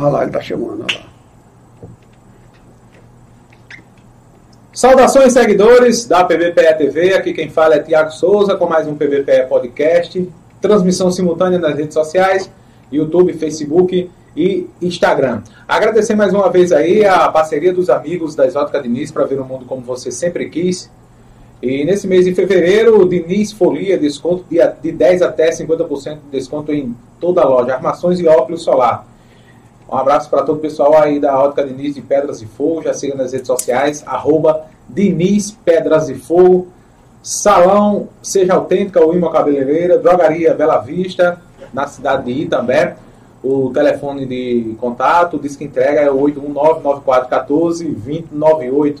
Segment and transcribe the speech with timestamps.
[0.00, 1.08] Olha lá, ele está chamando, olha lá.
[4.72, 7.14] Saudações, seguidores da PBPE TV.
[7.14, 10.28] Aqui quem fala é Tiago Souza com mais um PBPE Podcast.
[10.60, 12.48] Transmissão simultânea nas redes sociais,
[12.92, 15.42] YouTube, Facebook e Instagram.
[15.66, 19.44] Agradecer mais uma vez aí a parceria dos amigos da Exótica Diniz para ver o
[19.44, 20.88] mundo como você sempre quis.
[21.60, 26.94] E nesse mês de fevereiro, Diniz Folia, desconto de 10 até 50% de desconto em
[27.18, 29.07] toda a loja, armações e óculos solar.
[29.90, 32.82] Um abraço para todo o pessoal aí da Ótica Diniz de Pedras e Fogo.
[32.82, 36.68] Já siga nas redes sociais, arroba Diniz Pedras e Fogo.
[37.22, 39.98] Salão Seja Autêntica, o Ima Cabeleireira.
[39.98, 41.40] Drogaria Bela Vista,
[41.72, 42.98] na cidade de Itambé.
[43.42, 48.98] O telefone de contato, diz que entrega é 819-9414-2098.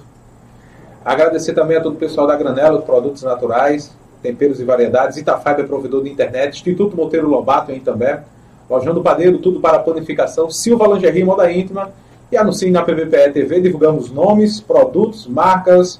[1.04, 5.18] Agradecer também a todo o pessoal da Granela, Produtos Naturais, Temperos e Variedades.
[5.18, 6.56] Itafaiba é provedor de internet.
[6.56, 8.24] Instituto Monteiro Lobato em Itambé.
[8.68, 11.90] Lojão do Padeiro, tudo para panificação, Silva Lingerie, moda íntima.
[12.30, 15.98] E anuncie na PVPE TV, divulgamos nomes, produtos, marcas.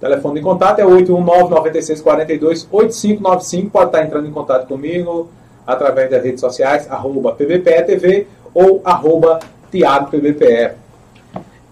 [0.00, 3.70] Telefone de contato é 819-9642-8595.
[3.70, 5.30] Pode estar entrando em contato comigo
[5.64, 9.38] através das redes sociais, arroba PVPE TV ou arroba
[9.70, 10.72] Tiago PVPE.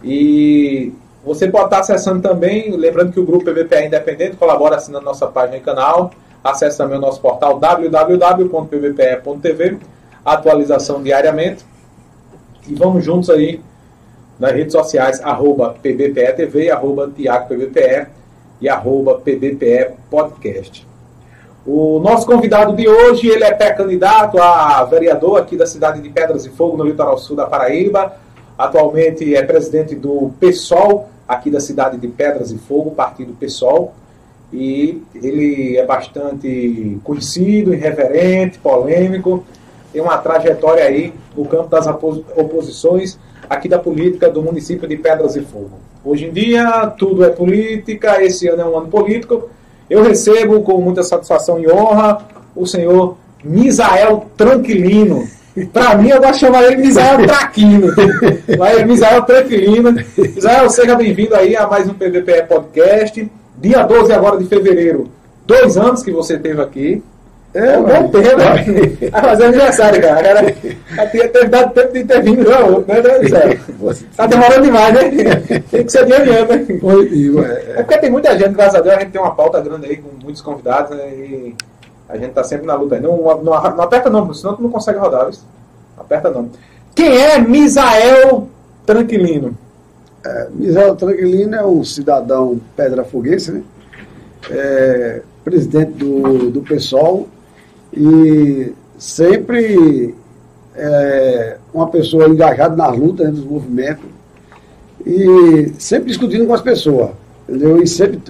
[0.05, 0.93] E
[1.25, 5.57] você pode estar acessando também, lembrando que o grupo PVPE independente, colabora assinando nossa página
[5.57, 6.13] e canal.
[6.45, 8.59] Acesse também o nosso portal www.pvpe.tv
[10.25, 11.65] atualização diariamente.
[12.67, 13.61] E vamos juntos aí
[14.39, 18.07] nas redes sociais, arroba PBPE arroba Tiago PBPE
[18.61, 20.87] e arroba PBPE Podcast.
[21.67, 26.47] O nosso convidado de hoje, ele é pré-candidato a vereador aqui da cidade de Pedras
[26.47, 28.15] e Fogo, no litoral sul da Paraíba.
[28.57, 33.93] Atualmente é presidente do PSOL, aqui da cidade de Pedras e Fogo, partido PSOL.
[34.53, 39.45] E ele é bastante conhecido, irreverente, polêmico
[39.93, 43.19] tem uma trajetória aí no campo das oposições
[43.49, 45.79] aqui da política do município de Pedras e Fogo.
[46.05, 49.49] Hoje em dia, tudo é política, esse ano é um ano político.
[49.89, 52.19] Eu recebo com muita satisfação e honra
[52.55, 55.27] o senhor Misael Tranquilino.
[55.73, 57.89] Para mim, eu gosto de chamar ele Misael Traquino.
[58.59, 59.93] Mas Misael Tranquilino.
[60.17, 63.31] Misael, seja bem-vindo aí a mais um PVPE Podcast.
[63.57, 65.11] Dia 12 agora de fevereiro.
[65.47, 67.03] Dois anos que você esteve aqui.
[67.59, 69.11] É, um bom tempo, né?
[69.11, 70.23] Vai fazer aniversário, cara.
[70.23, 73.03] cara tinha ter dado tempo de ter vindo outro, né?
[73.03, 73.61] né
[74.17, 75.61] tá demorando demais, né?
[75.69, 76.79] Tem que ser adiantando, né?
[76.81, 79.87] Positivo, é, porque tem muita gente, graças a Deus, a gente tem uma pauta grande
[79.87, 81.09] aí com muitos convidados, né?
[81.13, 81.57] E
[82.09, 83.01] a gente tá sempre na luta aí.
[83.01, 85.41] Não, não, não aperta não, senão tu não consegue rodar, viu?
[85.99, 86.49] Aperta não.
[86.95, 88.49] Quem é Misael
[88.87, 89.59] Tranquilino?
[90.25, 93.63] É, Misael Tranquilino é um cidadão pedra foguense, né?
[94.49, 97.27] É, presidente do, do PSOL
[97.99, 100.15] e sempre
[100.77, 104.05] é, uma pessoa engajada nas lutas né, dos movimentos
[105.05, 107.11] e sempre discutindo com as pessoas,
[107.49, 107.83] entendeu?
[107.83, 108.21] E sempre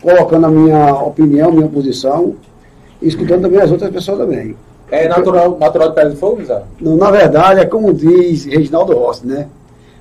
[0.00, 2.34] colocando a minha opinião, minha posição
[3.00, 4.56] e escutando também as outras pessoas também.
[4.90, 6.62] É natural, natural de Pedra de Fogo, Zé?
[6.80, 9.46] Não, na verdade, é como diz Reginaldo Rossi, né?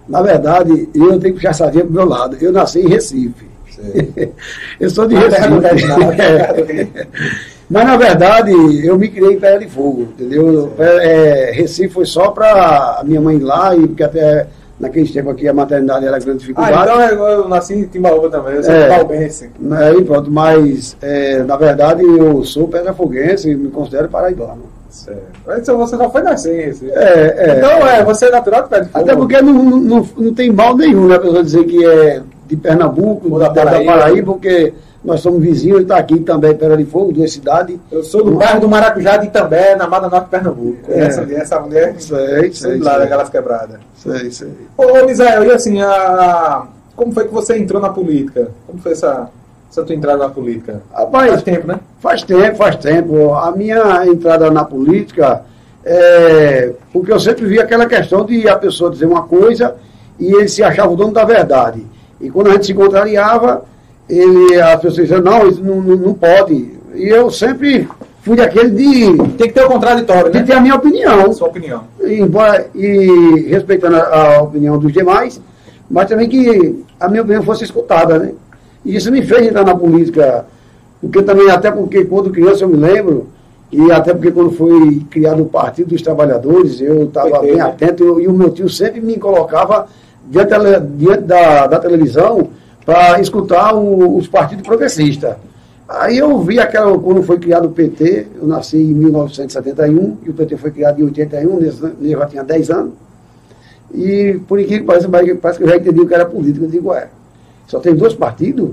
[0.09, 2.35] Na verdade, eu tenho que puxar essa via pro meu lado.
[2.41, 3.45] Eu nasci em Recife.
[4.79, 5.45] eu sou de Recife.
[6.19, 7.07] É.
[7.71, 8.51] Mas, na verdade,
[8.85, 10.73] eu me criei em Pedra de Fogo, entendeu?
[10.77, 14.47] É, Recife foi só para a minha mãe ir lá, e porque até
[14.77, 16.77] naquele tempo aqui a maternidade era grande dificuldade.
[16.77, 19.49] Ah, então eu, eu nasci em Timbaúba também, eu sou é, palmeirense.
[19.71, 24.63] Aí pronto, mas é, na verdade eu sou pedra-foguense e me considero paraibano.
[24.89, 25.21] Certo.
[25.47, 26.75] Mas você só foi nascer.
[26.91, 27.57] É, é.
[27.57, 29.05] Então, é, você é natural de Pedra de Fogo.
[29.05, 31.15] Até porque não, não, não tem mal nenhum, né?
[31.15, 35.41] A pessoa dizer que é de Pernambuco, da, da Paraíba, da Paraíba porque nós somos
[35.41, 37.77] vizinhos, ele está aqui também, Pedra de Fogo, duas cidades.
[37.91, 40.91] Eu sou do bairro do Maracujá de Itambé, na Mata Norte Pernambuco.
[40.91, 41.05] É.
[41.05, 41.95] Essa, essa mulher.
[41.97, 42.77] Sei, sei.
[42.77, 43.79] Lá daquelas quebradas.
[43.95, 44.51] Sei, sei.
[44.77, 46.67] Ô, Misael, e assim, a...
[46.95, 48.51] como foi que você entrou na política?
[48.67, 49.29] Como foi essa,
[49.71, 50.83] essa tua entrada na política?
[50.93, 51.79] Rapaz, faz tempo, né?
[51.99, 53.33] Faz tempo, faz tempo.
[53.33, 55.43] A minha entrada na política
[55.83, 59.75] é porque eu sempre vi aquela questão de a pessoa dizer uma coisa
[60.19, 61.83] e ele se achava o dono da verdade.
[62.19, 63.63] E quando a gente se contrariava,
[64.11, 66.73] ele, as pessoas diziam, não, isso não, não, não, pode.
[66.93, 67.87] E eu sempre
[68.21, 69.17] fui daquele de.
[69.37, 70.43] Tem que ter o contraditório, de né?
[70.43, 71.31] ter a minha opinião.
[71.33, 71.85] Sua opinião.
[72.01, 75.41] E, embora, e respeitando a, a, opinião dos demais,
[75.89, 78.33] mas também que a minha opinião fosse escutada, né?
[78.83, 80.45] E isso me fez entrar na política,
[80.99, 83.27] porque também, até porque quando criança eu me lembro,
[83.71, 87.61] e até porque quando foi criado o Partido dos Trabalhadores, eu estava bem né?
[87.61, 89.87] atento, e o meu tio sempre me colocava
[90.27, 90.53] diante,
[90.97, 92.49] diante da, da televisão
[92.91, 95.35] para escutar o, os partidos progressistas.
[95.87, 100.33] Aí eu vi aquela, quando foi criado o PT, eu nasci em 1971, e o
[100.33, 102.93] PT foi criado em 81, eu já tinha 10 anos.
[103.93, 106.65] E por incrível que pareça, parece que eu já entendi o que era político.
[106.65, 107.07] Eu digo, é,
[107.65, 108.71] só tem dois partidos,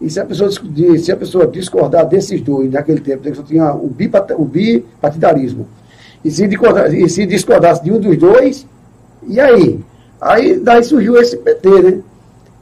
[0.00, 3.86] e se a pessoa, se a pessoa discordar desses dois, naquele tempo, só tinha o,
[3.86, 5.66] o bipartidarismo,
[6.24, 8.64] e se, e se discordasse de um dos dois,
[9.26, 9.80] e aí?
[10.20, 11.98] Aí daí surgiu esse PT, né?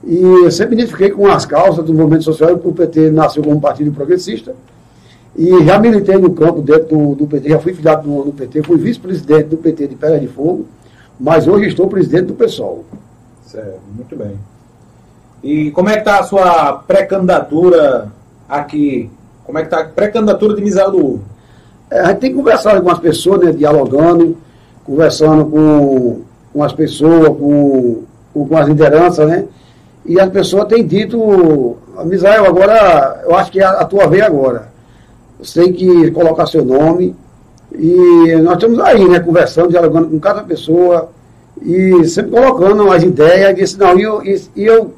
[0.06, 3.90] E eu sempre identifiquei com as causas do movimento social, o PT nasceu como partido
[3.92, 4.54] progressista,
[5.36, 8.62] e já militei no campo dentro do, do PT, já fui filiado no, no PT,
[8.62, 10.66] fui vice-presidente do PT de Pedra de Fogo,
[11.18, 12.84] mas hoje estou presidente do PSOL.
[13.46, 14.38] Certo, muito bem.
[15.42, 18.12] E como é que está a sua pré-candidatura
[18.48, 19.10] aqui?
[19.44, 21.20] Como é que está a pré-candidatura de Misael do Ovo?
[21.90, 24.36] É, a gente tem conversado com as pessoas, né, dialogando,
[24.84, 26.22] conversando com,
[26.52, 28.02] com as pessoas, com,
[28.32, 29.44] com, com as lideranças, né?
[30.04, 34.68] E as pessoas têm dito, Misael, agora, eu acho que a, a tua vez agora.
[35.38, 37.16] Você tem que colocar seu nome.
[37.72, 41.10] E nós estamos aí, né, conversando, dialogando com cada pessoa
[41.60, 43.50] e sempre colocando as ideias.
[43.50, 44.92] E disse, não, e eu, e, e eu,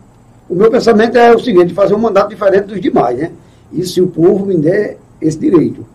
[0.48, 3.30] o meu pensamento é o seguinte, fazer um mandato diferente dos demais, né?
[3.72, 5.86] E se o povo me der esse direito.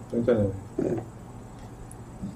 [0.79, 1.11] É.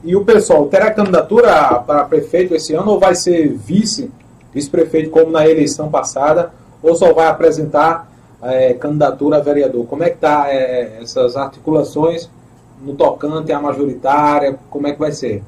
[0.03, 4.11] E o pessoal, terá candidatura para prefeito esse ano ou vai ser vice,
[4.53, 6.51] vice-prefeito como na eleição passada,
[6.85, 8.11] ou só vai apresentar
[8.43, 9.85] é, candidatura a vereador.
[9.87, 12.29] Como é que está é, essas articulações
[12.83, 14.57] no tocante à majoritária?
[14.69, 15.43] Como é que vai ser?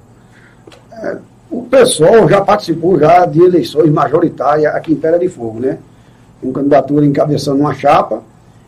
[0.92, 1.18] É,
[1.52, 5.78] o pessoal já participou já de eleições majoritárias aqui em Pedra de Fogo, né?
[6.42, 8.22] Com candidatura encabeçando uma chapa.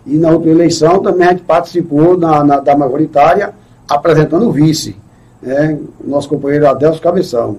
[0.06, 3.54] E na outra eleição também a gente participou na, na da majoritária
[3.88, 4.96] apresentando o vice,
[5.42, 5.78] né?
[6.04, 7.58] nosso companheiro Adelso Cabeção.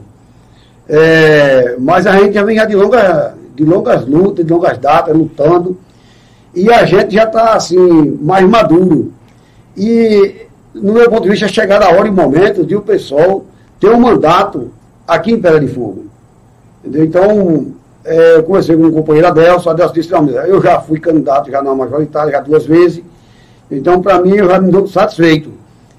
[0.88, 5.14] É, mas a gente já vem já de, longa, de longas lutas, de longas datas,
[5.14, 5.76] lutando
[6.54, 9.12] e a gente já está assim, mais maduro.
[9.76, 12.80] E, no meu ponto de vista, é chegar a hora e o momento de o
[12.80, 13.44] pessoal
[13.78, 14.70] ter um mandato
[15.06, 16.06] aqui em Pedra de Fogo.
[16.84, 17.04] Entendeu?
[17.04, 17.66] Então,
[18.04, 21.62] é, eu conversei com o companheiro Adelso, Adelso disse, não, eu já fui candidato já
[21.62, 23.02] na majoritária, já duas vezes,
[23.70, 25.52] então para mim eu já me dou satisfeito.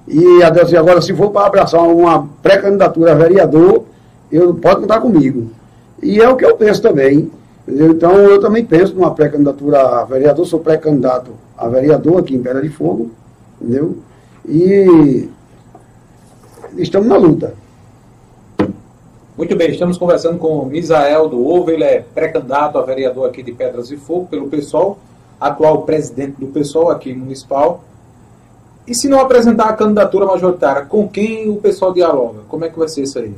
[0.08, 3.86] E Adelso, agora se for para abraçar uma pré-candidatura a vereador,
[4.32, 5.52] eu pode contar comigo.
[6.02, 7.30] E é o que eu penso também.
[7.72, 7.92] Entendeu?
[7.92, 12.62] Então, eu também penso numa pré-candidatura a vereador, sou pré-candidato a vereador aqui em Pedra
[12.62, 13.12] de Fogo,
[13.62, 13.98] entendeu?
[14.46, 15.30] E
[16.78, 17.54] estamos na luta.
[19.38, 23.54] Muito bem, estamos conversando com Misael do Ovo, ele é pré-candidato a vereador aqui de
[23.54, 25.00] Pedras de Fogo pelo PSOL,
[25.40, 27.86] atual presidente do PSOL aqui municipal.
[28.86, 32.40] E se não apresentar a candidatura majoritária, com quem o pessoal dialoga?
[32.50, 33.34] Como é que vai ser isso aí?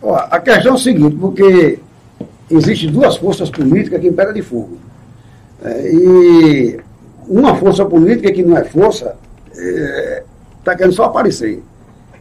[0.00, 1.80] Ó, a questão é o seguinte, porque
[2.50, 4.78] existem duas forças políticas aqui em Pedra de Fogo.
[5.62, 6.80] É, e
[7.28, 9.16] uma força política que não é força
[9.50, 10.22] está é,
[10.64, 11.62] tá querendo só aparecer.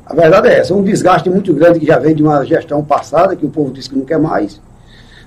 [0.06, 3.36] A verdade é essa, um desgaste muito grande que já vem de uma gestão passada,
[3.36, 4.60] que o povo disse que não quer mais.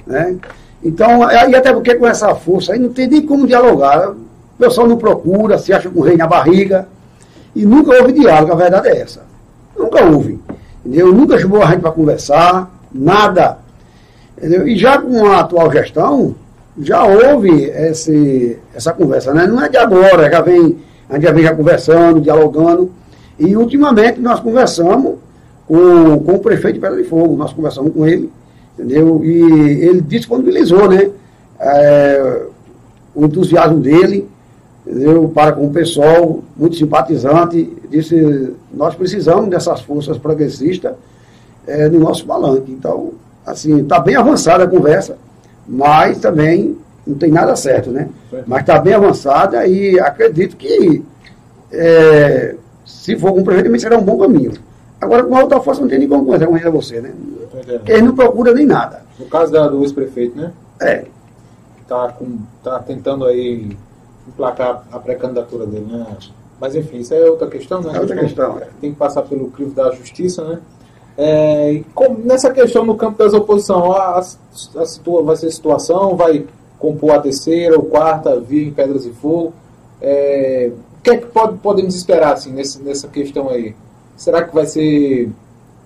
[0.07, 0.37] Né?
[0.83, 4.11] Então, é, e até porque com essa força aí não tem nem como dialogar.
[4.11, 4.17] O
[4.59, 6.89] pessoal não procura, se acha com o rei na barriga.
[7.55, 9.23] E nunca houve diálogo, a verdade é essa.
[9.77, 10.41] Nunca houve.
[10.85, 11.13] Entendeu?
[11.13, 13.59] Nunca chamou a gente para conversar, nada.
[14.43, 14.67] Entendeu?
[14.67, 16.35] E já com a atual gestão,
[16.77, 19.47] já houve esse, essa conversa, né?
[19.47, 22.91] Não é de agora, já vem, a gente já vem já conversando, dialogando.
[23.39, 25.15] E ultimamente nós conversamos
[25.69, 28.33] com, com o prefeito de Pedra de Fogo, nós conversamos com ele,
[28.77, 29.25] entendeu?
[29.25, 29.43] E
[29.87, 31.09] ele disponibilizou, né?
[31.61, 32.43] É,
[33.15, 34.29] o entusiasmo dele,
[34.85, 35.31] entendeu?
[35.33, 40.95] Para com o pessoal, muito simpatizante, disse, nós precisamos dessas forças progressistas
[41.65, 42.73] é, no nosso palanque.
[42.73, 43.13] Então,
[43.47, 45.17] assim, está bem avançada a conversa,
[45.67, 48.09] mas também não tem nada certo, né?
[48.47, 51.05] Mas está bem avançada e acredito que
[51.73, 54.53] é, se for com o prefeito, será um bom caminho.
[55.01, 57.13] Agora, com a outra força, não tem nem como conversar com você, né?
[57.51, 59.03] Porque ele não procura nem nada.
[59.19, 60.53] No caso da, do ex-prefeito, né?
[60.81, 61.05] É.
[61.81, 62.15] Está
[62.63, 63.77] tá tentando aí
[64.29, 66.07] emplacar a pré-candidatura dele, né?
[66.61, 67.97] Mas enfim, isso é outra questão, né?
[67.97, 68.69] É outra questão, é.
[68.81, 70.61] Tem que passar pelo crivo da justiça, né?
[71.17, 71.83] É,
[72.25, 74.19] nessa questão no campo das oposições, a,
[74.81, 76.47] a, situa, vai ser situação, vai
[76.79, 79.53] compor a terceira ou quarta via em Pedras e Fogo.
[80.01, 83.75] É, o que é que pode, podemos esperar assim, nesse, nessa questão aí?
[84.17, 85.31] Será que vai ser.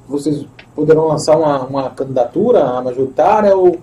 [0.08, 3.78] Vocês poderão lançar uma, uma candidatura a majoritária ou,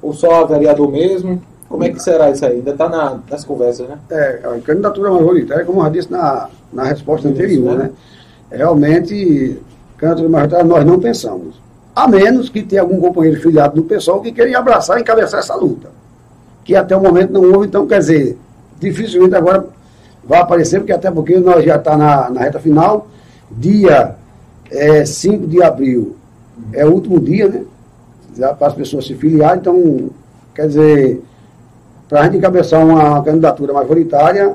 [0.00, 1.42] ou só a vereador mesmo?
[1.68, 2.56] Como é que será isso aí?
[2.56, 3.98] Ainda está na, nas conversas, né?
[4.10, 7.84] É, a candidatura majoritária, como eu já disse na, na resposta isso, anterior, né?
[7.84, 7.90] né?
[8.50, 9.60] Realmente
[9.96, 11.60] candidatura majoritária nós não pensamos.
[11.94, 15.54] A menos que tenha algum companheiro filiado do pessoal que queira abraçar e encabeçar essa
[15.54, 15.88] luta.
[16.64, 18.38] Que até o momento não houve, então, quer dizer,
[18.78, 19.66] dificilmente agora
[20.24, 23.06] vai aparecer, porque até porque nós já está na, na reta final,
[23.50, 24.16] dia
[24.70, 26.16] é, 5 de abril
[26.72, 27.64] é o último dia, né?
[28.58, 29.60] para as pessoas se filiarem.
[29.60, 30.10] Então,
[30.54, 31.22] quer dizer,
[32.08, 34.54] para a gente encabeçar uma candidatura majoritária,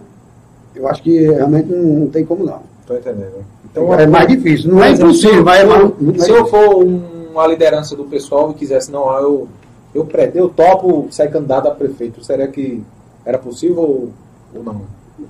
[0.75, 2.61] eu acho que realmente não, não tem como não.
[2.81, 3.43] Estou entendendo.
[3.71, 7.95] Então, é mais difícil, não é impossível, mas é mais, Se eu for uma liderança
[7.95, 9.47] do pessoal e quisesse, não, eu,
[9.95, 12.83] eu, eu topo ser candidato a prefeito, seria que
[13.25, 14.11] era possível
[14.53, 14.81] ou, não?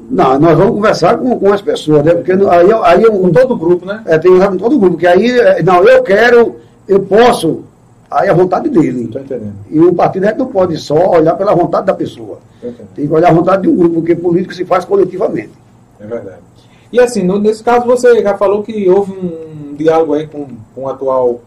[0.10, 2.14] Não, nós vamos conversar com, com as pessoas, né?
[2.14, 4.02] Porque aí, aí com todo o grupo, né?
[4.06, 6.56] É, tem que com todo o grupo, porque aí, é, não, eu quero,
[6.88, 7.64] eu posso,
[8.10, 9.04] aí é a vontade dele.
[9.04, 9.54] Estou entendendo.
[9.70, 12.40] E o partido é não pode só olhar pela vontade da pessoa.
[12.96, 15.52] Tem que olhar a vontade de um grupo, porque político se faz coletivamente.
[16.00, 16.38] É verdade.
[16.92, 20.84] E assim, no, nesse caso você já falou que houve um diálogo aí com, com
[20.84, 21.42] o atual.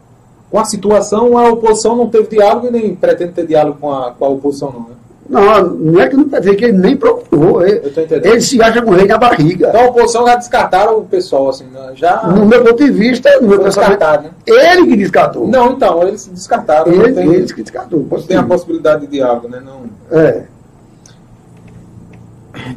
[0.51, 4.13] Com a situação, a oposição não teve diálogo e nem pretende ter diálogo com a,
[4.13, 4.95] com a oposição, não, né?
[5.29, 7.67] Não, não é que não quer dizer que ele nem procurou.
[7.67, 7.81] Ele,
[8.23, 9.69] ele se acha com o rei na barriga.
[9.69, 11.93] Então a oposição já descartaram o pessoal, assim, né?
[11.95, 12.23] já.
[12.25, 14.31] No meu ponto de vista, no meu descartado, né?
[14.47, 15.49] Ele que descartou.
[15.49, 16.93] Não, então, eles descartaram.
[16.93, 18.07] Ele, tem, eles que descartou.
[18.29, 19.63] Tem a possibilidade de diálogo, né?
[19.65, 19.85] Não...
[20.17, 20.45] É.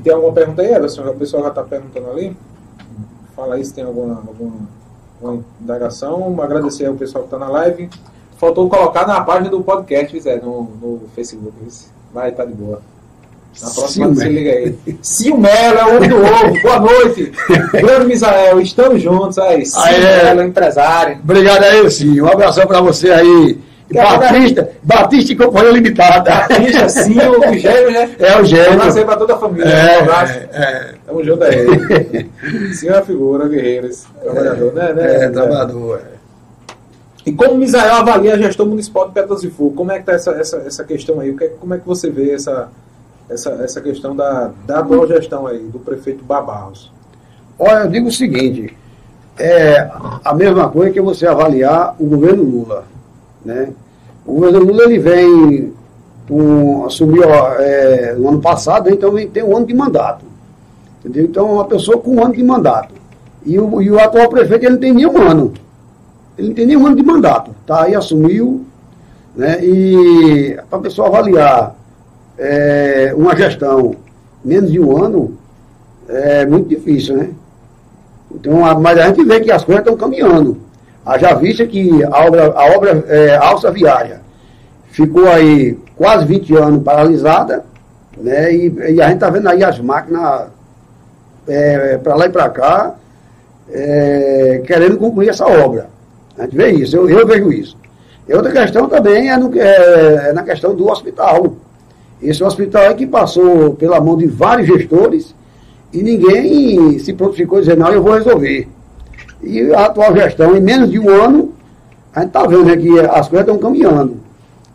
[0.03, 1.03] Tem alguma pergunta aí, Everson?
[1.03, 2.35] O pessoal já está perguntando ali.
[3.37, 6.41] Fala aí se tem alguma, alguma indagação.
[6.41, 7.87] Agradecer ao pessoal que está na live.
[8.39, 11.53] Faltou colocar na página do podcast, Zé, no, no Facebook.
[12.11, 12.81] Vai, tá de boa.
[13.61, 14.75] Na próxima você liga aí.
[15.03, 16.61] Silmelo é o homem do ovo.
[16.63, 17.31] Boa noite.
[17.73, 19.63] Grande Misael, estamos juntos aí.
[19.67, 21.19] Silmelo, empresário.
[21.23, 22.19] Obrigado aí, sim.
[22.19, 23.59] Um abração para você aí.
[23.93, 26.29] Batista, Batista e Companhia Limitada.
[26.29, 28.15] Batista, sim, o gêmeo, né?
[28.19, 28.71] É o gêmeo.
[28.71, 29.69] Um abraço aí pra toda a família.
[29.69, 30.33] É, um abraço.
[30.33, 30.93] É, é.
[31.05, 32.29] Tamo junto aí.
[32.75, 34.05] sim, é uma figura, guerreiros.
[34.21, 34.93] Trabalhador, né?
[34.93, 35.25] né?
[35.25, 36.01] É, trabalhador.
[36.13, 36.17] É.
[37.25, 39.75] E como o Misael avalia a gestão municipal de Pedras e Fogo?
[39.75, 41.35] Como é que está essa, essa, essa questão aí?
[41.59, 42.69] Como é que você vê essa,
[43.29, 46.91] essa, essa questão da, da atual gestão aí, do prefeito Babarros?
[47.59, 48.77] Olha, eu digo o seguinte,
[49.37, 49.89] é
[50.23, 52.85] a mesma coisa que você avaliar o governo Lula.
[53.43, 53.69] Né?
[54.25, 55.73] O governo Lula ele vem,
[56.29, 58.95] um, assumiu é, no ano passado, né?
[58.95, 60.25] então tem um ano de mandato.
[60.99, 61.25] Entendeu?
[61.25, 62.93] Então, uma pessoa com um ano de mandato.
[63.45, 65.53] E o, e o atual prefeito ele não tem nenhum ano.
[66.37, 67.51] Ele não tem nenhum ano de mandato.
[67.65, 68.65] Tá aí, assumiu,
[69.35, 69.63] né?
[69.63, 71.75] E para a pessoa avaliar
[72.37, 73.95] é, uma gestão
[74.43, 75.37] menos de um ano,
[76.09, 77.29] é muito difícil, né?
[78.33, 80.57] Então, mas a gente vê que as coisas estão caminhando.
[81.07, 84.19] Haja vista que a obra, a obra é, alça viária
[84.89, 87.63] ficou aí quase 20 anos paralisada,
[88.17, 88.53] né?
[88.53, 90.47] E, e a gente está vendo aí as máquinas
[91.47, 92.95] é, para lá e para cá,
[93.71, 95.87] é, querendo concluir essa obra.
[96.37, 97.77] A gente vê isso, eu, eu vejo isso.
[98.27, 101.55] E outra questão também é, no, é, é na questão do hospital.
[102.21, 105.33] Esse hospital é que passou pela mão de vários gestores
[105.93, 108.67] e ninguém se prontificou dizer, não, eu vou resolver.
[109.41, 111.53] E a atual gestão, em menos de um ano,
[112.13, 114.17] a gente está vendo né, que as coisas estão caminhando.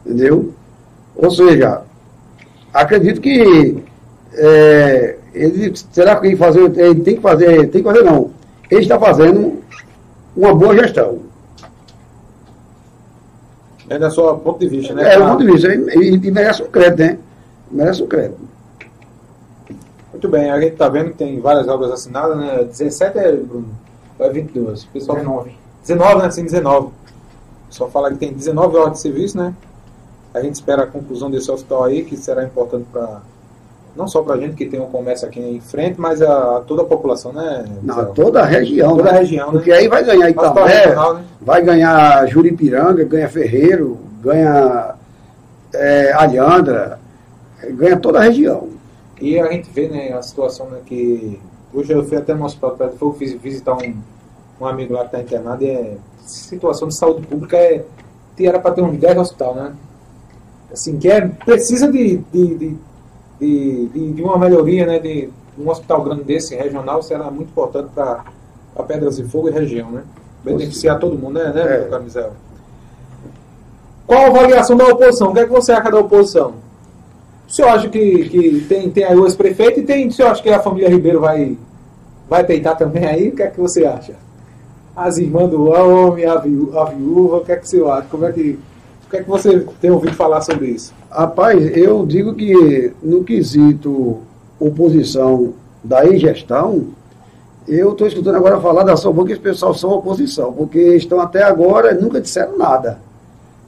[0.04, 0.52] Entendeu?
[1.16, 1.82] Ou seja,
[2.72, 3.82] acredito que
[4.34, 8.30] é, ele será que fazer, ele tem que fazer, tem que fazer não.
[8.70, 9.58] Ele está fazendo
[10.36, 11.18] uma boa gestão.
[13.88, 15.14] É da sua ponto de vista, né?
[15.14, 15.74] É, do ponto de vista.
[15.74, 17.18] E merece um crédito, né?
[17.70, 18.40] Merece um crédito.
[20.12, 22.64] Muito bem, a gente está vendo que tem várias obras assinadas, né?
[22.64, 23.68] 17 é, Bruno?
[24.18, 24.84] Ou é 22?
[24.84, 25.56] pessoal 19.
[25.82, 26.30] 19, né?
[26.30, 26.90] Sim, 19.
[27.70, 29.54] Só fala que tem 19 horas de serviço, né?
[30.34, 33.20] A gente espera a conclusão desse hospital aí, que será importante para
[33.94, 36.60] não só para a gente que tem um comércio aqui em frente, mas a, a
[36.60, 37.64] toda a população, né?
[37.82, 38.96] Não, toda a região.
[38.96, 39.10] Toda né?
[39.10, 39.52] a região, né?
[39.52, 41.24] Porque aí vai ganhar Itamé, né?
[41.40, 44.94] vai ganhar Juripiranga, ganha Ferreiro, ganha
[45.74, 46.98] é, Alhandra,
[47.70, 48.68] ganha toda a região.
[49.20, 51.38] E a gente vê né, a situação né, que.
[51.72, 53.96] Hoje eu fui até no hospital, fui visitar um,
[54.60, 55.96] um amigo lá que está internado e é.
[56.26, 57.84] Situação de saúde pública é.
[58.38, 59.74] Era para ter uns 10 hospital, né?
[60.72, 62.76] Assim, que é, precisa de, de, de
[63.42, 68.24] de, de, uma melhoria, né, de um hospital grande desse, regional, será muito importante para
[68.76, 70.04] a Pedras de Fogo e região, né?
[70.44, 71.88] Beneficiar todo mundo, né, né é.
[71.88, 72.32] Camisel?
[74.06, 75.30] Qual a avaliação da oposição?
[75.30, 76.54] O que é que você acha da oposição?
[77.52, 80.42] O senhor acha que, que tem, tem aí o ex-prefeito e tem, o senhor acha
[80.42, 81.58] que a família Ribeiro vai,
[82.26, 83.28] vai peitar também aí?
[83.28, 84.14] O que é que você acha?
[84.96, 88.06] As irmãs do homem, a, viúva, a viúva, o que é que você acha?
[88.10, 88.58] Como é que
[89.12, 90.94] que é que você tem ouvido falar sobre isso?
[91.10, 94.20] Rapaz, eu digo que no quesito
[94.58, 95.52] oposição
[95.84, 96.86] da ingestão,
[97.68, 101.20] eu estou escutando agora falar da sua boca que os pessoal são oposição, porque estão
[101.20, 102.98] até agora nunca disseram nada.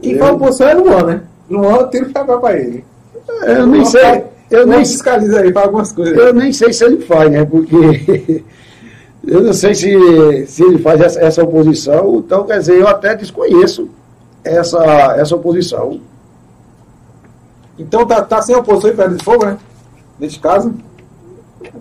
[0.00, 1.22] Quem fala oposição é Luan, né?
[1.50, 2.84] Luan tira o chapéu para ele.
[3.28, 4.24] Eu nem sei.
[4.50, 6.16] Eu nem fiscaliza aí para algumas coisas.
[6.16, 7.44] Eu nem sei se ele faz, né?
[7.44, 8.44] Porque
[9.26, 13.16] eu não sei se, se ele faz essa, essa oposição, então quer dizer, eu até
[13.16, 13.88] desconheço
[14.44, 15.98] essa, essa oposição.
[17.78, 19.58] Então tá, tá sem oposição em Pedra de Fogo, né?
[20.20, 20.74] Neste caso?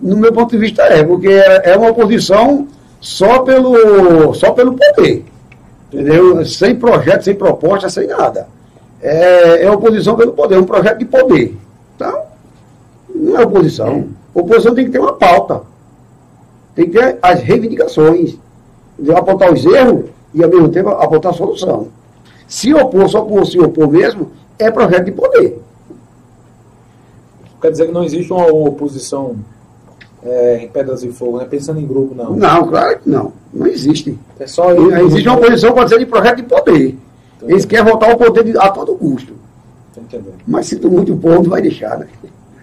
[0.02, 2.66] No meu ponto de vista é, porque é é uma oposição
[3.00, 5.24] só pelo, só pelo poder.
[5.92, 6.44] Entendeu?
[6.44, 8.48] Sem projeto, sem proposta, sem nada.
[9.04, 11.54] É, é oposição pelo poder, é um projeto de poder.
[11.94, 12.22] Então,
[13.14, 14.08] não é oposição.
[14.32, 15.60] Oposição tem que ter uma pauta.
[16.74, 18.38] Tem que ter as reivindicações.
[19.14, 21.88] Apontar os erros e, ao mesmo tempo, apontar a solução.
[22.48, 25.60] Se opor só por se opor mesmo, é projeto de poder.
[27.60, 29.36] Quer dizer que não existe uma oposição
[30.22, 31.44] é, em Pedras de Fogo, né?
[31.44, 32.34] Pensando em grupo, não.
[32.34, 33.34] Não, claro que não.
[33.52, 34.18] Não existe.
[34.40, 36.96] É só Existe uma oposição, pode ser de projeto de poder.
[37.46, 39.32] Eles querem voltar ao poder de- a todo custo.
[40.46, 42.06] Mas sinto muito, o povo não vai deixar, né?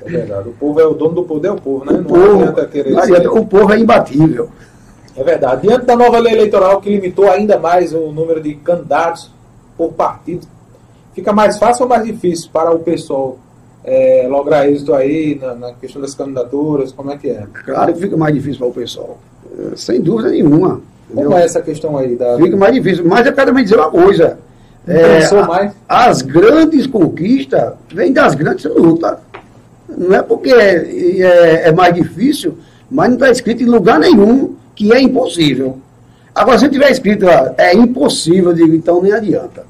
[0.03, 0.49] É verdade.
[0.49, 1.99] O povo é o dono do poder, é o povo, né?
[1.99, 4.49] O povo, adianta querer não adianta, o povo é imbatível.
[5.15, 5.67] É verdade.
[5.67, 9.31] Diante da nova lei eleitoral que limitou ainda mais o número de candidatos
[9.77, 10.47] por partido,
[11.13, 13.37] fica mais fácil ou mais difícil para o pessoal
[13.83, 16.91] é, lograr êxito aí na, na questão das candidaturas?
[16.91, 17.43] Como é que é?
[17.65, 19.17] Claro que fica mais difícil para o pessoal.
[19.57, 20.81] Eh, Sem dúvida nenhuma.
[21.09, 21.37] Como entendeu?
[21.37, 22.37] é essa questão aí da.
[22.37, 23.05] Fica mais difícil.
[23.05, 24.37] Mas eu quero também dizer uma coisa.
[24.87, 25.71] É, mais?
[25.87, 29.17] As grandes conquistas vêm das grandes lutas.
[29.87, 32.57] Não é porque é, é- é mais difícil,
[32.89, 35.77] mas não está escrito em lugar nenhum que é impossível.
[36.33, 39.65] Agora, se tiver escrito lá, é impossível, eu digo, então nem adianta.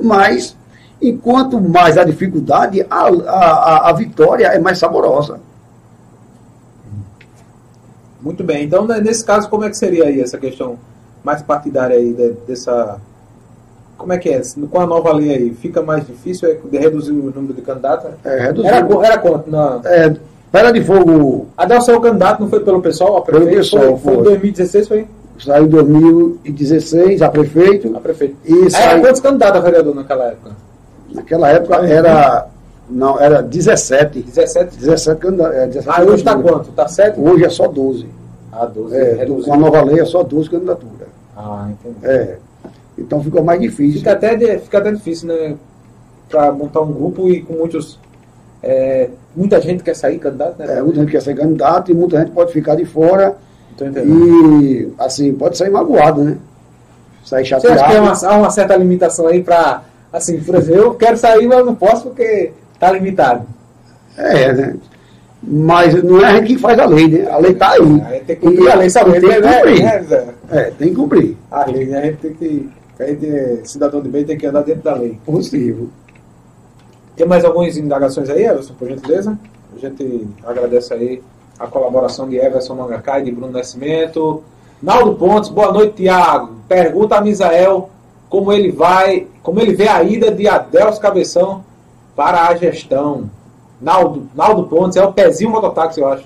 [0.00, 0.56] Mas,
[1.02, 5.40] enquanto mais a dificuldade, a, a, a- vitória é mais saborosa.
[8.20, 8.64] Muito bem.
[8.64, 10.78] Então, né, nesse caso, como é que seria aí essa questão
[11.22, 12.98] mais partidária aí de- dessa.
[13.96, 14.40] Como é que é?
[14.70, 18.10] Com a nova lei aí, fica mais difícil é, de reduzir o número de candidatos?
[18.24, 18.68] É, reduzir.
[18.68, 19.50] Era, era quanto?
[19.50, 19.80] Na...
[19.84, 20.14] É,
[20.52, 23.16] Pedra de Fogo Adelson é o candidato, não foi pelo pessoal?
[23.16, 23.56] A Pelo prefeito?
[23.58, 24.24] pessoal, foi, foi em foi.
[24.24, 25.06] 2016, foi
[25.38, 27.96] saiu em 2016 a prefeito.
[27.96, 28.36] a prefeito.
[28.44, 30.50] E Aí era saiu, quantos candidatos a vereador naquela época?
[31.12, 32.46] naquela época era.
[32.88, 34.22] Não, era 17.
[34.22, 34.76] 17?
[34.76, 35.56] 17 candidatos.
[35.56, 36.70] É, 17 Ah, hoje está quanto?
[36.70, 37.20] Está 7?
[37.20, 38.06] Hoje é só 12.
[38.52, 38.96] Ah, 12.
[38.96, 41.08] É, com a nova lei é só 12 candidaturas.
[41.36, 41.96] Ah, entendi.
[42.04, 42.38] É.
[42.98, 43.98] Então ficou mais difícil.
[43.98, 45.54] Fica até, de- fica até difícil, né?
[46.28, 47.98] Para montar um grupo e com muitos.
[48.62, 50.78] é, muita gente quer sair candidato, né?
[50.78, 53.36] É, muita gente quer ser candidato e muita gente pode ficar de fora
[54.04, 56.36] e, assim, pode sair magoado, né?
[57.24, 57.92] Sair Você acha que chateado.
[57.92, 59.82] tem uma, há uma certa limitação aí para.
[60.12, 63.44] Assim, por exemplo, eu quero sair, mas não posso porque tá limitado.
[64.16, 64.76] É, né?
[65.42, 67.30] Mas não é a gente que faz a lei, né?
[67.30, 68.00] A lei está aí.
[68.26, 69.10] Tem que cumprir a lei, sabe?
[69.10, 69.82] E tem que né, cumprir.
[69.84, 70.26] né?
[70.50, 71.36] É, tem que cumprir.
[71.50, 71.98] A lei, né?
[71.98, 72.70] A gente tem que.
[72.98, 75.18] A gente, é cidadão de bem, tem que andar dentro da lei.
[75.24, 75.88] Possível.
[77.14, 79.38] Tem mais algumas indagações aí, Everson, por gentileza?
[79.74, 81.22] A gente agradece aí
[81.58, 84.42] a colaboração de Everson Mangacai, de Bruno Nascimento.
[84.82, 86.56] Naldo Pontes, boa noite, Tiago.
[86.68, 87.90] Pergunta a Misael
[88.28, 91.64] como ele vai, como ele vê a ida de Adelso Cabeção
[92.14, 93.30] para a gestão.
[93.80, 96.24] Naldo, Naldo Pontes é o pezinho mototáxi, eu acho.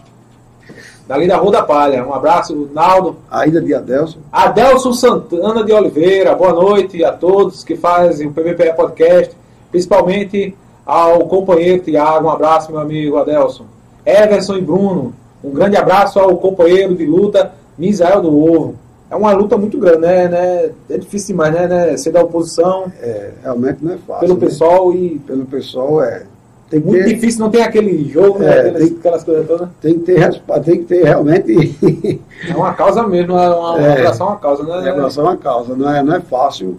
[1.10, 2.06] Dali da Rua da Palha.
[2.06, 3.16] Um abraço, Naldo.
[3.28, 4.20] A ida de Adelson.
[4.30, 9.36] Adelson Santana de Oliveira, boa noite a todos que fazem o PVPE Podcast,
[9.72, 13.64] principalmente ao companheiro Tiago, um abraço, meu amigo Adelson.
[14.06, 18.76] Everson e Bruno, um grande abraço ao companheiro de luta, Misael do Ovo.
[19.10, 20.28] É uma luta muito grande, né?
[20.28, 20.70] né?
[20.90, 21.66] É difícil demais, né?
[21.66, 21.96] né?
[21.96, 24.28] Ser da oposição, É, realmente não é fácil.
[24.28, 24.46] pelo né?
[24.46, 26.22] pessoal e Pelo pessoal, é.
[26.70, 28.46] Tem muito ter, difícil, não tem aquele jogo, né?
[28.46, 29.68] É, Aquelas, tem- aquelas coisas todas.
[29.82, 33.94] tem que ter, tem que ter realmente É uma causa mesmo, é uma, uma É.
[33.96, 34.80] relação a uma causa, né?
[34.80, 35.74] regulação à causa.
[35.74, 36.78] Não é, não é fácil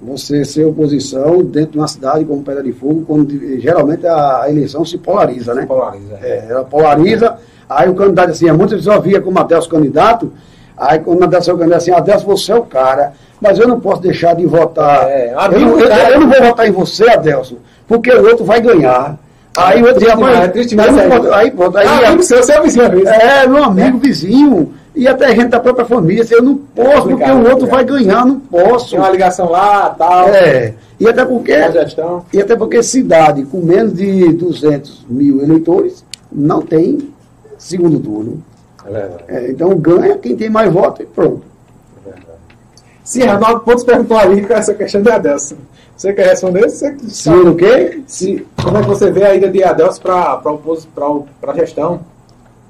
[0.00, 4.50] você ser oposição dentro de uma cidade como Pedra de Fogo, quando geralmente a, a
[4.50, 5.66] eleição se polariza, né?
[5.66, 6.18] Polariza.
[6.22, 7.36] É, ela polariza,
[7.68, 10.32] aí o candidato assim, muitas pessoas via como Adelso candidato,
[10.76, 13.66] aí quando o Adelso é o candidato assim, Adelso, você é o cara, mas eu
[13.68, 15.08] não posso deixar de votar.
[15.08, 19.18] É, eu, eu- eu não vou votar em você, Adelso, porque o outro vai ganhar.
[19.56, 21.34] Aí o outro diz, triste demais, rapaz, é triste mas isso pode- aí.
[21.34, 23.08] aí, pronto, aí, Ah, amigo seu, você é o vizinho mesmo.
[23.08, 27.24] é, meu amigo, vizinho, e até gente da própria família, assim, eu não posso, porque
[27.24, 27.70] o outro complicado.
[27.70, 28.90] vai ganhar, não posso.
[28.90, 31.52] Tem uma ligação lá, tal, É, e até porque
[32.32, 37.10] e até porque cidade com menos de 200 mil eleitores não tem
[37.58, 38.42] segundo turno.
[38.86, 41.42] É É, então ganha quem tem mais votos e pronto.
[42.06, 42.26] é verdade.
[43.04, 45.56] Sim, Ronaldo Pontes perguntou ali com essa questão de Adelson.
[46.02, 46.68] Você quer responder?
[46.68, 47.48] Você sabe.
[47.48, 48.02] o quê?
[48.08, 52.00] Se, como é que você vê a ida de Adelson para a gestão?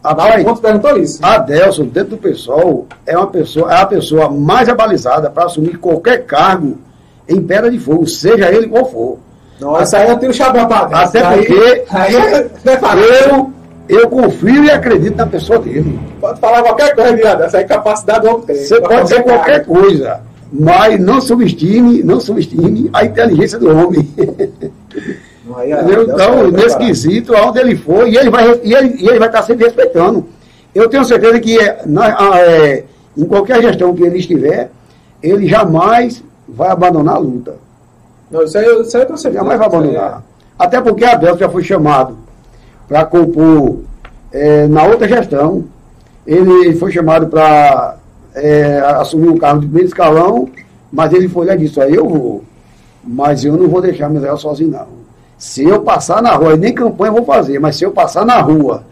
[0.05, 1.18] Rapaz, Pontes perguntou isso.
[1.25, 6.27] Adelson, dentro do pessoal, é uma pessoa, é a pessoa mais abalizada para assumir qualquer
[6.27, 6.77] cargo
[7.27, 9.18] em pedra de fogo, seja ele qual for.
[9.59, 10.99] Nossa, aí eu tenho o chapéu para.
[10.99, 13.51] Até Aí- porque Aí é eu,
[13.88, 15.99] eu confio e acredito na pessoa dele.
[16.21, 18.57] Pode falar qualquer coisa de Adelson, aí capacidade do homem tem.
[18.57, 20.21] Você pode dizer qualquer coisa,
[20.52, 24.06] Mas não subestime, não subestime a inteligência do homem.
[25.56, 29.28] Aí, então, nesse quesito, aonde ele for, e ele vai, e ele, e ele vai
[29.28, 30.26] estar sempre respeitando.
[30.74, 32.84] Eu tenho certeza que na, é,
[33.16, 34.70] em qualquer gestão que ele estiver,
[35.22, 37.54] ele jamais vai abandonar a luta.
[38.30, 39.32] Não, isso aí, isso aí eu certeza.
[39.32, 40.22] Jamais vai abandonar.
[40.28, 40.32] É...
[40.58, 42.16] Até porque a Abel já foi chamado
[42.88, 43.80] para compor
[44.32, 45.64] é, na outra gestão.
[46.26, 47.96] Ele foi chamado para
[48.35, 50.49] é, assumir um cargo de primeiro escalão,
[50.92, 52.45] mas ele foi lá e disse, eu vou.
[53.05, 55.03] Mas eu não vou deixar Misael sozinho, não.
[55.38, 58.40] Se eu passar na rua, nem campanha eu vou fazer, mas se eu passar na
[58.40, 58.85] rua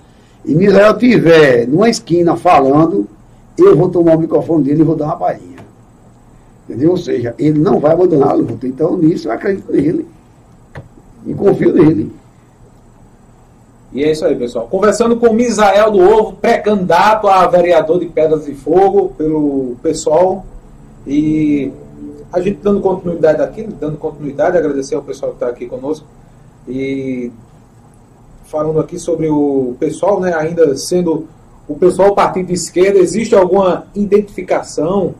[0.45, 3.07] e Misael estiver numa esquina falando,
[3.57, 5.59] eu vou tomar o microfone dele e vou dar uma palhinha.
[6.69, 6.91] Entendeu?
[6.91, 8.67] Ou seja, ele não vai abandonar a luta.
[8.67, 10.07] Então, nisso eu acredito nele.
[11.27, 12.13] E confio nele.
[13.93, 14.69] E é isso aí, pessoal.
[14.69, 20.45] Conversando com Misael do Ovo, pré-candidato a vereador de Pedras de Fogo pelo pessoal.
[21.05, 21.73] E
[22.33, 26.07] a gente dando continuidade aqui, dando continuidade, agradecer ao pessoal que está aqui conosco.
[26.69, 27.33] E
[28.45, 31.27] falando aqui sobre o pessoal, né, ainda sendo
[31.67, 35.15] o pessoal partido de esquerda, existe alguma identificação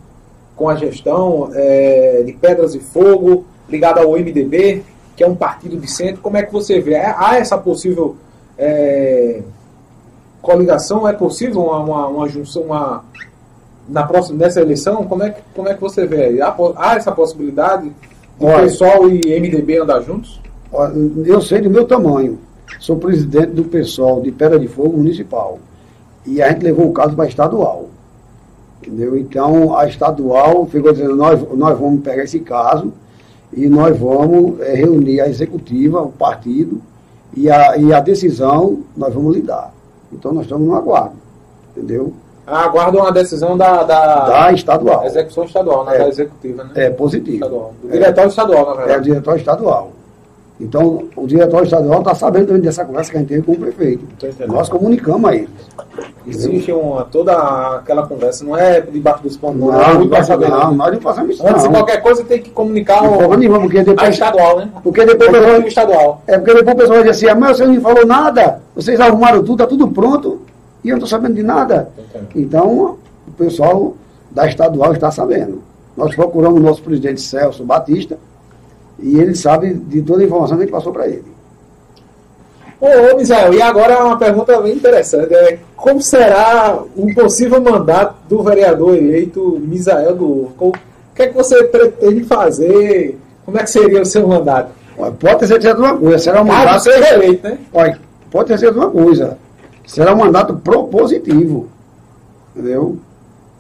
[0.55, 4.85] com a gestão é, de Pedras de Fogo ligada ao MDB,
[5.17, 6.21] que é um partido de centro?
[6.21, 6.97] Como é que você vê?
[6.97, 8.17] Há essa possível
[8.61, 9.43] é,
[10.43, 11.09] coligação?
[11.09, 13.05] É possível uma, uma, uma junção, uma,
[13.89, 15.05] na próxima, nessa eleição?
[15.07, 16.41] Como é que, como é que você vê?
[16.41, 20.41] Há, há essa possibilidade de Olha, pessoal e MDB andar juntos?
[21.25, 22.39] Eu sei do meu tamanho.
[22.79, 25.59] Sou presidente do pessoal de Pedra de Fogo Municipal.
[26.25, 27.89] E a gente levou o caso para estadual.
[28.81, 29.17] Entendeu?
[29.19, 32.93] Então, a estadual ficou dizendo, nós, nós vamos pegar esse caso
[33.53, 36.81] e nós vamos é, reunir a executiva, o partido,
[37.35, 39.73] e a, e a decisão nós vamos lidar.
[40.13, 41.17] Então, nós estamos no aguardo.
[41.77, 42.13] Entendeu?
[42.47, 45.05] Aguardam a decisão da, da, da estadual.
[45.05, 45.95] Execução estadual, né?
[45.95, 46.71] É, da executiva, né?
[46.75, 47.37] É positivo.
[47.37, 47.75] Estadual.
[47.81, 48.93] Do diretório é, estadual, na verdade.
[48.93, 49.93] É o diretório estadual.
[50.61, 53.59] Então, o diretor estadual está sabendo também dessa conversa que a gente teve com o
[53.59, 54.07] prefeito.
[54.47, 55.49] Nós comunicamos a eles.
[56.27, 57.33] Existe uma, toda
[57.77, 61.35] aquela conversa, não é debaixo dos pontos, não, não, não, saber, não, nós não fazemos
[61.35, 61.47] isso.
[61.47, 64.69] Antes de qualquer coisa tem que comunicar o, nenhuma, porque depois, a estadual, né?
[64.83, 66.23] Porque depois o pessoal, estadual.
[66.27, 69.01] É porque depois o pessoal vai dizer assim, ah, mas você não falou nada, vocês
[69.01, 70.43] arrumaram tudo, está tudo pronto,
[70.85, 71.91] e eu não estou sabendo de nada.
[72.35, 73.97] Então, o pessoal
[74.31, 75.63] da estadual está sabendo.
[75.97, 78.19] Nós procuramos o nosso presidente Celso Batista,
[79.03, 81.25] e ele sabe de toda a informação que a gente passou para ele.
[82.81, 85.35] Ô, Misael, e agora uma pergunta bem interessante.
[85.35, 90.71] É, como será um possível mandato do vereador eleito Misael do Ovo?
[90.71, 93.19] O que é que você pretende fazer?
[93.45, 94.71] Como é que seria o seu mandato?
[95.19, 96.83] Pode ter certeza de uma coisa, será um ah, mandato...
[96.83, 97.59] ser reeleito, né?
[97.73, 99.39] Pode, pode ter certeza de uma coisa,
[99.87, 101.69] será um mandato propositivo,
[102.55, 102.99] entendeu?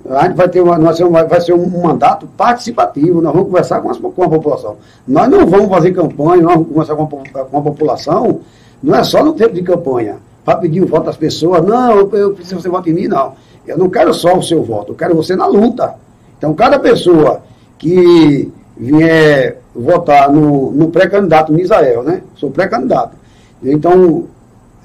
[0.08, 3.80] A gente vai ter uma, nós vamos, vai ser um mandato participativo, nós vamos conversar
[3.80, 4.76] com, as, com a população.
[5.06, 8.40] Nós não vamos fazer campanha, nós vamos conversar com a, com a população,
[8.82, 12.32] não é só no tempo de campanha, para pedir o voto das pessoas, não, eu,
[12.32, 13.34] preciso que você vote em mim, não.
[13.66, 15.94] Eu não quero só o seu voto, eu quero você na luta.
[16.38, 17.42] Então, cada pessoa
[17.78, 22.22] que vier votar no, no pré-candidato Misael, né?
[22.36, 23.16] Sou pré-candidato.
[23.62, 24.24] Então,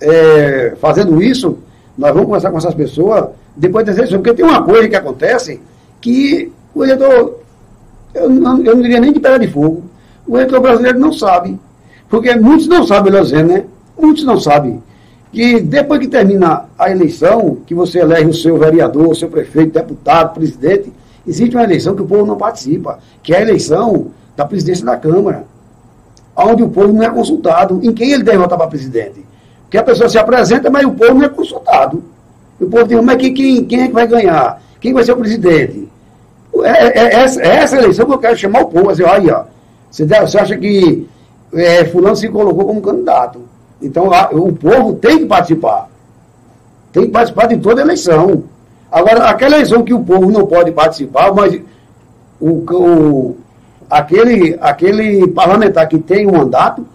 [0.02, 1.58] é, fazendo isso,
[1.98, 4.18] nós vamos conversar com essas pessoas depois das eleições.
[4.18, 5.62] Porque tem uma coisa que acontece
[6.02, 7.40] que o eleitor,
[8.14, 9.84] eu não, eu não diria nem de pedra de fogo,
[10.28, 11.60] o eleitor brasileiro não sabe.
[12.10, 13.66] Porque muitos não sabem, melhor né?
[13.98, 14.82] Muitos não sabem
[15.32, 19.74] que depois que termina a eleição, que você elege o seu vereador, o seu prefeito,
[19.74, 20.94] deputado, presidente,
[21.28, 24.96] existe uma eleição que o povo não participa, que é a eleição da presidência da
[24.96, 25.44] Câmara,
[26.38, 27.82] onde o povo não é consultado.
[27.84, 29.26] Em quem ele deve votar para presidente?
[29.64, 32.02] Porque a pessoa se apresenta, mas o povo não é consultado.
[32.60, 34.62] O povo diz, mas quem, quem, quem é que vai ganhar?
[34.80, 35.90] Quem vai ser o presidente?
[36.64, 39.46] É, é, é, essa, é essa eleição que eu quero chamar o povo, assim, olha,
[39.92, 41.08] você, você acha que
[41.54, 43.42] é, fulano se colocou como candidato.
[43.82, 45.90] Então a, o povo tem que participar.
[46.94, 48.44] Tem que participar de toda eleição.
[48.92, 51.60] Agora, aquela eleição que o povo não pode participar, mas
[52.40, 53.38] o, o,
[53.90, 56.86] aquele, aquele parlamentar que tem um mandato,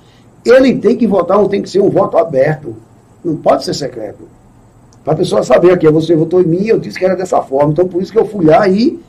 [0.44, 2.75] ele tem que votar, tem que ser um voto aberto.
[3.23, 4.27] Não pode ser secreto.
[5.04, 7.72] Para a pessoa saber que você votou em mim, eu disse que era dessa forma.
[7.72, 9.00] Então, por isso que eu fui lá e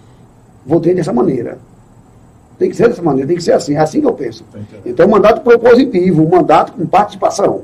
[0.66, 1.58] votei dessa maneira.
[2.58, 3.76] Tem que ser dessa maneira, tem que ser assim.
[3.76, 4.46] É assim que eu penso.
[4.86, 7.64] Então, mandato propositivo, mandato com participação.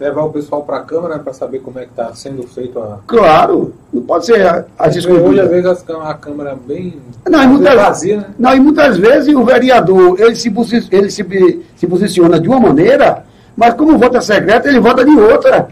[0.00, 2.98] Levar o pessoal para a Câmara para saber como é que está sendo feito a.
[3.06, 7.46] Claro, não pode ser a, a Hoje, às vezes, a Câmara é bem não, e
[7.46, 8.26] muitas, vazia, né?
[8.36, 10.52] Não, e muitas vezes o vereador ele se,
[10.90, 13.24] ele se, se posiciona de uma maneira,
[13.56, 15.68] mas como vota secreto, ele vota de outra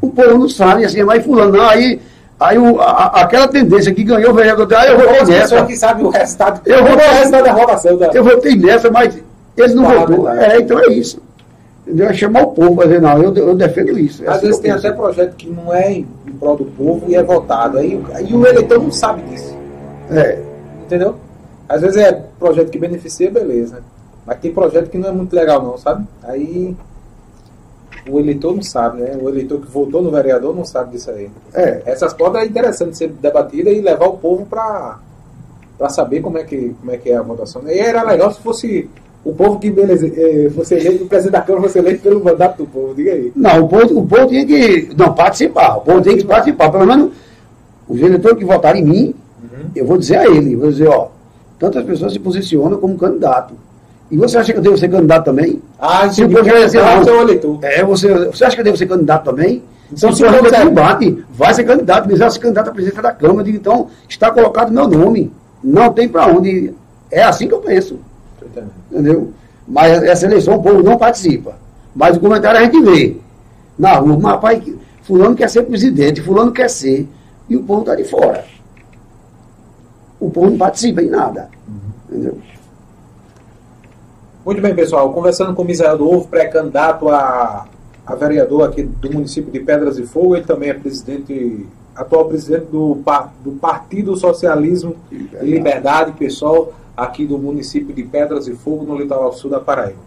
[0.00, 2.00] o povo não sabe, assim, mas fulano, não, aí
[2.40, 5.64] Aí o, a, aquela tendência que ganhou o vereador, aí eu votei nessa.
[5.66, 6.60] que sabe o resultado.
[6.64, 7.96] Eu vou- o resultado da votação.
[7.96, 8.06] Da...
[8.14, 9.18] Eu votei nessa, mas
[9.56, 10.28] ele não votou.
[10.28, 11.20] É, então é isso.
[11.84, 12.06] Entendeu?
[12.06, 14.22] É chamar o povo dizer, não, eu, eu defendo isso.
[14.24, 17.06] É Às assim vezes tem até projeto que não é em em prol do povo
[17.08, 17.78] e é votado.
[17.78, 19.56] Aí, aí o eleitor não sabe disso.
[20.10, 20.38] É,
[20.84, 21.16] Entendeu?
[21.68, 23.80] Às vezes é projeto que beneficia, beleza.
[24.24, 26.04] Mas tem projeto que não é muito legal não, sabe?
[26.22, 26.76] Aí
[28.08, 29.18] o eleitor não sabe, né?
[29.20, 31.30] O eleitor que votou no vereador não sabe disso aí.
[31.54, 31.82] é.
[31.86, 34.98] Essas pautas é interessante ser debatida e levar o povo para
[35.76, 37.62] para saber como é que como é que é a votação.
[37.66, 38.88] E era legal se fosse
[39.24, 42.58] o povo que beleza, eh, fosse eleito, o presidente da Câmara fosse eleito pelo mandato
[42.58, 43.32] do povo, diga aí.
[43.36, 45.76] Não, o povo, o povo tinha que não, participar.
[45.76, 46.70] O povo tem que participar.
[46.70, 47.12] Pelo menos
[47.88, 49.14] os eleitores que votaram em mim,
[49.74, 51.08] eu vou dizer a ele, vou dizer, ó,
[51.58, 53.54] tantas pessoas se posicionam como candidato.
[54.10, 55.60] E você acha que eu devo ser candidato também?
[55.78, 57.04] Ah, Se o povo já dizer, não.
[57.04, 57.58] seu eleitor.
[57.62, 59.62] É, você, você acha que eu devo ser candidato também?
[59.92, 62.38] Então, Então, se se o o povo quiser- debate, vai ser candidato, mas vai ser
[62.40, 63.44] candidato à presidência da Câmara.
[63.44, 65.32] Digo, Então, está colocado meu nome.
[65.62, 66.74] Não tem para onde.
[67.10, 67.98] É assim que eu penso.
[68.90, 69.32] Entendeu?
[69.66, 71.54] Mas essa eleição o povo não participa.
[71.94, 73.16] Mas o comentário a gente vê.
[73.78, 74.62] Na rua, mas rapaz,
[75.02, 77.08] fulano quer ser presidente, fulano quer ser.
[77.48, 78.44] E o povo está de fora.
[80.20, 81.48] O povo não participa em nada.
[82.10, 82.36] Entendeu?
[84.48, 85.12] Muito bem, pessoal.
[85.12, 87.66] Conversando com o Misael do Ovo, pré-candidato a,
[88.06, 90.36] a vereador aqui do município de Pedras e Fogo.
[90.36, 92.98] Ele também é presidente, atual presidente do,
[93.44, 99.34] do Partido Socialismo e Liberdade, pessoal, aqui do município de Pedras e Fogo, no litoral
[99.34, 99.98] sul da Paraíba.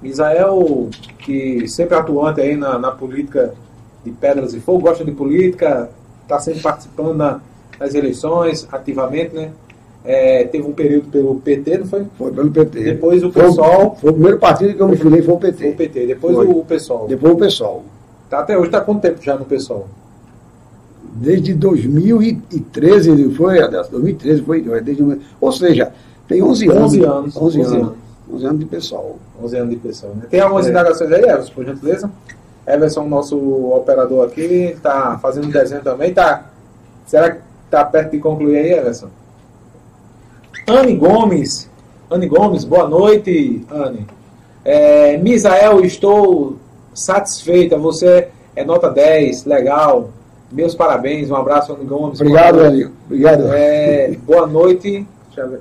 [0.00, 3.52] Misael, que sempre atuante aí na, na política
[4.04, 5.90] de Pedras e Fogo, gosta de política,
[6.22, 7.40] está sempre participando na-
[7.80, 9.50] nas eleições ativamente, né?
[10.04, 12.04] É, teve um período pelo PT, não foi?
[12.18, 12.82] Foi pelo PT.
[12.82, 13.96] Depois o Foi PSOL.
[14.00, 15.68] Foi o primeiro partido que eu me filiei, foi o Foi PT.
[15.68, 16.46] o PT, depois Foi.
[16.46, 17.06] o PSOL.
[17.06, 17.84] Depois o PSOL.
[18.28, 19.86] Tá, até hoje está quanto tempo já no PSOL?
[21.14, 23.90] Desde 2013, foi, Adelson?
[23.92, 24.60] 2013 foi.
[24.82, 25.92] Desde, ou seja,
[26.26, 26.82] tem 11 anos.
[26.82, 27.72] 11 anos, 11 11 anos.
[27.88, 27.94] anos.
[28.34, 29.18] 11 anos de PSOL.
[29.42, 30.10] 11 anos de PSOL.
[30.16, 30.22] Né?
[30.30, 30.70] Tem algumas É.
[30.70, 32.10] indagações aí, Everson, por gentileza?
[32.66, 33.36] Everson, nosso
[33.72, 34.40] operador aqui,
[34.74, 36.12] está fazendo desenho também.
[36.14, 36.46] Tá,
[37.06, 39.08] será que está perto de concluir aí, Everson?
[40.72, 41.68] Anne Gomes.
[42.10, 44.06] Anne Gomes, boa noite, Anne.
[44.64, 46.56] É, Misael, estou
[46.94, 47.76] satisfeita.
[47.76, 50.08] Você é nota 10, legal.
[50.50, 52.20] Meus parabéns, um abraço, Anne Gomes.
[52.20, 52.64] Obrigado.
[52.64, 52.90] Hélio.
[53.04, 53.52] Obrigado.
[53.52, 55.06] É, boa noite.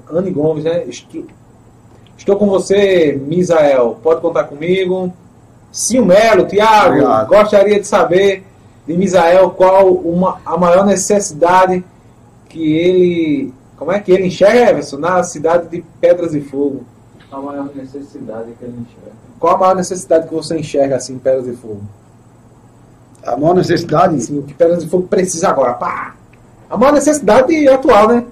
[0.09, 0.85] Anne Gomes, né?
[0.87, 1.25] Estou,
[2.17, 3.97] estou com você, Misael.
[4.01, 5.11] Pode contar comigo.
[5.73, 8.45] Sim, Melo, Tiago, gostaria de saber
[8.87, 11.83] de Misael qual uma, a maior necessidade
[12.47, 13.53] que ele.
[13.81, 16.83] Como é que ele enxerga, Everson, na cidade de Pedras e Fogo?
[17.31, 19.15] a maior necessidade que a gente enxerga.
[19.39, 21.81] Qual a maior necessidade que você enxerga assim em Pedras e Fogo?
[23.25, 24.17] A maior necessidade.
[24.17, 25.73] Assim, o que Pedras e Fogo precisa agora?
[25.73, 26.15] Pá!
[26.69, 28.23] A maior necessidade atual, né?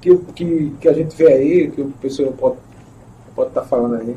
[0.00, 2.56] Que, que, que a gente vê aí, que o pessoal pode
[3.36, 4.16] pode estar falando aí.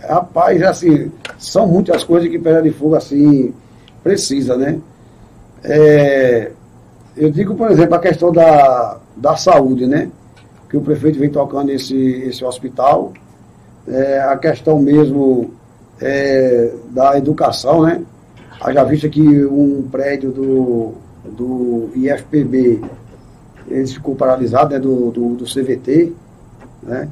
[0.00, 3.52] Rapaz, assim, são muitas coisas que Pedra de Fogo, assim,
[4.02, 4.80] precisa, né?
[5.62, 6.52] É,
[7.14, 10.10] eu digo, por exemplo, a questão da, da saúde, né?
[10.68, 13.12] Que o prefeito vem tocando esse, esse hospital.
[13.88, 15.52] É, a questão mesmo
[16.00, 18.02] é, da educação, né?
[18.60, 22.80] Haja vista que um prédio do, do IFPB
[23.68, 24.78] ele ficou paralisado, né?
[24.78, 26.12] Do, do, do CVT,
[26.82, 27.08] né?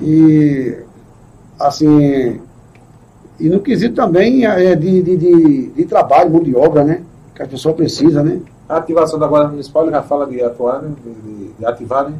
[0.00, 0.76] E
[1.58, 2.40] assim,
[3.38, 7.02] e no quesito também é de, de, de, de trabalho, mão de obra, né?
[7.34, 8.40] Que a pessoa precisa, né?
[8.70, 10.92] A ativação da Guarda Municipal, ele já fala de atuar, né?
[11.04, 12.14] De, de- ativar, né?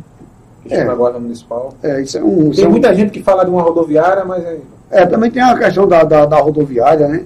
[0.69, 0.85] É.
[0.85, 1.73] da Guarda Municipal.
[1.83, 2.51] É, isso é um.
[2.51, 4.59] Tem é um- muita gente que fala de uma rodoviária, mas é,
[4.91, 7.25] É, também tem a questão da, da, da rodoviária, né?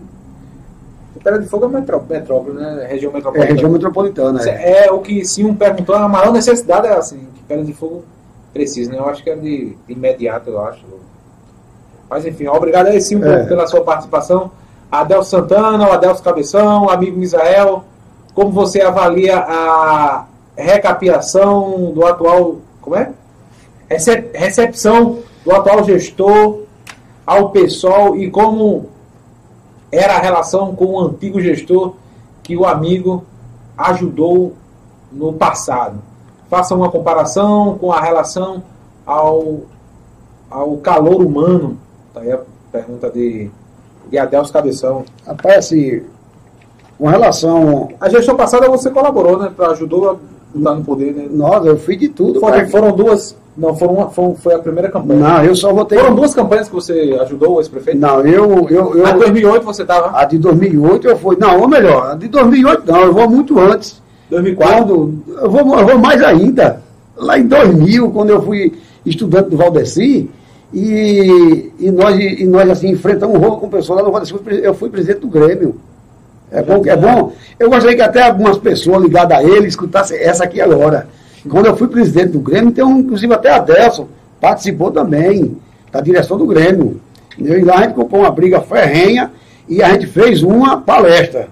[1.23, 2.87] Pedra de Fogo é metró- metrópole, né?
[2.89, 3.55] Região É metropolitana.
[3.55, 4.43] região metropolitana.
[4.51, 4.87] É.
[4.87, 8.05] É o que se um perguntou, a maior necessidade é assim, que Pedra de Fogo
[8.53, 8.99] precisa, né?
[8.99, 10.85] Eu acho que é de, de imediato, eu acho.
[12.11, 13.45] Mas enfim, obrigado aí sim É.
[13.45, 14.51] pela sua participação.
[14.93, 17.83] Adelso Santana, o Adelso Cabeção, o amigo Misael,
[18.35, 22.57] como você avalia a recapiação do atual.
[22.81, 23.13] Como é?
[23.89, 26.61] Recep- Recepção do atual gestor
[27.27, 28.87] ao pessoal e como
[29.91, 31.95] era a relação com o antigo gestor
[32.43, 33.25] que o amigo
[33.79, 34.55] ajudou
[35.13, 35.99] no passado.
[36.51, 38.63] Faça uma comparação com a relação
[39.07, 39.61] ao,
[40.51, 41.79] ao calor humano.
[42.13, 43.51] Tá aí a pergunta de,
[44.11, 45.05] de Adelso Cabeção.
[45.27, 46.03] Rapaz, assim,
[46.99, 47.89] com relação.
[48.01, 49.51] A gestão passada você colaborou, né?
[49.55, 50.17] Pra, ajudou a
[50.59, 51.27] estar no poder, né?
[51.31, 52.41] Nossa, eu fiz de tudo.
[52.41, 53.37] Foram, pra- foram duas.
[53.57, 55.21] Não, foram uma, foi, foi a primeira campanha.
[55.21, 55.97] Não, eu só votei.
[55.99, 58.01] Foram duas campanhas que você ajudou o ex-prefeito?
[58.01, 58.67] Não, eu.
[58.69, 60.19] eu, eu A de 2008 você estava.
[60.19, 61.37] A de 2008 eu fui.
[61.39, 64.03] Não, ou melhor, a de 2008 não, eu vou muito antes.
[64.31, 64.77] 2004.
[64.77, 66.83] Quando, eu, vou, eu vou mais ainda.
[67.17, 68.73] Lá em 2000, quando eu fui
[69.07, 70.29] estudante do Valdeci,
[70.73, 74.75] e, e, nós, e nós assim, enfrentamos um rolo com pessoas lá no Valdeci, eu
[74.75, 75.77] fui presidente do Grêmio.
[76.55, 77.33] É bom, é bom.
[77.59, 81.09] Eu gostaria que até algumas pessoas ligadas a ele escutassem essa aqui agora.
[81.51, 84.07] Quando eu fui presidente do Grêmio, um, inclusive até a Delson
[84.41, 85.57] participou também
[85.91, 87.01] da direção do Grêmio.
[87.37, 89.33] E lá a gente comprou uma briga ferrenha
[89.69, 91.49] e a gente fez uma palestra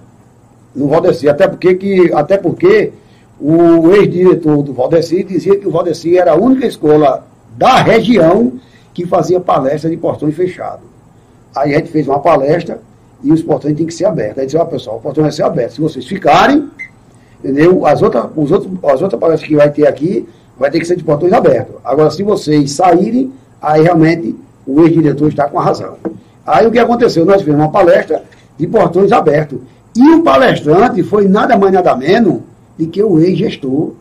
[0.72, 1.28] no Valdeci.
[1.28, 2.92] Até porque, que, até porque
[3.40, 8.52] o ex-diretor do Valdeci dizia que o Valdeci era a única escola da região
[8.94, 10.84] que fazia palestra de portões fechados.
[11.56, 12.80] Aí a gente fez uma palestra
[13.22, 14.38] e os portões têm que ser abertos.
[14.38, 15.74] Aí disse, ó pessoal, o portão vai ser aberto.
[15.74, 16.68] Se vocês ficarem,
[17.38, 17.86] entendeu?
[17.86, 20.96] As outras, os outros, as outras palestras que vai ter aqui, vai ter que ser
[20.96, 21.76] de portões abertos.
[21.84, 25.96] Agora, se vocês saírem, aí realmente o ex-diretor está com a razão.
[26.46, 27.24] Aí o que aconteceu?
[27.24, 28.22] Nós fizemos uma palestra
[28.58, 29.60] de portões abertos.
[29.94, 32.40] E o palestrante foi nada mais nada menos
[32.78, 33.92] do que o ex-gestor.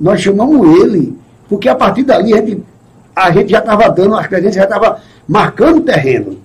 [0.00, 1.16] Nós chamamos ele,
[1.48, 2.62] porque a partir dali a gente,
[3.14, 6.38] a gente já estava dando, as credenciais já estava marcando terreno.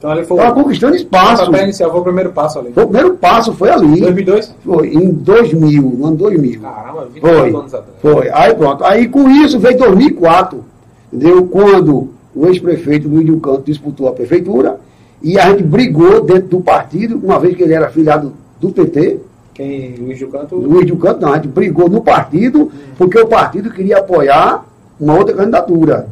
[0.00, 0.38] Então ali foi.
[0.38, 1.50] Estava conquistando espaço.
[1.50, 2.72] Para inicial, foi o primeiro passo ali.
[2.72, 4.00] Foi o primeiro passo, foi ali.
[4.00, 4.54] 2002?
[4.64, 6.60] Foi, em 2000, no ano 2000.
[6.62, 7.98] Caramba, 24 Foi, anos atrás.
[8.00, 8.30] foi.
[8.32, 8.82] Aí pronto.
[8.82, 10.64] Aí com isso veio 2004,
[11.12, 11.44] entendeu?
[11.44, 14.80] Quando o ex-prefeito Luiz Canto disputou a prefeitura
[15.22, 19.18] e a gente brigou dentro do partido, uma vez que ele era afiliado do PT.
[19.52, 19.96] Quem?
[19.96, 20.56] Luiz de Canto?
[20.56, 24.64] Luiz de Canto não, a gente brigou no partido, porque o partido queria apoiar
[24.98, 26.08] uma outra candidatura.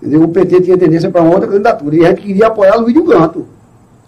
[0.00, 0.22] Entendeu?
[0.22, 3.02] O PT tinha tendência para uma outra candidatura e a gente queria apoiar Luiz de
[3.02, 3.46] Canto.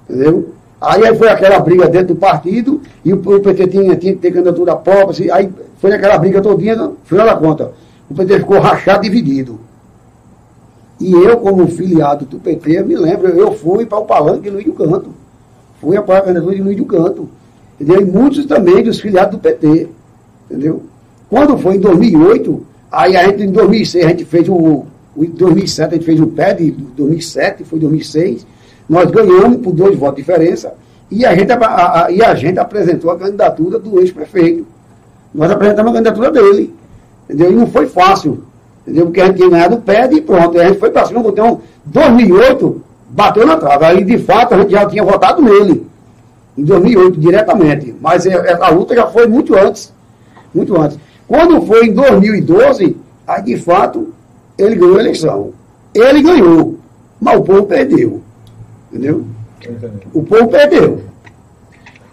[0.09, 0.51] Entendeu?
[0.81, 4.31] Aí, foi aquela briga dentro do partido e o, o PT tinha, tinha que ter
[4.31, 5.11] candidatura própria.
[5.11, 7.73] Assim, aí foi aquela briga todinha, no final da conta.
[8.09, 9.61] O PT ficou rachado, dividido.
[10.99, 14.51] E eu, como filiado do PT, eu me lembro, eu fui para o palanque de
[14.51, 15.11] Luiz do Canto.
[15.81, 17.29] Fui apoiar a candidatura de Luiz do Canto.
[17.81, 18.03] Entendeu?
[18.03, 19.89] E muitos também dos filiados do PT.
[20.51, 20.83] Entendeu?
[21.29, 24.85] Quando foi em 2008, aí a gente, em 2006, a gente fez o.
[25.17, 28.47] Em 2007, a gente fez o PED, 2007, foi 2006.
[28.89, 30.75] Nós ganhamos por dois votos de diferença.
[31.11, 34.65] E a gente, a, a, e a gente apresentou a candidatura do ex-prefeito.
[35.35, 36.75] Nós apresentamos a candidatura dele.
[37.25, 37.53] Entendeu?
[37.53, 38.45] E não foi fácil.
[38.83, 39.07] Entendeu?
[39.07, 40.57] Porque a gente tinha ganhado o PED e pronto.
[40.57, 41.21] E a gente foi para cima.
[41.21, 43.85] Então, 2008, bateu na trave.
[43.85, 45.87] Aí, de fato, a gente já tinha votado nele.
[46.57, 47.95] Em 2008, diretamente.
[48.01, 49.93] Mas é, a luta já foi muito antes.
[50.55, 50.99] Muito antes.
[51.27, 52.97] Quando foi em 2012,
[53.27, 54.13] aí, de fato,
[54.61, 55.53] ele ganhou a eleição.
[55.95, 56.79] Ele ganhou,
[57.21, 58.21] mas o povo perdeu.
[58.93, 59.25] Entendeu?
[60.13, 61.01] O povo perdeu.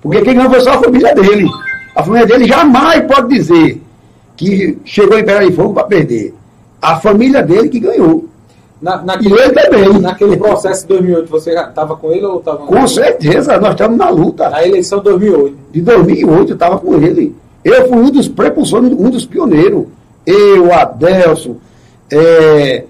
[0.02, 1.48] Porque quem ganhou foi só a família dele.
[1.96, 3.82] A família dele jamais pode dizer
[4.36, 6.34] que chegou em Pedra de Fogo para perder.
[6.82, 8.26] A família dele que ganhou.
[8.80, 10.00] Na, E naquele, ele também.
[10.00, 14.10] naquele processo de 2008, você estava com ele ou estava Com certeza, nós estamos na
[14.10, 14.50] luta.
[14.50, 15.58] Na eleição de 2008.
[15.72, 17.36] De 2008 eu estava com ele.
[17.64, 19.86] Eu fui um dos prepulsores, um dos pioneiros.
[20.26, 21.56] Eu, Adelson,
[22.12, 22.86] é,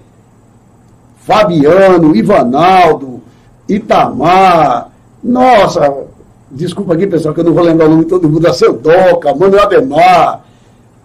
[1.18, 3.20] Fabiano, Ivanaldo,
[3.68, 4.90] Itamar,
[5.22, 6.04] nossa,
[6.50, 8.72] desculpa aqui pessoal que eu não vou lembrar o nome de todo mundo, a seu
[8.72, 10.44] Doca, Manuel Ademar.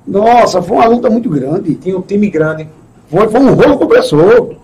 [0.05, 1.75] Nossa, foi uma luta muito grande.
[1.75, 2.67] Tinha um time grande.
[3.09, 4.55] Foi, foi um rolo compressor.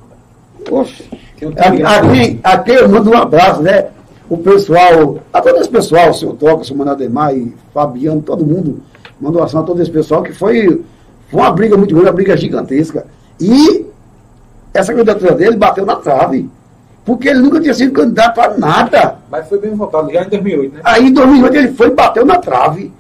[0.66, 1.04] Poxa.
[1.42, 1.86] Um.
[1.86, 3.88] Aqui, aqui eu mando um abraço, né?
[4.30, 8.22] O pessoal, a todo esse pessoal, o seu Toca, o seu Manuel Ademar e Fabiano,
[8.22, 8.82] todo mundo,
[9.20, 10.82] mandou ação a todo esse pessoal, que foi,
[11.30, 13.08] foi uma briga muito grande, uma briga gigantesca.
[13.40, 13.86] E
[14.74, 16.50] essa candidatura dele bateu na trave.
[17.06, 19.18] Porque ele nunca tinha sido candidato a nada.
[19.32, 20.82] Mas foi bem votado já em 2008, né?
[20.84, 22.92] Aí em 2008 ele foi e bateu na trave.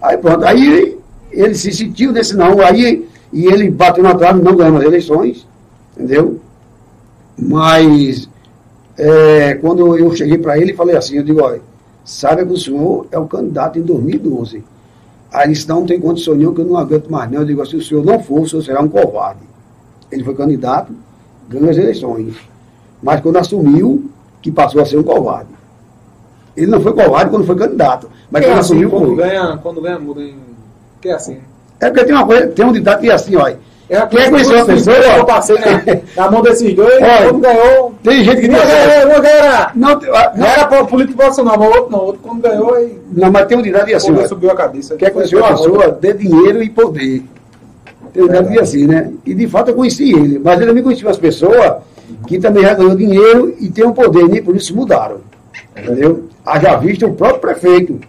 [0.00, 0.98] Aí pronto, aí
[1.30, 5.46] ele se sentiu nesse não, aí e ele bateu na trave, não ganhou as eleições,
[5.96, 6.40] entendeu?
[7.36, 8.28] Mas
[8.96, 11.60] é, quando eu cheguei para ele e falei assim, eu digo, olha,
[12.04, 14.64] saiba que o senhor é o candidato em 2012.
[15.32, 17.40] Aí ele disse, não, não tem condição nenhuma, que eu não aguento mais não.
[17.40, 19.49] Eu digo, se o senhor não for, o senhor será um covarde.
[20.10, 20.92] Ele foi candidato,
[21.48, 22.34] ganhou as eleições.
[23.02, 24.10] Mas quando assumiu,
[24.42, 25.50] que passou a ser um covarde.
[26.56, 28.10] Ele não foi covarde quando foi candidato.
[28.30, 29.16] Mas é quando assim, assumiu, quando foi.
[29.16, 30.36] ganha, quando ganha, muda em.
[31.00, 31.38] Que é assim.
[31.80, 33.58] É porque tem uma coisa, tem um ditado que é assim, olha.
[33.88, 34.96] É Quer conhecer uma pessoa?
[34.96, 35.82] Eu passei na,
[36.24, 37.94] na mão desses dois, Olha, quando ganhou.
[38.04, 39.66] Tem gente que assim, ganhou, uma ganhou.
[39.74, 41.98] não, tem- ah, Não era para político profissional, mas o outro não.
[41.98, 44.48] O outro quando ganhou, aí não, mas tem um ditado que é assim, olha, subiu
[44.50, 44.94] a cabeça.
[44.94, 47.24] quer conhecer uma pessoa, dê dinheiro e poder.
[48.12, 49.12] Ditado que é assim, né?
[49.24, 51.76] E de fato eu conheci ele, mas ele também conhecia umas pessoas
[52.26, 55.18] que também já ganhou dinheiro e tem um poder, nem por isso mudaram.
[55.76, 56.24] Entendeu?
[56.44, 58.00] Haja visto o próprio prefeito,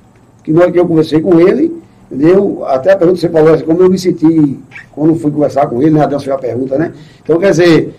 [0.43, 1.82] que na hora que eu conversei com ele,
[2.12, 2.64] entendeu?
[2.66, 4.60] Até a pergunta que você falou assim, como eu me senti
[4.91, 6.04] quando fui conversar com ele, né?
[6.04, 6.93] Adeus fez a pergunta, né?
[7.24, 7.95] Então, quer dizer,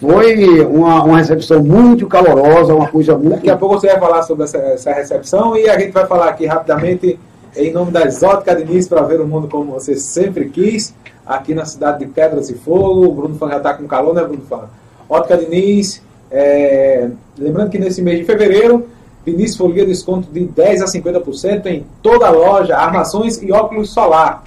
[0.00, 3.36] foi uma, uma recepção muito calorosa, uma coisa muito.
[3.36, 6.28] Daqui a pouco você vai falar sobre essa, essa recepção e a gente vai falar
[6.28, 7.18] aqui rapidamente
[7.56, 10.94] em nome da Exótica Diniz, para ver o mundo como você sempre quis,
[11.26, 13.06] aqui na cidade de Pedras e Fogo.
[13.06, 14.68] O Bruno Fã já está com calor, né, Bruno Fã?
[15.08, 17.10] Ótica Diniz, é...
[17.38, 18.88] lembrando que nesse mês de fevereiro,
[19.24, 24.42] Diniz folia desconto de 10% a 50% em toda a loja, armações e óculos solar.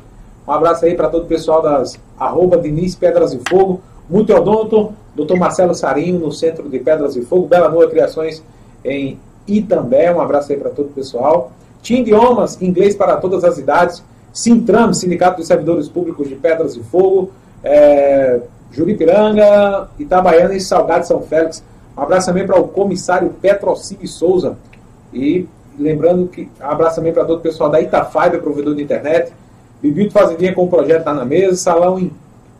[0.48, 5.38] Um abraço aí para todo o pessoal das arroba Diniz Pedras e Fogo, Multiodonto, Dr.
[5.38, 8.44] Marcelo Sarinho, no centro de Pedras e Fogo, Bela Noa Criações
[8.84, 10.14] em Itambé.
[10.14, 11.52] Um abraço aí para todo o pessoal.
[11.86, 14.04] Tinha idiomas, inglês para todas as idades.
[14.34, 17.30] Sintram, Sindicato dos Servidores Públicos de Pedras e Fogo.
[17.64, 21.64] É, Juripiranga, Itabaiana e Salgado São Félix.
[21.96, 24.58] Um abraço também para o comissário Petrocini Souza.
[25.14, 29.32] E lembrando que um abraço também para todo o pessoal da Itafiber, provedor de internet.
[29.80, 31.56] Bibito Fazendinha com o projeto está na mesa.
[31.56, 32.10] Salão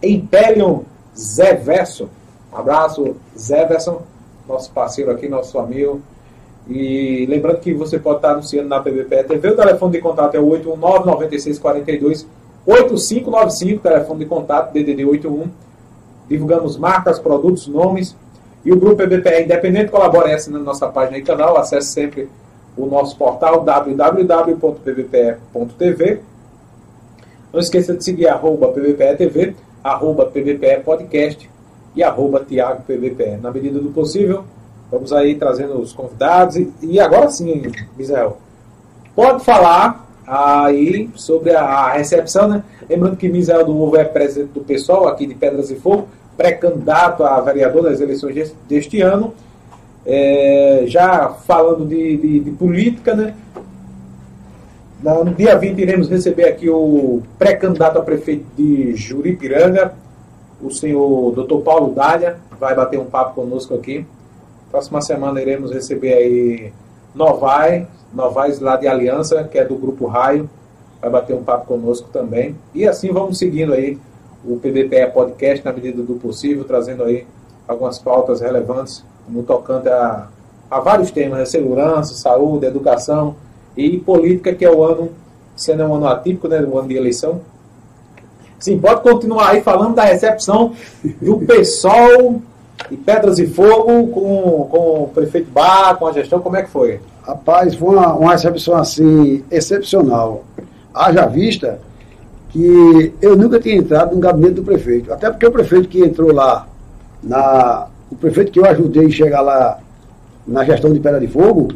[0.04, 0.84] Imperium
[1.18, 2.08] Zé Verso.
[2.54, 4.04] Um abraço, Zé Verso,
[4.48, 6.00] nosso parceiro aqui, nosso amigo.
[6.68, 9.50] E lembrando que você pode estar anunciando na PBPE TV.
[9.50, 12.28] O telefone de contato é o 819 9642
[12.66, 15.48] 8595, telefone de contato DDD 81.
[16.28, 18.16] Divulgamos marcas, produtos, nomes.
[18.64, 21.56] E o grupo PBPE Independente colabora na nossa página e canal.
[21.58, 22.28] Acesse sempre
[22.76, 24.62] o nosso portal www.pbpe.tv.
[27.54, 31.50] Não esqueça de seguir arroba PBPE TV, arroba PBPE Podcast
[31.96, 33.38] e arroba Tiago PBPE.
[33.42, 34.44] Na medida do possível,
[34.92, 36.56] Vamos aí trazendo os convidados.
[36.56, 37.64] E, e agora sim,
[37.98, 38.38] Misael,
[39.16, 42.64] pode falar aí sobre a, a, recepção, né?
[42.90, 47.24] Lembrando que Misael do Ovo é presidente do pessoal aqui de Pedras e Fogo, pré-candidato
[47.24, 49.34] a vereador nas eleições deste, ano.
[50.06, 53.36] É, já falando de, de, de política, né?
[55.02, 59.94] No dia 20 iremos receber aqui o pré-candidato a prefeito de Juripiranga,
[60.62, 61.60] o senhor Dr.
[61.64, 64.06] Paulo Dália, vai bater um papo conosco aqui.
[64.76, 66.74] Próxima semana iremos receber aí
[67.16, 70.50] Novai, Novais lá de Aliança, que é do Grupo Raio,
[71.00, 72.58] vai bater um papo conosco também.
[72.74, 73.98] E assim vamos seguindo aí
[74.44, 77.26] o PBPE Podcast na medida do possível, trazendo aí
[77.66, 80.28] algumas pautas relevantes no tocante a,
[80.70, 81.46] a vários temas, né?
[81.46, 83.38] segurança, saúde, educação
[83.78, 85.10] e política, que é o ano,
[85.56, 87.40] sendo um ano atípico, né, o ano de eleição.
[88.60, 90.74] Sim, pode continuar aí falando da recepção
[91.22, 92.42] do PSOL
[92.92, 96.70] e Pedras e Fogo com, com o prefeito Bar, com a gestão, como é que
[96.70, 97.00] foi?
[97.26, 100.44] Rapaz, foi uma, uma recepção assim, excepcional.
[100.94, 101.80] Haja vista
[102.50, 105.12] que eu nunca tinha entrado no gabinete do prefeito.
[105.12, 106.68] Até porque o prefeito que entrou lá,
[107.22, 109.80] na, o prefeito que eu ajudei a chegar lá
[110.48, 111.70] na gestão de Pedra de Fogo,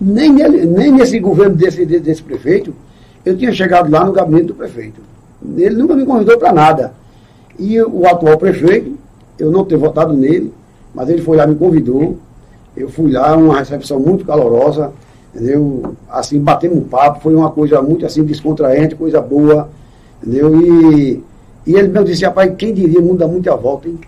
[0.00, 2.74] nem, nele, nem nesse governo desse, desse prefeito,
[3.24, 5.00] eu tinha chegado lá no gabinete do prefeito.
[5.56, 6.92] Ele nunca me convidou para nada.
[7.58, 8.95] E o atual prefeito,
[9.38, 10.52] eu não ter votado nele,
[10.94, 12.16] mas ele foi lá, me convidou.
[12.76, 14.92] Eu fui lá, uma recepção muito calorosa,
[15.34, 15.94] entendeu?
[16.10, 19.68] Assim, batemos um papo, foi uma coisa muito assim, descontraente, coisa boa,
[20.22, 20.60] entendeu?
[20.60, 21.22] E,
[21.66, 23.98] e ele me disse, rapaz, quem diria, muda muito a volta, hein?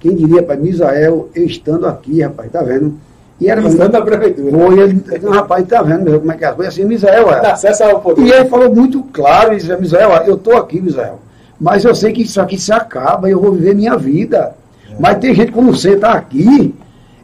[0.00, 2.94] Quem diria, rapaz, Misael, eu estando aqui, rapaz, tá vendo?
[3.40, 4.50] E era estando na prefeitura.
[4.50, 7.50] Foi, ele, rapaz, tá vendo como é que é as coisas assim, Misael, é.
[7.50, 8.22] acesso ao poder.
[8.22, 11.20] E ele falou muito claro, ele disse, Misael, eu tô aqui, Misael,
[11.60, 14.54] mas eu sei que isso aqui se acaba, eu vou viver minha vida.
[14.98, 16.74] Mas tem gente, quando você está aqui,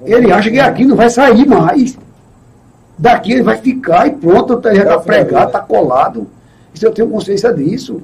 [0.05, 1.97] ele acha que aqui não vai sair mais.
[2.99, 6.27] Daqui ele vai ficar e pronto, já está pregado, está colado.
[6.75, 8.03] Isso eu tenho consciência disso.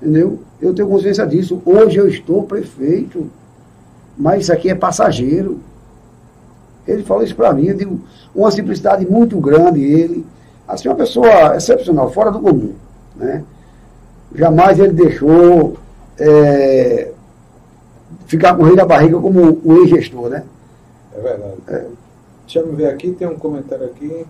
[0.00, 0.40] Entendeu?
[0.60, 1.60] Eu tenho consciência disso.
[1.64, 3.30] Hoje eu estou prefeito,
[4.16, 5.60] mas isso aqui é passageiro.
[6.86, 8.00] Ele falou isso para mim, eu digo,
[8.34, 10.24] uma simplicidade muito grande ele.
[10.68, 12.72] Assim, uma pessoa excepcional, fora do comum.
[13.16, 13.42] Né?
[14.34, 15.76] Jamais ele deixou
[16.18, 17.12] é,
[18.26, 20.44] ficar com o rei da barriga como o ex-gestor, né?
[21.14, 21.54] É verdade.
[21.68, 21.86] É.
[22.44, 24.26] Deixa eu ver aqui, tem um comentário aqui.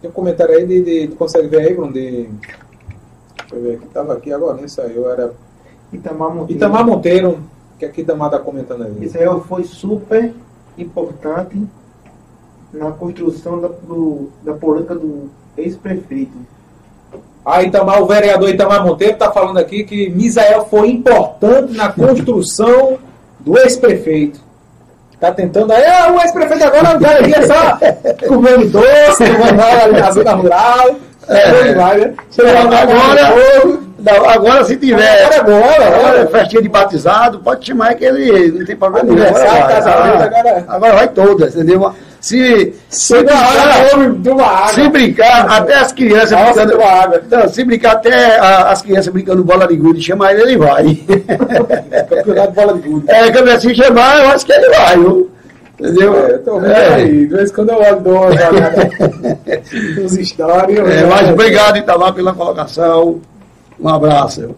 [0.00, 0.82] Tem um comentário aí de.
[0.82, 1.92] de tu consegue ver aí, Bruno?
[1.92, 2.28] De,
[3.38, 5.32] deixa eu ver aqui, tava aqui agora, nem saiu, era.
[5.92, 6.58] Itamar Monteiro.
[6.58, 7.38] Itamar Monteiro,
[7.78, 9.04] que aqui Itamar tá comentando aí.
[9.04, 10.34] Israel foi super
[10.76, 11.66] importante
[12.72, 16.36] na construção da, do, da política do ex-prefeito.
[17.50, 22.98] Ah, Itamar, o vereador Itamar Monteiro está falando aqui que Misael foi importante na construção
[23.40, 24.38] do ex-prefeito.
[25.14, 27.78] Está tentando aí, ah, o ex-prefeito agora não vai ali só
[28.28, 30.96] comendo doce, comendo ali na zona rural.
[31.26, 32.14] É, vai, né?
[32.38, 38.58] agora, não, agora se tiver agora, agora, agora, festinha de batizado, pode chamar que ele
[38.58, 39.26] não tem problema nenhum.
[39.26, 41.92] Agora, agora, agora vai todas, entendeu?
[42.20, 47.24] Se, se, brincar, se brincar, até as crianças Nossa, brincando.
[47.30, 50.84] Não, se brincar até a, as crianças brincando bola de gude, chamar ele, ele vai.
[52.08, 53.08] campeonato bola de gude.
[53.08, 55.30] É, campeonato se chamar, eu acho que ele vai, viu?
[55.78, 56.14] Entendeu?
[56.16, 56.94] É, eu tô vendo É.
[56.94, 57.26] aí.
[57.26, 58.90] De vez em quando eu olho dou uma olhada
[59.96, 60.78] nos stories.
[60.78, 63.20] É, mas obrigado, Itamar, pela colocação.
[63.78, 64.56] Um abraço.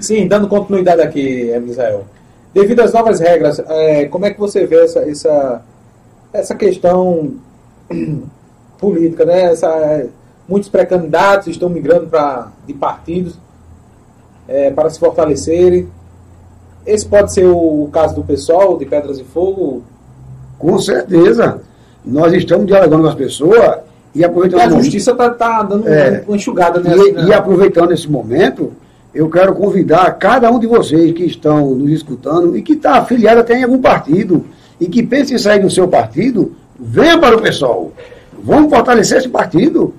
[0.00, 2.06] Sim, dando continuidade aqui, Misael.
[2.52, 5.62] Devido às novas regras, é, como é que você vê essa, essa,
[6.32, 7.34] essa questão
[8.78, 9.44] política, né?
[9.44, 10.06] Essa,
[10.48, 13.38] muitos pré-candidatos estão migrando pra, de partidos
[14.48, 15.88] é, para se fortalecerem.
[16.86, 19.82] Esse pode ser o, caso do pessoal de Pedras e Fogo.
[20.58, 21.60] Com certeza.
[22.04, 23.78] Nós estamos dialogando com as pessoas
[24.14, 26.22] e aproveitando E a justiça está tá dando É.
[26.26, 28.72] uma enxugada né, E, e aproveitando esse momento,
[29.12, 33.40] eu quero convidar cada um de vocês que estão nos escutando e que está afiliado
[33.40, 34.44] até em algum partido
[34.80, 37.92] e que pensa em sair do seu partido, venha para o pessoal.
[38.42, 39.94] Vamos fortalecer esse partido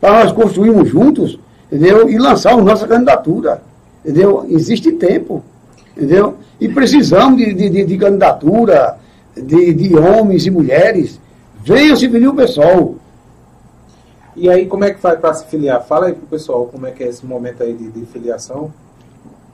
[0.00, 1.38] para nós construirmos juntos,
[1.70, 2.08] entendeu?
[2.08, 3.62] E lançarmos nossa candidatura,
[4.04, 4.46] entendeu?
[4.48, 5.42] Existe tempo,
[5.96, 6.36] entendeu?
[6.60, 8.96] E precisamos de, de, de- candidatura
[9.36, 11.20] de, de homens e mulheres.
[11.62, 12.94] Venham se unir o pessoal.
[14.34, 15.84] E aí, como é que faz para se filiar?
[15.84, 18.72] Fala aí pro pessoal como é que é esse momento aí de, de filiação.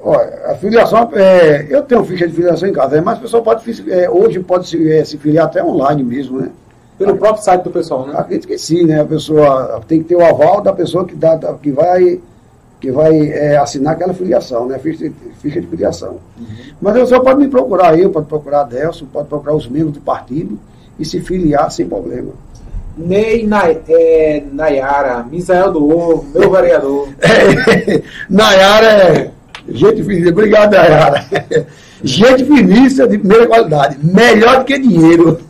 [0.07, 3.42] Olha, a filiação, é, eu tenho ficha de filiação em casa, né, mas a pessoa
[3.42, 6.50] pode, é, hoje pode se, é, se filiar até online mesmo, né?
[6.98, 8.12] Pelo próprio site do pessoal, né?
[8.16, 9.00] Acredito que sim, né?
[9.00, 12.20] A pessoa tem que ter o aval da pessoa que, dá, que vai,
[12.80, 14.78] que vai é, assinar aquela filiação, né?
[14.78, 16.18] Ficha, de- ficha de filiação.
[16.80, 19.94] Mas a pessoa pode me procurar eu, pode procurar a Delson, pode procurar os membros
[19.94, 20.59] do partido
[20.98, 22.30] e se filiar sem problema.
[22.96, 27.09] Ney Nay- é, Nayara, Misael do Ovo, meu vereador.
[28.30, 29.30] Nayara é
[29.69, 30.31] gente finíssima.
[30.31, 31.25] Obrigado, Nayara.
[32.05, 33.99] Gente finíssima de primeira qualidade.
[34.03, 35.41] Melhor do que dinheiro.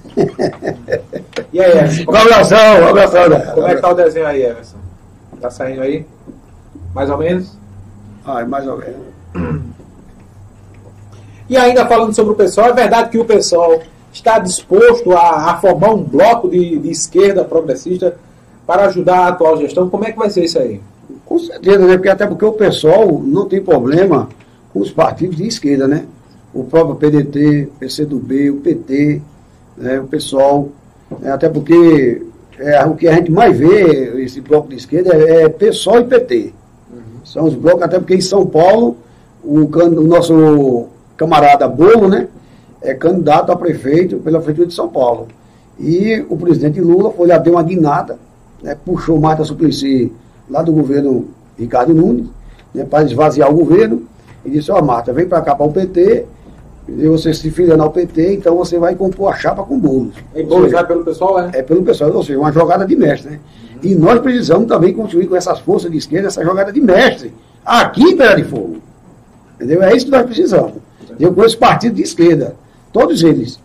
[1.53, 2.13] E aí, Everson?
[2.13, 3.23] Um abração, um abração,
[3.55, 4.77] como é que tá o desenho aí, Everson?
[5.41, 6.07] Tá saindo aí?
[6.95, 7.59] Mais ou menos?
[8.25, 9.65] Ai, mais ou menos.
[11.47, 15.57] E ainda falando sobre o pessoal, é verdade que o pessoal está disposto a, a
[15.59, 18.17] formar um bloco de, de esquerda progressista
[18.67, 19.91] para ajudar a atual gestão.
[19.91, 20.81] Como é que vai ser isso aí?
[21.25, 21.97] Com certeza, né?
[21.97, 24.29] Porque até porque o pessoal não tem problema
[24.73, 26.05] com os partidos de esquerda, né?
[26.53, 29.23] O próprio PDT, PCdoB, o PT,
[29.77, 30.01] né?
[30.01, 30.69] o pessoal.
[31.21, 31.33] né?
[31.33, 32.23] Até porque
[32.59, 36.05] é, o que a gente mais vê, esse bloco de esquerda, é, é PSOL e
[36.05, 36.53] PT.
[37.25, 38.99] São os blocos, até porque em São Paulo,
[39.43, 40.87] o, o nosso
[41.17, 42.29] camarada Bolo, né?
[42.83, 45.29] É candidato a prefeito pela Prefeitura de São Paulo.
[45.79, 48.19] E o presidente Lula foi lá, deu uma guinada,
[48.63, 50.13] né, puxou Marta Suplicy
[50.49, 51.29] lá do governo
[51.59, 52.27] Ricardo Nunes,
[52.75, 54.03] né, para esvaziar o governo,
[54.45, 56.27] e disse, ó Marta, vem para cá para o PT,
[56.87, 60.15] e você se filiando ao PT, então você vai compor a chapa com bolos.
[60.35, 61.51] E Boulos seja, vai pelo pessoal, é?
[61.55, 63.41] é pelo pessoal, ou seja, uma jogada de mestre, né?
[63.83, 67.33] E nós precisamos também construir com essas forças de esquerda essa jogada de mestre,
[67.65, 68.77] aqui em Pedra de Fogo.
[69.57, 69.83] Entendeu?
[69.83, 70.75] É isso que nós precisamos.
[71.19, 72.57] Eu conheço partidos de esquerda,
[72.93, 73.59] todos eles.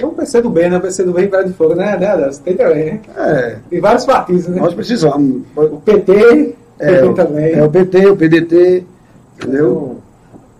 [0.00, 0.78] Tem o PC do bem, né?
[0.78, 1.96] O PC do bem vai de fogo, né?
[1.98, 2.42] né Adelson?
[2.42, 3.00] Tem também, né?
[3.16, 4.60] É, Tem vários partidos, né?
[4.60, 5.42] nós precisamos.
[5.54, 7.52] O PT, É, tem o- também.
[7.52, 8.84] é o PT, o PDT,
[9.36, 9.98] entendeu?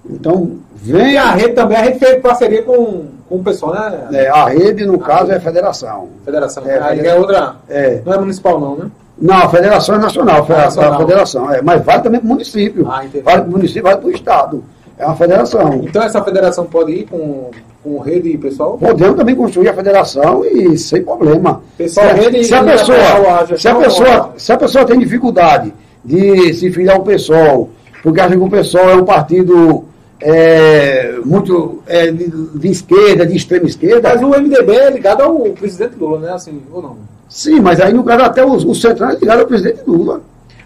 [0.08, 1.22] Então, E venha.
[1.22, 4.08] a rede também, a gente fez parceria com, com o pessoal, né?
[4.12, 6.08] É, a rede, no caso, é a federação.
[6.24, 6.62] Federação.
[6.66, 7.54] É, Aí é outra.
[7.68, 8.02] É.
[8.04, 8.90] Não é municipal, não, né?
[9.18, 10.94] Não, a federação é nacional, a nacional.
[10.94, 12.86] a federação, é, mas vale também para o município.
[12.88, 14.64] Ah, vale para o município, vale para o estado.
[14.98, 15.74] É uma federação.
[15.84, 17.50] Então essa federação pode ir com,
[17.82, 18.76] com rede pessoal?
[18.78, 21.62] Podemos também construir a federação e sem problema.
[21.78, 22.98] Pessoal, se, a- rede se a pessoa,
[23.58, 25.72] se a pessoa, se a pessoa tem dificuldade
[26.04, 27.70] de se filiar ao PSOL,
[28.02, 29.84] porque acha que o PSOL é um partido
[30.20, 35.38] é, muito é, de, de esquerda, de extrema esquerda, Mas o MDB é ligado ao
[35.50, 36.32] presidente Lula, né?
[36.32, 36.96] Assim, ou não?
[37.28, 40.20] sim, mas aí no caso até o, o Centrão é ligado ao presidente Lula.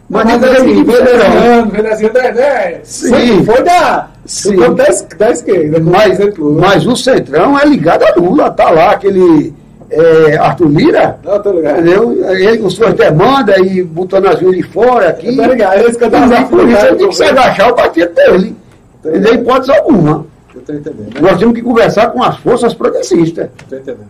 [0.08, 1.04] Mas, Mas, nem assim, Centrão.
[1.04, 2.80] veneziano, veneziano, né?
[2.84, 3.44] Sim.
[3.44, 4.56] Foi da, Sim.
[4.56, 4.68] da,
[5.16, 9.54] da esquerda, Mas, mas o Centrão é ligado a Lula, tá lá aquele
[9.90, 11.80] é, Arthur Lira, Não, tô ligado.
[11.80, 12.30] entendeu?
[12.34, 15.28] Ele com suas demandas e botando as de fora aqui.
[15.28, 17.28] Eu tô ligado, esse que eu tava Então, por isso ele tem que se eu
[17.30, 18.56] agachar o partido dele.
[19.04, 20.26] Nem hipótese alguma.
[20.52, 21.20] tô entendendo, né?
[21.20, 23.48] Nós temos que conversar com as forças progressistas.
[23.68, 24.08] Tô entendendo.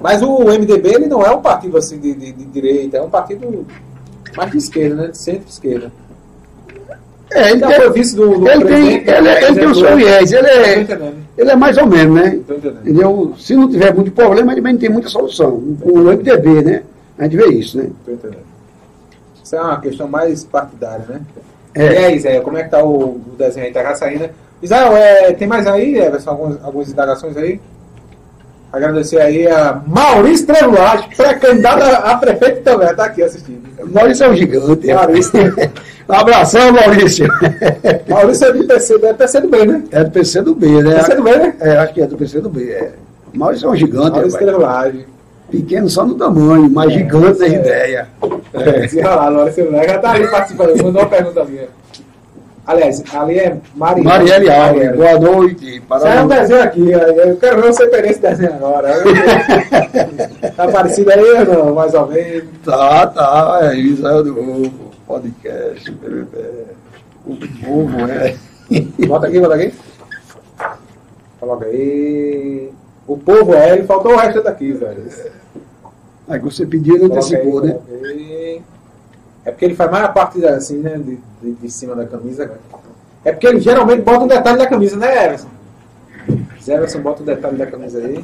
[0.00, 3.10] Mas o MDB ele não é um partido assim de, de, de direita, é um
[3.10, 3.66] partido
[4.38, 5.08] mais de esquerda, né?
[5.08, 5.92] De centro-esquerda.
[7.30, 9.96] É, ele Já tem, foi vice do, do ele tem, ele, ele tem o seu
[9.96, 10.86] viés, ele é,
[11.36, 12.40] ele é mais ou menos, né?
[12.46, 12.80] tô entendendo.
[12.80, 13.34] Entendeu?
[13.36, 15.76] Se não tiver muito problema, ele também não tem muita solução.
[15.80, 16.82] Com o MDB, né?
[17.18, 17.90] A gente vê isso, né?
[18.08, 18.38] Entendendo.
[19.44, 21.20] Isso é uma questão mais partidária, né?
[21.74, 21.92] É.
[21.92, 23.72] E aí, Zé, como é que tá o, o desenho aí?
[23.72, 24.30] Tá saindo?
[24.62, 27.60] Israel, é, tem mais aí, Everson, algumas, algumas indagações aí?
[28.70, 33.62] Agradecer aí a Maurício Trevulage, pré-candidato a prefeito também, tá aqui assistindo.
[33.90, 34.86] Maurício é um gigante.
[34.92, 35.40] Maurício.
[36.06, 37.26] um abração, Maurício.
[38.06, 39.84] Maurício é do PC, é PC do B, né?
[39.90, 40.96] É do PC do B, né?
[40.96, 41.54] PC do B, né?
[41.60, 42.70] É, acho que é do PC do B.
[42.70, 42.92] É.
[43.32, 44.38] Maurício é um gigante, Maurício.
[44.38, 45.06] Trevulage.
[45.50, 47.54] Pequeno só no tamanho, mas gigante nas é.
[47.54, 48.06] ideias.
[48.52, 49.88] É, desenrolar, Maurício Trevulage.
[49.88, 51.68] Já tá ali participando, mandou uma pergunta minha.
[52.68, 54.06] Aliás, ali é Marielle.
[54.06, 55.64] Marielle Alves, boa noite.
[55.64, 56.28] Sai um Parabéns.
[56.28, 58.92] desenho aqui, eu quero ver você pegar esse desenho agora.
[60.54, 61.74] tá parecido aí ou não?
[61.74, 62.44] Mais ou menos.
[62.62, 64.70] Tá, tá, é isso, é do novo
[65.06, 65.96] podcast.
[66.34, 66.64] é,
[67.24, 68.36] O povo, é.
[69.06, 69.74] Bota aqui, bota aqui.
[71.40, 72.70] Coloca aí.
[73.06, 75.04] O povo é, ele faltou o resto daqui, velho.
[76.28, 77.78] Aí que você pediu, Coloca aí, antecipou, né?
[78.04, 78.62] aí.
[79.48, 80.98] É porque ele faz mais a parte assim, né?
[80.98, 82.58] De, de, de cima da camisa.
[83.24, 85.48] É porque ele geralmente bota um detalhe da camisa, né, Everson?
[86.62, 88.22] Zé Everson bota um detalhe da camisa aí.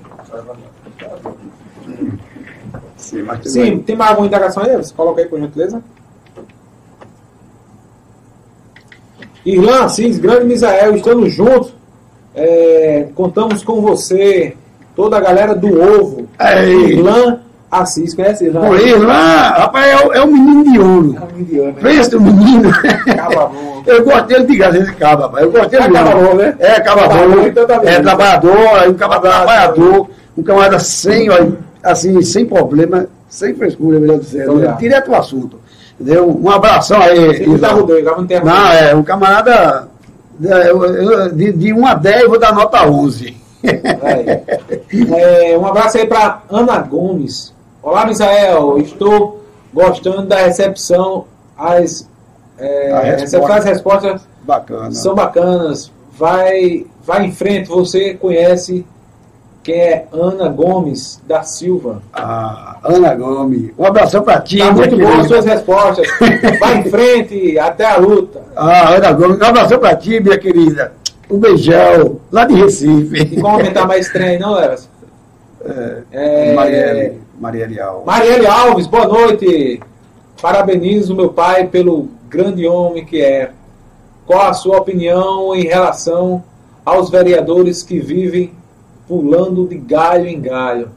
[2.98, 4.94] Sim, mas tem Sim, tem mais alguma indagação aí, Everson?
[4.94, 5.82] Coloca aí, por gentileza.
[9.46, 11.74] Irlan Assis, grande Misael, estamos juntos.
[12.34, 14.54] É, contamos com você,
[14.94, 16.28] toda a galera do Ovo.
[16.38, 16.98] Ei.
[16.98, 17.43] Irlan
[17.80, 18.60] Assis, conhece Irlan?
[18.66, 21.16] Pô, ele lá, rapaz, é, o- é o menino de ouro.
[21.20, 21.78] É um indiano, né?
[21.82, 22.70] Pensa o menino.
[23.86, 25.44] Eu gosto dele de graça, esse caba, rapaz.
[25.44, 26.04] Eu gosto dele É mesmo.
[26.06, 26.56] caba bom, né?
[26.58, 27.30] É, caba Caba bom.
[27.36, 27.80] bom, então tá.
[27.84, 30.08] É trabalhador, é um trabalhador,
[30.38, 31.34] um camarada sem, ó,
[31.82, 34.42] assim, sem problema, sem frescura, melhor dizendo.
[34.44, 34.76] Então, né?
[34.78, 35.58] Direto ao assunto.
[36.00, 36.40] Entendeu?
[36.42, 37.46] Um abração aí.
[37.46, 39.88] Não tem Não, é um camarada.
[40.44, 43.36] é, De, de 1 a 10, eu vou dar nota 11.
[45.16, 47.53] É, um abraço aí para Ana Gomes.
[47.84, 48.78] Olá, Misael.
[48.78, 51.26] Estou gostando da recepção.
[51.54, 52.08] As,
[52.58, 53.54] é, A resposta.
[53.56, 54.90] as respostas Bacana.
[54.92, 55.92] são bacanas.
[56.16, 57.68] Vai, vai em frente.
[57.68, 58.86] Você conhece
[59.62, 62.00] quem é Ana Gomes da Silva.
[62.14, 63.70] Ah, Ana Gomes.
[63.78, 66.06] Um abração pra ti, Tá muito bom as suas respostas.
[66.58, 68.40] Vai em frente até a luta.
[68.56, 69.38] Ah, Ana Gomes.
[69.38, 70.92] Um abração pra ti, minha querida.
[71.30, 73.36] Um beijão, lá de E Recife.
[73.36, 74.88] como aumentar mais trem, não, Leras?
[76.12, 78.06] É, Marielle, Marielle Alves.
[78.06, 79.80] Marielle Alves, boa noite.
[80.40, 83.50] Parabenizo meu pai pelo grande homem que é.
[84.26, 86.42] Qual a sua opinião em relação
[86.84, 88.52] aos vereadores que vivem
[89.06, 90.88] pulando de galho em galho?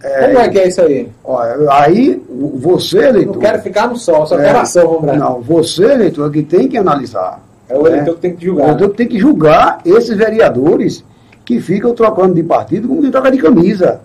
[0.00, 1.08] Como é que é isso aí?
[1.22, 3.38] Olha, aí, o- você, Não eleitor.
[3.38, 5.14] quero ficar no sol, só É, quero ação, vamos lá.
[5.14, 7.40] Não, você, eleitor, que tem que analisar.
[7.68, 8.68] É o eleitor que tem que O julgar.
[8.68, 11.04] eleitor tem que julgar esses vereadores
[11.44, 14.00] que ficam trocando de partido como quem troca de camisa.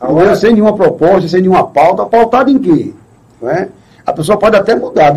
[0.00, 2.92] Agora- sem nenhuma proposta, sem nenhuma pauta, pautado em quê?
[3.42, 3.68] É?
[4.06, 5.14] A pessoa pode até mudar.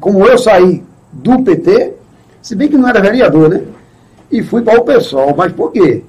[0.00, 1.94] Como eu saí do PT,
[2.40, 3.62] se bem que não era vereador, né?
[4.30, 5.34] E fui para o PSOL.
[5.36, 6.02] Mas por quê?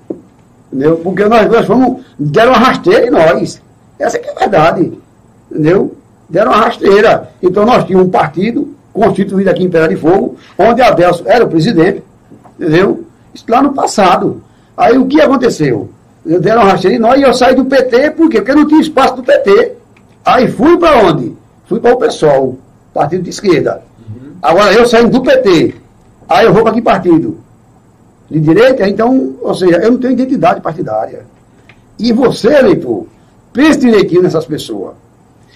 [0.72, 0.97] Entendeu?
[0.97, 3.61] Porque nós, nós fomos, deram uma rasteira em nós.
[3.99, 4.93] Essa que é a verdade.
[5.51, 5.95] Entendeu?
[6.30, 7.32] Deram uma rasteira.
[7.41, 11.49] Então nós tínhamos um partido constituído aqui em Pedra de Fogo, onde Adelso era o
[11.49, 12.03] presidente.
[12.59, 13.03] Entendeu?
[13.34, 14.41] Isso lá no passado.
[14.78, 15.89] Aí o que aconteceu?
[16.24, 18.38] Deram rasteira em nós e eu saí do PT, por quê?
[18.38, 19.74] Porque não tinha espaço do PT.
[20.24, 21.36] Aí fui para onde?
[21.65, 22.59] Fui para o PSOL,
[22.93, 23.82] partido de esquerda.
[24.41, 25.76] Agora eu saindo do PT,
[26.28, 27.38] aí eu vou para que partido?
[28.30, 28.88] De direita?
[28.88, 31.26] Então, ou seja, eu não tenho identidade partidária.
[31.99, 33.05] E você, eleitor,
[33.53, 34.95] pense direitinho nessas pessoas.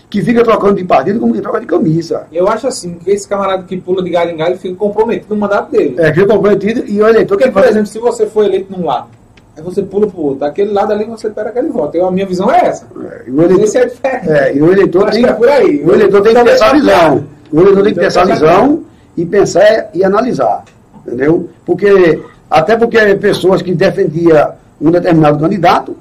[0.09, 2.28] Que fica trocando de partido como que troca de camisa.
[2.32, 5.41] Eu acho assim, que esse camarada que pula de galho em galho fica comprometido no
[5.41, 5.95] mandato dele.
[5.97, 8.86] É, fica comprometido e o eleitor Porque, que por exemplo, se você for eleito num
[8.86, 9.07] lado,
[9.56, 11.95] aí você pula pro outro, aquele lado ali você espera aquele voto.
[11.95, 12.86] Eu, a minha visão é essa.
[12.86, 14.30] É, e o eleitor, é diferente.
[14.30, 15.84] é, e o eleitor tem, que é por aí.
[15.84, 17.24] o eleitor tem que ter essa visão.
[17.51, 18.84] O eleitor tem que essa Então, visão
[19.16, 20.64] e pensar e analisar.
[21.06, 21.49] Entendeu?
[21.66, 25.95] Porque, até porque pessoas que defendiam um determinado candidato,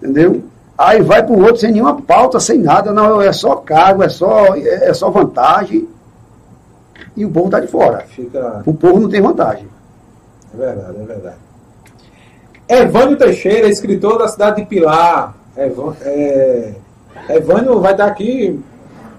[0.00, 0.42] entendeu?
[0.78, 4.08] Aí vai para o outro sem nenhuma pauta, sem nada, não, é só cargo, é
[4.08, 5.86] só, é só vantagem.
[7.16, 8.04] E o povo está de fora.
[8.06, 8.62] Fica.
[8.64, 9.66] O povo não tem vantagem.
[10.54, 11.36] É verdade, é verdade.
[12.70, 15.34] Evânio Teixeira, escritor da cidade de Pilar.
[15.56, 16.72] É,
[17.28, 18.58] Evânio vai estar aqui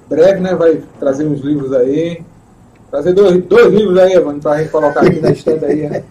[0.10, 0.56] breve, né?
[0.56, 2.22] Vai trazer uns livros aí.
[2.89, 5.89] Trazer dois, dois livros aí, Evânio, pra gente colocar aqui na estante aí.
[5.89, 6.04] Né?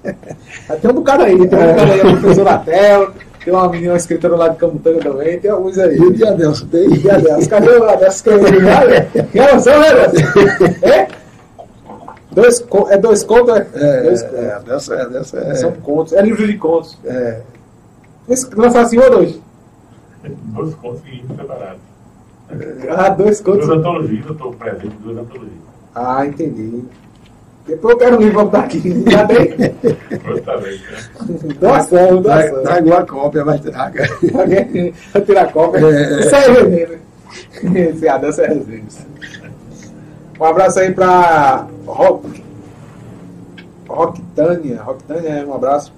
[0.81, 3.13] Tem um bocado aí, tem um bocado aí, a professora Tela,
[3.45, 5.97] tem uma menina escritora lá de Camutanga também, tem alguns aí.
[5.97, 6.87] E o dia Adelson tem?
[6.87, 10.29] Adelson, cadê o Adelson que eu Que relação, né, Adelson?
[10.83, 11.09] É?
[12.33, 13.67] Dois, é dois contos, é?
[13.75, 16.97] É, dois é, Adelson é, Adelson é, São contos, é livro de contos.
[17.05, 17.41] é,
[18.29, 19.41] Esse lançar assim ou dois?
[20.55, 21.81] Dois contos que separados.
[22.91, 23.67] Ah, dois contos.
[23.67, 25.59] Duas antologias, eu estou presente em duas antologias.
[25.95, 26.85] Ah, entendi.
[27.67, 29.05] Depois eu quero um livro botar aqui.
[29.11, 29.47] Já tem?
[30.25, 31.55] Gostaria, né?
[31.61, 32.63] Doação, Traga doação.
[32.63, 34.09] traga uma cópia, mas traga.
[34.39, 35.79] Alguém vai tirar cópia.
[35.87, 36.21] É.
[36.21, 36.99] Isso aí, menino.
[37.79, 38.85] Esse Adança é resenha.
[40.41, 42.43] Um abraço aí pra Rock.
[43.87, 44.83] Rocktânia.
[44.83, 45.93] Rocktânia, um abraço.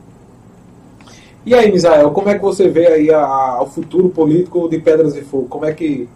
[1.47, 5.14] E aí, Misael, como é que você vê aí a- o futuro político de Pedras
[5.16, 5.47] e Fogo?
[5.49, 6.09] Como é que.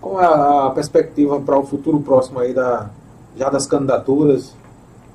[0.00, 2.88] Qual é a perspectiva para o futuro próximo aí da,
[3.36, 4.54] já das candidaturas,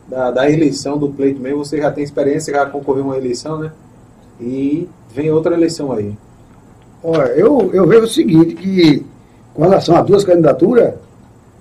[0.08, 1.66] da, da eleição do pleito mesmo?
[1.66, 3.72] Você já tem experiência, já concorreu a uma eleição, né?
[4.40, 6.16] E vem outra eleição aí.
[7.04, 9.06] Olha, eu, eu vejo o seguinte, que
[9.56, 10.94] com relação a duas candidaturas,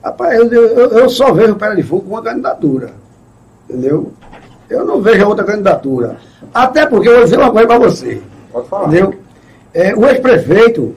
[0.04, 2.90] rapaz, eu, eu, eu só vejo o Fogo com uma candidatura.
[3.68, 4.12] Entendeu?
[4.68, 6.16] Eu não vejo outra candidatura.
[6.52, 8.20] Até porque eu vou dizer uma coisa para você.
[8.52, 8.88] Pode falar.
[8.88, 9.14] Entendeu?
[9.72, 10.94] É, o ex-prefeito,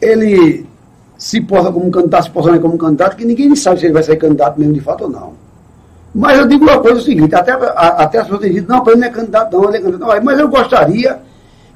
[0.00, 0.66] ele
[1.16, 3.92] se porta como um candidato, se posiciona como um candidato, que ninguém sabe se ele
[3.92, 5.32] vai ser candidato mesmo de fato ou não.
[6.14, 7.58] Mas eu digo uma coisa o seguinte, até, a-
[8.02, 10.24] até as pessoas têm dito, não, ele não é candidato não, ele é candidato não.
[10.24, 11.18] Mas eu gostaria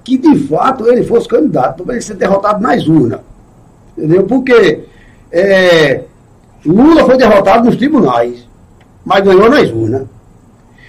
[0.03, 3.21] que de fato ele fosse candidato, para ele ser derrotado nas urnas.
[3.97, 4.25] Entendeu?
[4.25, 4.85] Porque
[5.31, 6.05] é,
[6.65, 8.47] Lula foi derrotado nos tribunais,
[9.05, 10.07] mas ganhou nas urnas.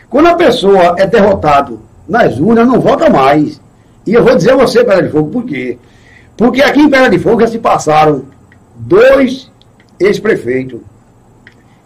[0.09, 3.59] Quando a pessoa é derrotado nas urnas, não vota mais.
[4.05, 5.77] E eu vou dizer a você, Pedra de Fogo, por quê?
[6.37, 8.25] Porque aqui em Pedra de Fogo já se passaram
[8.75, 9.51] dois
[9.99, 10.81] ex-prefeitos.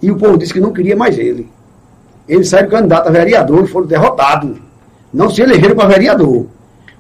[0.02, 1.50] E o povo disse que não queria mais ele.
[2.28, 4.58] Eles saíram candidato a vereador e foram derrotados.
[5.14, 6.48] Não se elegeram para vereador.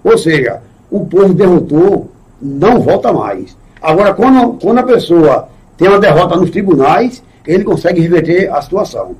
[0.04, 2.10] Ou seja, o povo derrotou,
[2.42, 3.58] não volta mais.
[3.82, 9.16] Agora, quando, quando a pessoa tem uma derrota nos tribunais, ele consegue reverter a situação.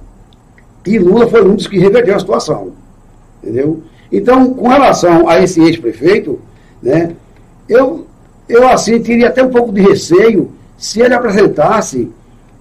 [0.86, 2.72] E Lula foi um dos que reverteu a situação.
[3.44, 3.84] Entendeu?
[4.12, 6.40] Então, com relação a esse ex-prefeito,
[6.82, 7.12] né,
[7.68, 8.06] eu,
[8.48, 12.10] eu assim teria até um pouco de receio se ele apresentasse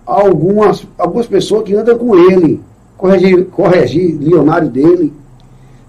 [0.04, 2.60] algumas, algumas pessoas que andam com ele,
[2.96, 5.12] corrigir, corrigir Leonardo dele,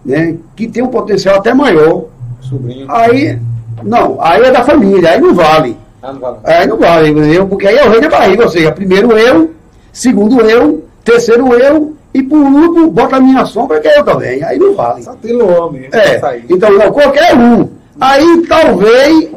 [0.06, 2.06] né, que tem um potencial até maior.
[2.42, 2.86] Sobrinho.
[2.90, 3.40] Aí,
[3.84, 5.76] não, aí é da família, aí não vale.
[6.02, 6.38] Ah, não vale.
[6.44, 7.48] Aí não vale, entendeu?
[7.48, 9.52] Porque aí é o rei da barriga, ou seja, primeiro eu,
[9.92, 14.44] segundo eu, terceiro eu, e por último, bota a minha sombra que é eu também.
[14.44, 15.04] Aí não vale.
[15.04, 15.34] Só tem
[15.70, 15.90] mesmo.
[15.90, 17.70] pra É, então não, qualquer um.
[18.00, 19.30] Aí talvez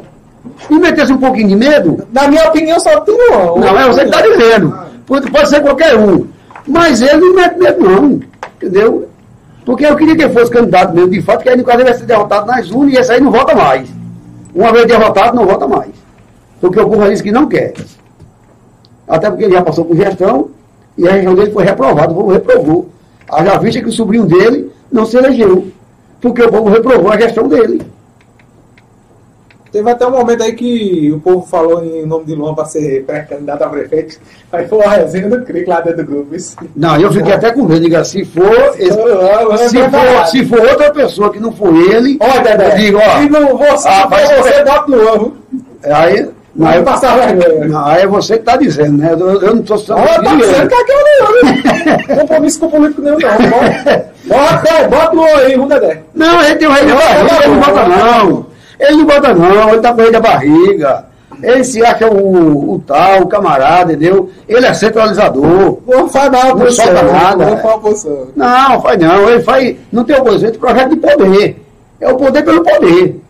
[0.69, 2.07] me metesse um pouquinho de medo.
[2.11, 3.59] Na minha opinião, só tem Luan.
[3.59, 4.75] Não, é você que está dizendo.
[5.05, 6.27] Pode, pode ser qualquer um.
[6.67, 8.19] Mas ele não mete medo, não.
[8.55, 9.07] Entendeu?
[9.65, 11.89] Porque eu queria que ele fosse candidato mesmo, de fato, que aí no caso ele
[11.89, 13.87] vai ser derrotado nas urnas e esse aí não vota mais.
[14.53, 16.00] Uma vez derrotado, não vota mais.
[16.61, 17.73] Porque o povo disse que não quer.
[19.07, 20.51] Até porque ele já passou por gestão
[20.97, 22.89] e a gestão dele foi reprovada, o povo reprovou.
[23.29, 25.67] Haja vista que o sobrinho dele não se elegeu.
[26.21, 27.81] Porque o povo reprovou a gestão dele.
[29.71, 33.05] Teve até um momento aí que o povo falou em nome de Luan para ser
[33.05, 34.19] pré-candidato a prefeito.
[34.51, 36.35] Aí foi uma resenha do CRIC lá dentro do grupo.
[36.35, 36.57] Isso.
[36.75, 40.59] Não, eu fiquei até com medo, diga, se for, esse- é se, for, se for
[40.59, 44.09] outra pessoa que não for ele, Ó, Dedé, eu digo, ó, se não você, Ah,
[44.09, 45.17] for ser- você, bota Luan.
[45.19, 45.33] viu?
[45.85, 47.67] aí, não, Vai eu, passar vergonha.
[47.67, 49.13] não, é você que está dizendo, né?
[49.13, 52.17] Eu, eu não estou Ó, tá dizendo que é o Luan.
[52.19, 53.29] Compromisso com o político nenhum, não.
[54.25, 56.01] Bota, bota, bota o aí, viu, Dedé?
[56.13, 58.45] Não, ele tem o rei da barriga, ele não bota não.
[58.79, 61.05] Ele não bota não, ele tá com o rei da barriga.
[61.41, 64.29] Ele se acha o, o tal, o camarada, entendeu?
[64.47, 65.79] Ele é centralizador.
[65.87, 68.27] Não faz mal, Não solta nada, Não faz oposição.
[68.35, 69.29] Não, faz não.
[69.29, 69.75] Ele faz.
[69.91, 71.65] Não tem oposição, tem projeto de poder.
[71.99, 73.20] É o poder pelo poder.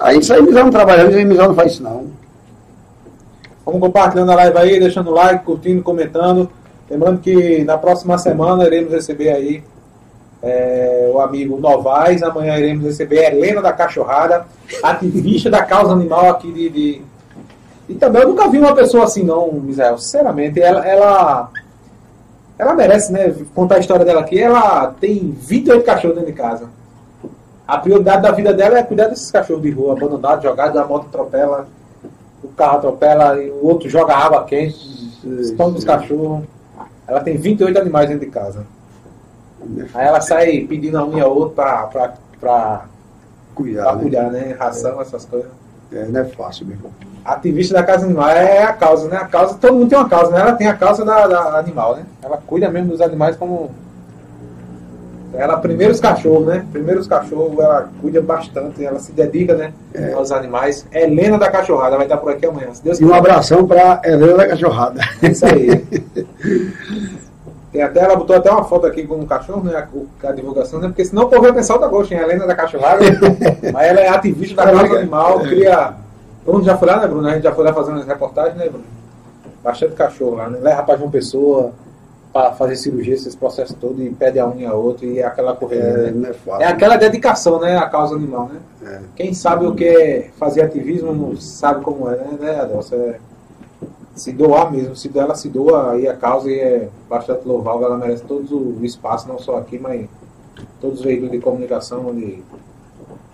[0.00, 2.06] Aí isso aí Mizão não trabalha, isso aí Mizão não faz isso não.
[3.64, 6.48] Vamos compartilhando a live aí, deixando like, curtindo, comentando.
[6.90, 9.62] Lembrando que na próxima semana iremos receber aí
[10.42, 12.22] é, o amigo Novaes.
[12.22, 14.46] Amanhã iremos receber a Helena da Cachorrada,
[14.82, 17.02] ativista da causa animal aqui de, de-
[17.90, 19.98] E também eu nunca vi uma pessoa assim, não, Misael.
[19.98, 21.50] Sinceramente, ela, ela,
[22.58, 23.34] ela merece, né?
[23.54, 24.38] Contar a história dela aqui.
[24.40, 26.70] Ela tem 28 cachorros dentro de casa.
[27.68, 31.04] A prioridade da vida dela é cuidar desses cachorros de rua, abandonados, jogados, a moto
[31.06, 31.68] atropela,
[32.42, 34.74] o carro atropela e o outro joga água quente,
[35.40, 36.44] espanta os cachorros.
[37.06, 38.66] Ela tem 28 animais dentro de casa.
[39.92, 42.84] Aí ela sai pedindo a um e a outro pra, pra, pra,
[43.54, 44.00] Cuidar, pra né?
[44.00, 44.56] cuidar, né?
[44.58, 45.50] Ração, essas coisas.
[45.92, 46.90] É, não é fácil mesmo.
[47.24, 49.16] Ativista da casa animal é a causa, né?
[49.16, 50.40] A causa, todo mundo tem uma causa, né?
[50.40, 52.06] Ela tem a causa da, da animal, né?
[52.22, 53.70] Ela cuida mesmo dos animais como.
[55.34, 56.64] Ela, primeiro os cachorros, né?
[56.72, 59.72] Primeiro os cachorros, ela cuida bastante, ela se dedica, né?
[60.14, 60.86] Aos animais.
[60.92, 62.72] Helena da Cachorrada vai estar por aqui amanhã.
[62.72, 63.18] Se Deus E um quiser.
[63.18, 65.00] abração para Helena da Cachorrada.
[65.22, 65.84] Isso aí.
[67.70, 69.76] Tem até, ela botou até uma foto aqui com o cachorro, né?
[69.76, 70.88] A, o- a divulgação, né?
[70.88, 72.20] Porque senão o povo vai pensar outra coisa, hein?
[72.20, 73.04] Helena da Cachorrada.
[73.72, 75.92] Mas ela é ativista da causa animal, cria.
[76.46, 77.28] Bruno já foi lá, né, Bruno?
[77.28, 78.84] A gente já foi lá fazendo as reportagens, né, Bruno?
[79.62, 80.58] Bastante cachorro lá, né?
[80.62, 81.72] Leva pra João Pessoa,
[82.38, 85.56] para fazer cirurgia, esses processos todos, e pede a unha a outro, e é aquela
[85.56, 85.84] correria.
[85.84, 86.30] É, né?
[86.60, 86.62] é.
[86.62, 88.60] É aquela dedicação, né, à causa animal, né?
[88.80, 89.00] É.
[89.16, 92.94] Quem sabe o que é fazer ativismo não sabe como é, né, né Adelson?
[92.94, 93.18] É
[94.14, 97.96] se doar mesmo, se ela se doa aí a causa e é bastante louvável, ela
[97.96, 100.08] merece todo o espaço, não só aqui, mas
[100.80, 102.42] todos os veículos de comunicação onde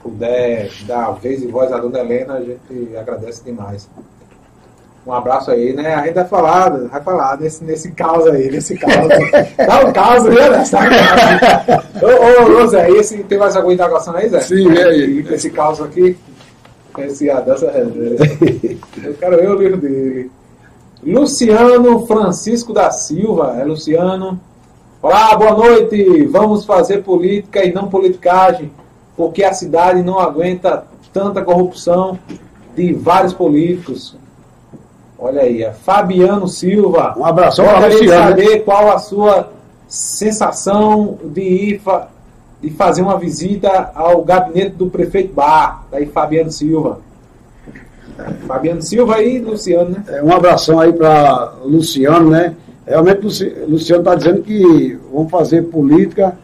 [0.02, 3.88] puder dar vez e voz à dona Helena, a gente agradece demais.
[5.06, 5.94] Um abraço aí, né?
[5.94, 9.08] A gente vai falar, vai falar nesse, nesse caos aí, nesse caos.
[9.56, 10.34] Dá um caos, né?
[12.02, 14.40] Ô, ô, ô, Zé, esse, tem mais alguma indagação aí, Zé?
[14.40, 15.26] Sim, é aí.
[15.30, 16.16] Esse caos aqui.
[16.96, 17.66] Esse a dança.
[17.66, 20.30] Eu quero ver o livro dele.
[21.02, 23.56] Luciano Francisco da Silva.
[23.60, 24.40] É Luciano.
[25.02, 26.24] Olá, boa noite.
[26.26, 28.72] Vamos fazer política e não politicagem,
[29.14, 32.18] porque a cidade não aguenta tanta corrupção
[32.74, 34.16] de vários políticos.
[35.18, 37.14] Olha aí, é Fabiano Silva.
[37.16, 38.28] Um abração para de Luciano.
[38.30, 39.50] saber qual a sua
[39.86, 42.08] sensação de ir fa-
[42.60, 46.98] de fazer uma visita ao gabinete do prefeito Bar, daí Fabiano Silva.
[48.46, 50.04] Fabiano Silva e Luciano, né?
[50.08, 52.54] É, um abração aí para Luciano, né?
[52.86, 56.36] Realmente Luci- Luciano está dizendo que vamos fazer política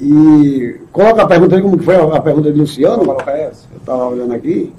[0.00, 3.04] e coloca a pergunta aí, como que foi a, pergunta de Luciano?
[3.04, 4.72] Eu estava olhando aqui.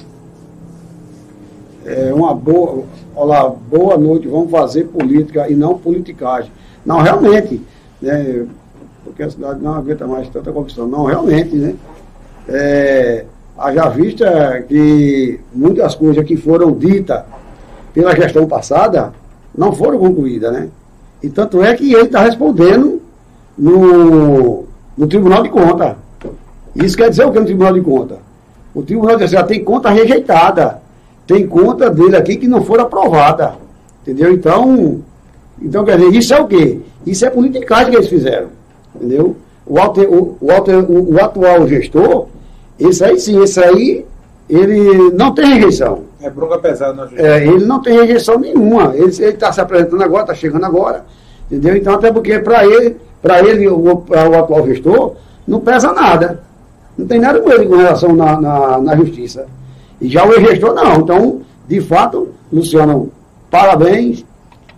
[1.85, 2.83] É uma boa.
[3.15, 6.51] Olá, boa noite, vamos fazer política e não politicagem.
[6.83, 7.61] Não, realmente,
[8.01, 8.43] né?
[9.03, 10.87] Porque a cidade não aguenta mais tanta corrupção.
[10.87, 11.75] Não, realmente, né?
[12.49, 13.25] É,
[13.55, 17.21] haja vista que muitas coisas que foram ditas
[17.93, 19.13] pela gestão passada
[19.55, 20.69] não foram concluídas, né?
[21.21, 22.99] E tanto é que ele está respondendo
[23.55, 24.65] no,
[24.97, 25.95] no Tribunal de Contas.
[26.75, 28.17] Isso quer dizer o que no Tribunal de Contas?
[28.73, 30.83] O Tribunal diz assim, ah, tem conta rejeitada.
[31.27, 33.55] Tem conta dele aqui que não for aprovada.
[34.01, 34.31] Entendeu?
[34.31, 35.01] Então,
[35.61, 36.79] então quer dizer, isso é o quê?
[37.05, 38.47] Isso é politicagem que eles fizeram.
[38.95, 39.35] Entendeu?
[39.65, 42.27] O, alter, o, o, alter, o, o atual gestor,
[42.79, 44.05] esse aí sim, esse aí,
[44.49, 46.03] ele não tem rejeição.
[46.21, 47.27] É bronca pesada na justiça.
[47.27, 48.93] É, ele não tem rejeição nenhuma.
[48.95, 51.05] Ele está se apresentando agora, está chegando agora.
[51.49, 51.75] Entendeu?
[51.75, 55.15] Então, até porque para ele, para ele, o, o atual gestor,
[55.47, 56.43] não pesa nada.
[56.97, 59.47] Não tem nada com ele com relação na, na, na justiça.
[60.01, 60.95] E já o ex-gestor não.
[60.97, 63.11] Então, de fato, Luciano,
[63.49, 64.25] parabéns.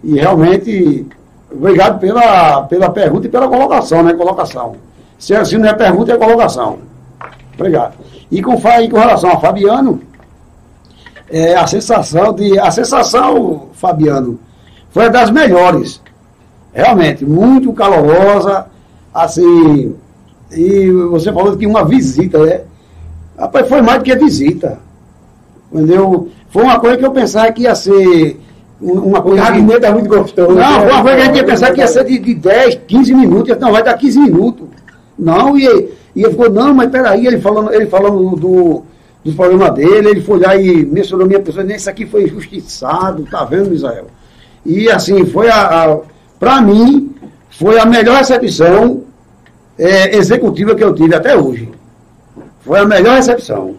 [0.03, 1.05] E realmente,
[1.51, 4.13] obrigado pela, pela pergunta e pela colocação, né?
[4.13, 4.76] Colocação.
[5.18, 6.80] Se assim não é pergunta, é colocação.
[7.55, 7.95] Obrigado.
[8.30, 10.01] E com, e com relação a Fabiano,
[11.30, 12.59] é, a sensação de.
[12.59, 14.39] A sensação, Fabiano,
[14.89, 16.01] foi das melhores.
[16.74, 18.68] Realmente, muito calorosa,
[19.13, 19.95] assim.
[20.51, 22.61] E você falou que uma visita, né?
[23.38, 24.80] Rapaz, foi mais do que visita.
[25.72, 26.30] Entendeu?
[26.49, 28.39] Foi uma coisa que eu pensava que ia ser
[28.82, 29.41] um- uma O coisa.
[29.43, 30.53] que- gabinete é muito gostoso.
[30.53, 32.80] não, foi uma coisa que a gente ia pensar que ia ser de, de 10,
[32.88, 33.57] 15 minutos.
[33.59, 34.68] Não, vai dar 15 minutos.
[35.20, 35.63] Não, e,
[36.15, 38.84] e ele ficou, não, mas peraí, ele falando, ele falando do,
[39.24, 43.24] dos problemas dele, ele foi lá e mencionou minha pessoa, nem isso aqui foi injustiçado,
[43.30, 44.05] tá vendo, Israel?
[44.65, 45.97] E assim, foi a, a
[46.39, 47.11] para mim,
[47.49, 49.01] foi a melhor recepção
[49.78, 51.70] é, executiva que eu tive até hoje.
[52.61, 53.74] Foi a melhor recepção.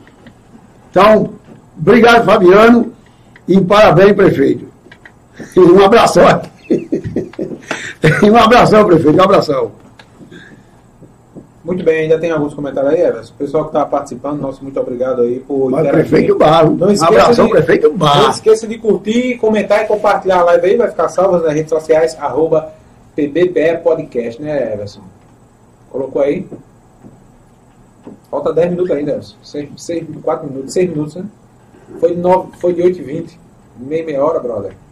[0.90, 1.30] Então,
[1.80, 2.92] obrigado, Fabiano,
[3.46, 4.66] e parabéns, prefeito.
[5.56, 6.50] E um abração aqui.
[8.30, 9.72] um abração, prefeito, um abração.
[11.64, 13.32] Muito bem, ainda tem alguns comentários aí, Everson.
[13.34, 16.08] O pessoal que está participando, nosso muito obrigado aí por Mas interagir.
[16.08, 16.76] prefeito Barro.
[16.76, 18.30] Não esqueça abração, de- prefeito Não Barro.
[18.30, 22.16] esqueça de curtir, comentar e compartilhar a live aí, vai ficar salva nas redes sociais,
[22.18, 22.72] arroba
[23.14, 25.02] PBPE Podcast, né, Everson?
[25.90, 26.46] Colocou aí?
[28.30, 29.36] Falta 10 minutos ainda, Everson.
[29.76, 31.24] 6, 4 minutos, 6 minutos, né?
[32.00, 33.40] Foi de, 9, foi de 8 e 20.
[33.78, 34.72] Meia, meia hora, brother.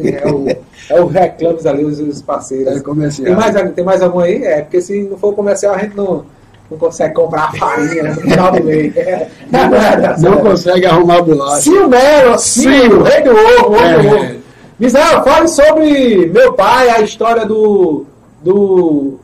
[0.00, 0.46] É o,
[0.90, 2.76] é o reclames ali, os, os parceiros.
[2.76, 3.26] É comercial.
[3.26, 4.44] Tem mais, tem mais algum aí?
[4.44, 6.24] É, porque se não for comercial, a gente não,
[6.70, 8.94] não consegue comprar a farinha no final do mês.
[10.22, 11.62] Não consegue arrumar bolacha.
[11.66, 14.14] Sil Melo, rei do ovo, rei do É.
[14.14, 14.38] ovo.
[14.78, 18.06] Misael, fale sobre meu pai, a história do,
[18.44, 19.18] do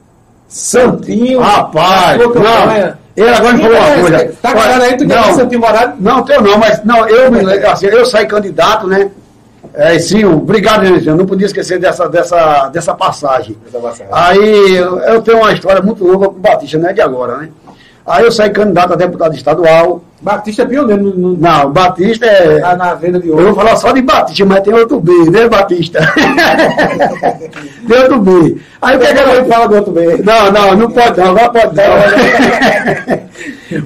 [0.49, 1.39] Santinho.
[1.39, 3.04] Rapaz, não.
[3.17, 4.33] Ele agora me falou uma coisa.
[4.43, 5.23] Tá cagado aí, tu Não.
[5.23, 5.95] quer Santinho Morado?
[6.01, 7.31] Não, teu não, mas não, eu,
[7.71, 9.11] assim, eu saí candidato, né?
[9.73, 11.09] É, sim, obrigado, gente.
[11.09, 13.57] Eu não podia esquecer dessa, dessa, dessa passagem.
[13.67, 14.07] Essa passagem.
[14.13, 17.39] Aí eu eu tenho uma história muito longa com o Batista, não é de agora,
[17.39, 17.49] né?
[18.07, 20.04] Aí eu saí candidato a deputado estadual.
[20.25, 22.61] Batista é pioneiro no, no, Não, Batista é.
[22.61, 23.55] na, na venda de Eu vou ouro.
[23.57, 26.01] falar só de Batista, mas tem outro B, né, Batista?
[27.87, 28.57] tem outro B.
[28.81, 30.23] Aí o que é que eu fala do outro bem.
[30.23, 31.85] não, não, não pode não, agora pode não.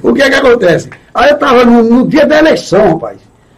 [0.09, 0.89] o que é que acontece?
[1.13, 3.17] Aí eu estava no, no dia da eleição, rapaz.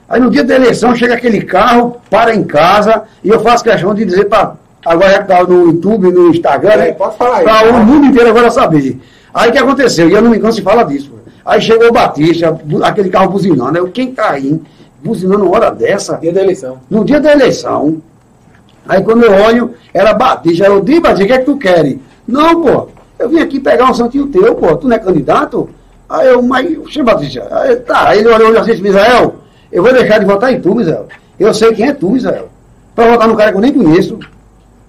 [0.10, 3.94] Aí no dia da eleição chega aquele carro, para em casa, e eu faço questão
[3.94, 4.54] de dizer para
[4.86, 6.92] agora já que tá no YouTube, no Instagram, É, né?
[6.94, 7.44] pode falar aí.
[7.44, 9.00] Pra o mundo inteiro agora saber.
[9.34, 10.10] Aí o que aconteceu?
[10.10, 11.12] E eu não me canso de falar disso.
[11.46, 13.78] Aí chegou o Batista, aquele carro buzinando.
[13.78, 14.60] Eu, quem tá aí,
[15.04, 16.18] buzinando uma hora dessa?
[16.18, 16.78] Dia da eleição.
[16.89, 18.02] no dia da eleição.
[18.88, 20.66] Aí quando eu olho, era Batista.
[20.66, 21.98] Eu digo, Batista, o que é que tu queres?
[22.28, 25.70] Não, pô, eu vim aqui pegar um santinho teu, pô, tu não é candidato?
[26.10, 29.36] Aí eu, mas, Xê Batista, aí, tá, aí ele olhou e disse, Misael,
[29.72, 31.08] eu vou deixar de votar em tu, Misael.
[31.39, 32.50] Eu sei quem é tu, Misael.
[32.94, 34.20] Pra votar num cara que eu nem conheço.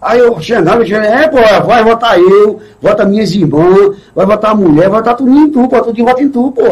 [0.02, 4.50] Aí eu chegava e disse, é, pô, vai votar eu, vota minhas irmãs, vai votar
[4.50, 6.62] a mulher, vai votar tudo em tu, pô, tudo vota em tu, pô.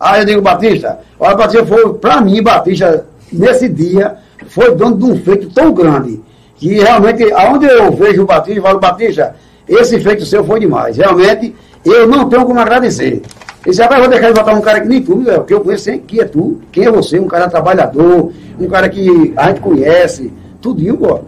[0.00, 4.16] Aí eu digo, Batista, olha, Batista, foi, pra mim, Batista, nesse dia,
[4.48, 6.20] foi dono de um feito tão grande,
[6.56, 9.36] que realmente, aonde eu vejo o Batista, eu falo, Batista,
[9.68, 10.96] esse feito seu foi demais.
[10.96, 11.54] Realmente,
[11.84, 13.22] eu não tenho como agradecer.
[13.64, 15.96] Esse rapaz, eu vou deixar de votar um cara que nem tu, que eu conheço,
[16.00, 20.32] que é tu, quem é você, um cara trabalhador, um cara que a gente conhece,
[20.60, 21.20] tudinho, pô.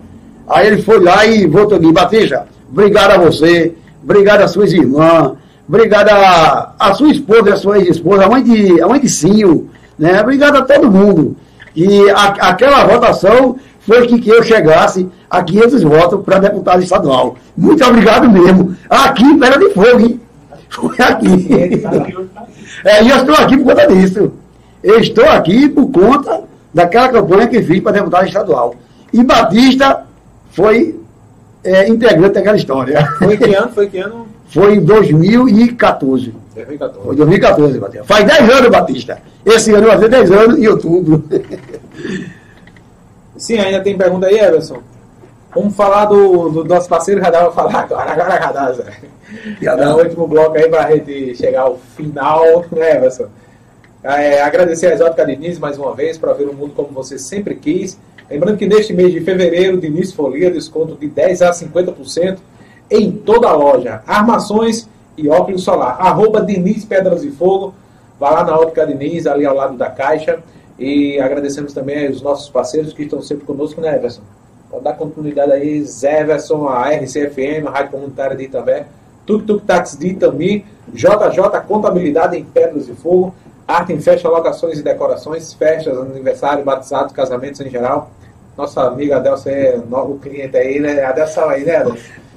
[0.49, 4.73] Aí ele foi lá e votou em mim, Batista, obrigado a você, obrigado às suas
[4.73, 5.33] irmãs,
[5.69, 6.09] obrigado
[6.79, 9.69] a sua esposa e sua ex-esposa, a mãe de, a mãe de Cinho,
[9.99, 10.21] né?
[10.21, 11.37] Obrigado a todo mundo.
[11.75, 17.37] E a- aquela votação foi que, que eu chegasse a 500 votos para deputado estadual.
[17.57, 18.77] Muito obrigado mesmo.
[18.89, 20.21] Aqui em Pedra de Fogo, hein?
[20.69, 21.49] Foi aqui.
[22.85, 24.33] É, e eu estou aqui por conta disso.
[24.83, 26.43] Eu estou aqui por conta
[26.75, 28.75] daquela campanha que fiz para deputado estadual.
[29.13, 30.05] E Batista
[30.57, 30.99] foi
[31.63, 33.07] é, integrante daquela história.
[33.19, 33.69] Foi que ano?
[33.73, 34.27] Foi que ano?
[34.49, 36.35] Foi em 2014.
[36.55, 37.01] 2014.
[37.05, 38.05] Foi 2014, Batista.
[38.05, 39.19] Faz 10 anos, Batista.
[39.45, 41.23] Esse ano vai fazer 10 anos em outubro.
[43.37, 44.79] Sim, ainda tem pergunta aí, Everson?
[45.55, 48.85] Vamos falar do, do nosso parceiro, já dá pra falar agora, agora dá, Zé.
[49.61, 49.95] Já É dá.
[49.95, 53.27] o último bloco aí pra gente chegar ao final, né, Everson?
[54.03, 57.55] É, agradecer a Exótica Diniz mais uma vez para ver o mundo como você sempre
[57.57, 57.99] quis.
[58.31, 62.39] Lembrando que neste mês de fevereiro, Diniz Folia, desconto de 10 a 50%
[62.91, 64.03] em toda a loja.
[64.07, 65.97] Armações e óculos solar.
[66.01, 67.75] Arroba Diniz Pedras e Fogo.
[68.19, 70.41] Vá lá na Ótica Diniz, ali ao lado da caixa.
[70.79, 74.23] E agradecemos também aos nossos parceiros que estão sempre conosco, né, Everson?
[74.71, 78.87] Pode dar continuidade aí, Zé Everson, a RCFM, a Rádio Comunitária de Itambé,
[79.25, 83.35] Tuk Tuk Táxi de Itami, JJ Contabilidade em Pedras e Fogo,
[83.67, 88.11] Arte em Festa, Locações e Decorações, festas, aniversário, batizados, casamentos em geral.
[88.57, 91.05] Nossa amiga Adelson é novo cliente aí, né?
[91.05, 91.85] Adelson aí, né?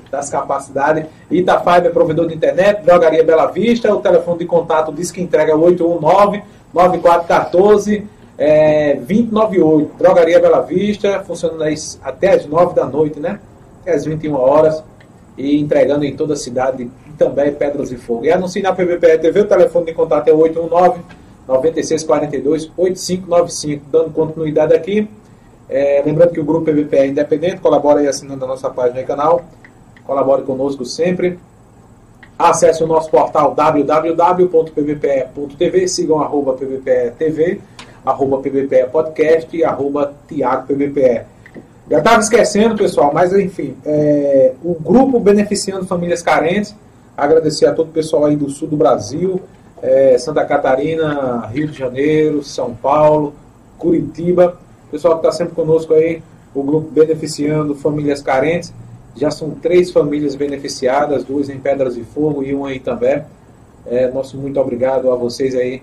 [0.09, 1.05] Das capacidades.
[1.29, 5.55] Itafiber é provedor de internet, Drogaria Bela Vista, o telefone de contato diz que entrega
[5.55, 9.97] 819 9414 é, 2098.
[9.97, 11.63] Drogaria Bela Vista, funcionando
[12.01, 13.39] até as 9 da noite, né?
[13.81, 14.83] Até as 21 horas.
[15.37, 16.89] E entregando em toda a cidade
[17.19, 18.25] também Pedras e Fogo.
[18.25, 21.01] E anuncie na PBPE TV, o telefone de contato é 819
[21.47, 23.85] 9642 8595.
[23.91, 25.07] Dando continuidade aqui.
[25.69, 29.03] É, lembrando que o grupo PVP é independente, colabora aí assinando a nossa página e
[29.03, 29.43] canal.
[30.05, 31.37] Colabore conosco sempre.
[32.37, 34.47] Acesse o nosso portal www.pvpe.tv,
[35.89, 37.59] sigam arroba PVPE TV,
[38.05, 41.23] arroba PVPE Podcast e arroba Tiago PVPE.
[41.89, 46.73] Já estava esquecendo, pessoal, mas enfim, é, o grupo beneficiando famílias carentes.
[47.19, 49.41] Agradecer a todo o pessoal aí do sul do Brasil,
[49.81, 53.33] é, Santa Catarina, Rio de Janeiro, São Paulo,
[53.77, 54.57] Curitiba.
[54.89, 56.21] Pessoal que está sempre conosco aí,
[56.55, 58.73] o grupo beneficiando famílias carentes.
[59.15, 63.25] Já são três famílias beneficiadas, duas em Pedras de Fogo e uma em Itambé.
[63.85, 65.81] É, nosso muito obrigado a vocês aí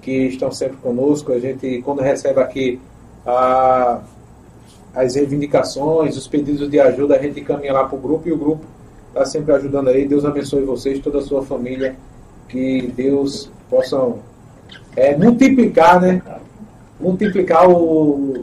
[0.00, 1.32] que estão sempre conosco.
[1.32, 2.80] A gente, quando recebe aqui
[3.24, 4.00] a,
[4.92, 8.36] as reivindicações, os pedidos de ajuda, a gente encaminha lá para o grupo e o
[8.36, 8.64] grupo
[9.12, 10.06] está sempre ajudando aí.
[10.06, 11.94] Deus abençoe vocês, toda a sua família.
[12.48, 14.12] Que Deus possa
[14.96, 16.20] é, multiplicar, né?
[16.98, 18.34] Multiplicar o,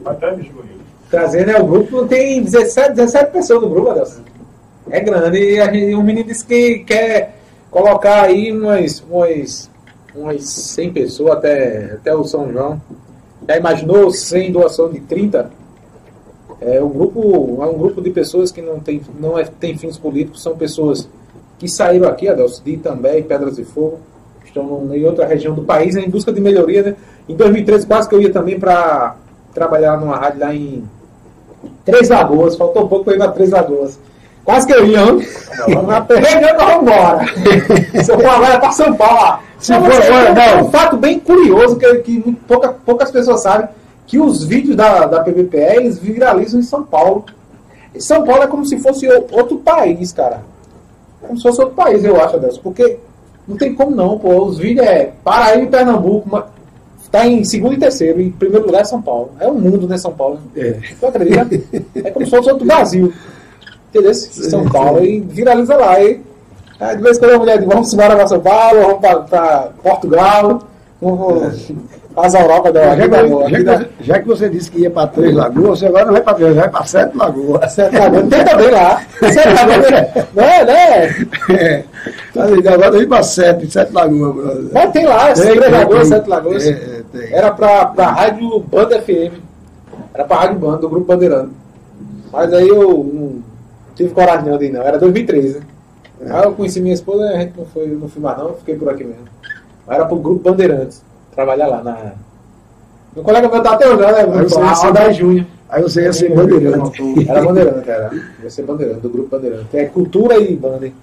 [1.10, 1.58] trazer, né?
[1.58, 4.22] O grupo tem 17, 17 pessoas no grupo, Adelson.
[4.90, 5.38] É grande.
[5.38, 7.36] E a gente, o menino disse que quer
[7.70, 9.70] colocar aí umas, umas,
[10.14, 12.80] umas 100 pessoas até, até o São João.
[13.48, 15.50] Já imaginou 100 doação de 30?
[16.60, 19.96] É um grupo, é um grupo de pessoas que não tem, não é, tem fins
[19.96, 21.08] políticos, são pessoas
[21.58, 23.98] que saíram aqui, Adelson, de Itambé e Pedras de Fogo,
[24.44, 26.96] estão em outra região do país em busca de melhoria, né?
[27.28, 29.16] Em 2013 quase que eu ia também para
[29.54, 30.84] trabalhar numa rádio lá em
[31.84, 33.98] Três Lagoas, faltou um pouco para ir para Três Lagoas.
[34.44, 35.20] Quase que eu ia, hein?
[35.86, 37.26] Na eu vou embora.
[38.02, 39.38] Se eu for agora para São Paulo.
[39.58, 40.70] Se for mas é um- não.
[40.70, 43.68] fato bem curioso que, que pouca- poucas pessoas sabem
[44.10, 47.24] que os vídeos da, da PBPE eles viralizam em São Paulo.
[47.94, 50.42] E São Paulo é como se fosse o- outro país, cara.
[51.20, 52.60] Como se fosse outro país, eu acho, Adelson.
[52.60, 52.98] Porque
[53.46, 54.42] não tem como não, pô.
[54.46, 56.42] Os vídeos é Paraíba e Pernambuco, mas
[57.12, 58.20] tá em segundo e terceiro.
[58.20, 59.30] Em primeiro lugar é São Paulo.
[59.38, 60.40] É um mundo, né, São Paulo?
[60.56, 60.76] É.
[60.98, 61.48] Tu acredita?
[62.04, 63.12] É como se fosse outro Brasil.
[63.90, 64.12] Entendeu?
[64.14, 66.00] São Paulo e viraliza lá.
[66.00, 66.20] E,
[66.80, 69.68] aí, de vez em quando a mulher diz, vamos embora para São Paulo, vamos para
[69.84, 70.62] Portugal,
[71.00, 74.90] para as Europa da Já, que- já que você, já que você disse que ia
[74.90, 77.72] para Três Lagoas, você agora não vai para Três, vai para Sete Lagoas.
[77.72, 78.28] Sete Lagoas.
[78.28, 79.02] Tem também lá.
[79.20, 80.12] Sete Lagoas, né?
[80.34, 81.26] né?
[81.56, 81.84] É.
[82.74, 84.34] Agora eu vim para Sete, Sete Lagoas.
[84.34, 84.64] brother.
[84.72, 86.08] Mas tem lá, Tem, Três Lagoas.
[86.08, 86.66] Sete Lagoas.
[86.66, 87.32] É, é.
[87.32, 89.32] Era pra, pra Rádio Banda FM.
[90.12, 91.50] Era pra Rádio Banda, do Grupo Bandeirante.
[92.32, 93.42] Mas aí eu não
[93.94, 94.82] tive coragem não de ir, não.
[94.82, 95.58] Era 2013.
[95.58, 95.60] né?
[96.26, 96.32] É.
[96.32, 98.88] Aí eu conheci minha esposa, a gente não foi, não fui mais não, fiquei por
[98.90, 99.29] aqui mesmo.
[99.90, 101.02] Era pro Grupo Bandeirantes.
[101.34, 101.96] Trabalhar lá na.
[103.14, 104.06] Meu colega meu tá até hoje, né?
[104.08, 105.46] Aí você ia ser ban- Júnior.
[105.68, 107.02] Aí você ia ser bandeirante.
[107.28, 108.10] Era Bandeirante, era.
[108.42, 109.66] Ia ser Bandeirante, do Grupo Bandeirante.
[109.76, 110.94] É Cultura e Banda, hein?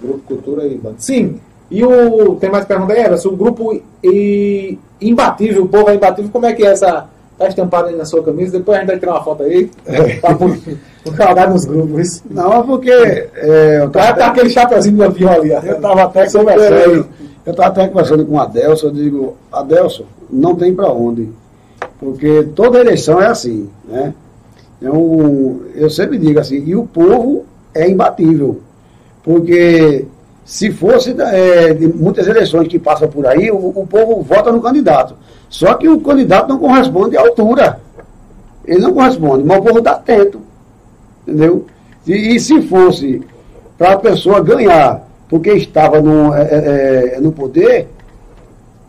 [0.00, 0.96] Grupo Cultura e Banda.
[0.98, 1.40] Sim.
[1.70, 2.36] E o.
[2.36, 3.30] Tem mais pergunta aí, Everson?
[3.30, 7.06] O grupo e, Imbatível, o povo é imbatível, como é que é essa.
[7.38, 8.56] Tá estampado aí na sua camisa?
[8.56, 9.70] Depois a gente vai tirar uma foto aí.
[10.22, 10.56] Pra pôr
[11.04, 12.22] jogar nos grupos.
[12.30, 15.50] Não, é porque é, eu Tá, tava, tá aquele chapeuzinho do avião ali.
[15.50, 17.06] eu estava até conversando,
[17.46, 21.28] eu estava até conversando com o Adelson, eu digo, Adelson, não tem para onde.
[22.00, 24.12] Porque toda eleição é assim, né?
[24.82, 28.60] Eu, eu sempre digo assim, e o povo é imbatível.
[29.22, 30.06] Porque
[30.44, 35.14] se fosse é, muitas eleições que passam por aí, o, o povo vota no candidato.
[35.48, 37.80] Só que o candidato não corresponde à altura.
[38.64, 40.40] Ele não corresponde, mas o povo está atento.
[41.22, 41.64] Entendeu?
[42.06, 43.22] E, e se fosse
[43.78, 47.88] para a pessoa ganhar porque estava no, é, é, é, no poder,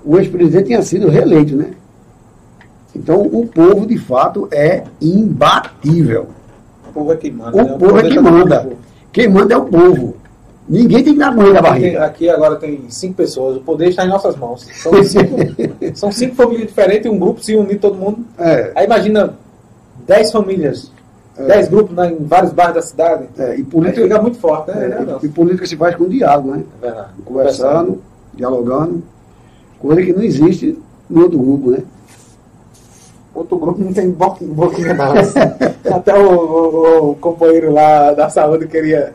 [0.04, 1.72] o ex-presidente tinha sido reeleito, né?
[2.96, 6.28] Então o povo de fato é imbatível.
[6.90, 7.58] O povo é que manda.
[7.58, 7.78] O né?
[7.78, 8.70] povo é deixa que manda.
[9.12, 10.16] Quem manda é o povo.
[10.70, 12.06] Ninguém tem que dar da Aqui, barriga.
[12.06, 14.68] aqui agora tem cinco pessoas, o poder está em nossas mãos.
[14.74, 15.36] São cinco,
[15.96, 18.26] são cinco famílias diferentes, um grupo se unir todo mundo.
[18.38, 19.34] É, Aí imagina
[20.06, 20.92] 10 famílias,
[21.40, 21.44] É.
[21.46, 23.26] 10 grupos na- em vários bairros da cidade.
[23.38, 24.86] é, e, política, fica muito forte, né?
[24.86, 25.26] é, né, Nelson?
[25.26, 26.64] e política se faz com diálogo, né?
[26.82, 27.08] É verdade.
[27.26, 28.02] Conversando,
[28.34, 29.04] dialogando,
[29.80, 30.78] coisa que não existe
[31.10, 31.80] no outro grupo, né?
[33.36, 35.14] Outro grupo não tem boquinha, boquinha não.
[35.96, 39.14] Até o, o- o companheiro lá da saúde queria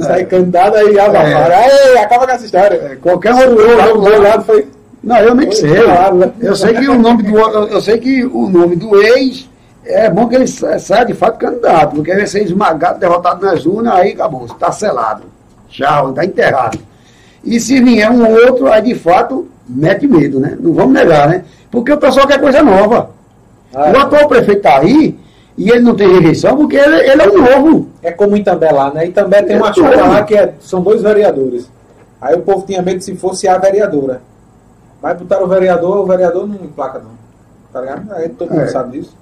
[0.00, 1.54] sair candidato aí abafaram.
[1.90, 2.76] Ei, acaba com essa história.
[2.76, 4.66] É, qualquer outro do lado foi.
[5.02, 5.70] Não, eu nem sei.
[5.70, 6.32] Né?
[6.40, 9.46] Eu sei que o nome do eu sei que o nome do ex
[9.84, 13.44] é bom que ele sa- saia de fato candidato, porque ele vai ser esmagado, derrotado
[13.44, 15.22] nas urnas, aí acabou, está selado.
[15.68, 16.78] Tchau, está enterrado.
[17.42, 20.56] E se vier um outro, aí de fato mete medo, né?
[20.58, 21.44] Não vamos negar, né?
[21.70, 23.10] Porque o pessoal quer coisa nova.
[23.74, 25.18] Ah, O atual prefeito está aí
[25.58, 27.88] e ele não tem rejeição porque ele, ele é um novo.
[28.02, 29.06] É como Itambé lá, né?
[29.06, 30.08] Itambé tem uma É chapa tudo.
[30.08, 31.68] lá que é- são dois vereadores.
[32.20, 34.22] Aí o povo tinha medo se fosse a vereadora.
[35.02, 37.10] Mas botaram o vereador, o vereador não emplaca não.
[37.72, 38.12] Tá ligado?
[38.14, 38.68] Aí todo mundo É.
[38.68, 39.14] sabe disso.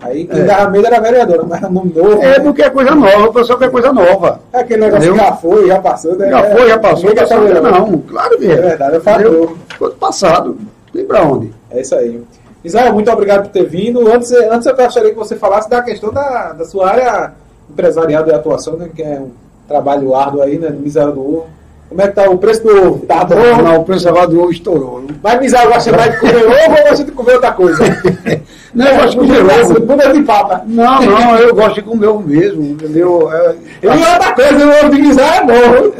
[0.00, 0.44] Aí quem É.
[0.44, 2.22] dava medo era a vereadora, mas era nome novo.
[2.22, 2.40] É né?
[2.40, 4.40] porque é coisa nova, o pessoal quer coisa nova.
[4.52, 5.24] É aquele negócio Entendeu?
[5.24, 6.16] que já foi, já passou.
[6.16, 6.30] Né?
[6.30, 7.98] Já foi, já passou, quer passou, saber, não.
[7.98, 8.52] Claro que é.
[8.52, 9.20] É verdade, é fator.
[9.26, 9.56] Entendeu?
[9.78, 10.58] Foi do passado.
[10.92, 11.52] Tem pra onde?
[11.70, 12.22] É isso aí.
[12.64, 14.06] Israel, muito obrigado por ter vindo.
[14.12, 17.32] Antes, antes eu gostaria que você falasse da questão da, da sua área
[17.70, 18.88] empresarial de atuação, né?
[18.94, 19.30] Que é um
[19.68, 20.68] trabalho árduo aí, né?
[20.68, 21.46] De miséria do ovo.
[21.88, 23.06] Como é que tá o preço do ovo?
[23.06, 23.62] Tá bom?
[23.62, 25.02] Não, o preço agora do ovo estourou.
[25.02, 25.14] né?
[25.22, 27.84] Mas gosta mais de comer ovo ou gosta de comer outra coisa?
[28.74, 29.80] Não, eu gosto de comer ovo.
[29.80, 30.62] Bunda de papa.
[30.66, 33.30] Não, não, eu gosto de comer ovo mesmo, entendeu?
[33.32, 35.92] É, E outra coisa, o ovo de Misael é bom.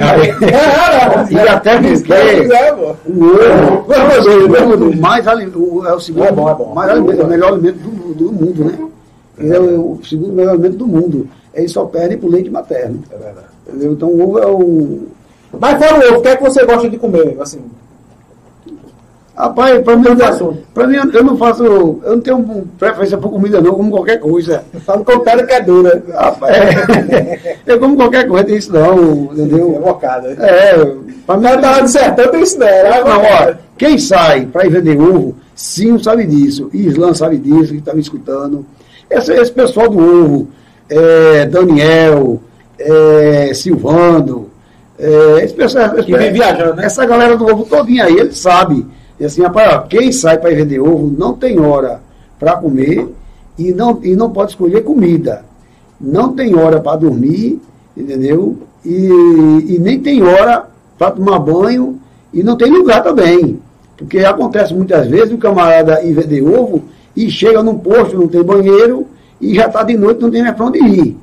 [1.31, 2.13] E até porque-
[2.55, 6.73] é o ovo, Vamos, o mais ali- o- é o segundo É bom, é bom.
[6.75, 8.79] mais alimento, é o melhor alimento do, do mundo, né?
[9.55, 11.29] É o segundo melhor alimento do mundo.
[11.55, 13.03] Ele só perde pro leite materno.
[13.11, 13.47] É verdade.
[13.69, 13.93] Entendeu?
[13.93, 15.01] Então o ovo é o.
[15.61, 17.37] Mas fora o ovo, o que é que você gosta de comer?
[17.41, 17.61] Assim,
[19.37, 20.05] Rapaz, pra mim,
[20.75, 21.65] pra mim, eu não faço.
[22.05, 24.63] Eu não tenho preferência por comida, não, eu como qualquer coisa.
[24.85, 26.03] só não compara que é dura.
[26.13, 29.81] Rapaz, é, eu como qualquer coisa, tem isso não, É entendeu?
[29.83, 30.29] bocada.
[30.39, 30.77] É,
[31.27, 31.43] pra mim.
[31.45, 32.67] Mas tava do sertão, tem isso não.
[32.67, 36.69] é Não, ó, quem sai para ir vender ovo, sim, sabe disso.
[36.73, 38.67] Islan sabe disso, que está me escutando.
[39.11, 40.49] Esse, esse pessoal do ovo,
[40.91, 42.39] é, Daniel,
[42.79, 44.51] é, Silvando,
[44.99, 46.85] é, esse pessoal, esse, Que vem viajando, né?
[46.85, 48.87] essa galera do ovo todinha aí, ele sabe.
[49.23, 52.01] E assim, rapaz, ó, quem sai para vender ovo não tem hora
[52.41, 53.09] para comer
[53.57, 55.45] e não, e não pode escolher comida.
[56.01, 57.63] Não tem hora para dormir,
[57.97, 58.59] entendeu?
[58.85, 58.91] E,
[59.69, 60.65] e nem tem hora
[60.99, 62.01] para tomar banho
[62.35, 63.61] e não tem lugar também.
[63.97, 66.83] Porque acontece muitas vezes o camarada ir vender ovo
[67.15, 69.07] e chega num posto, não tem banheiro
[69.41, 71.17] e já está de noite, não tem mais para onde ir.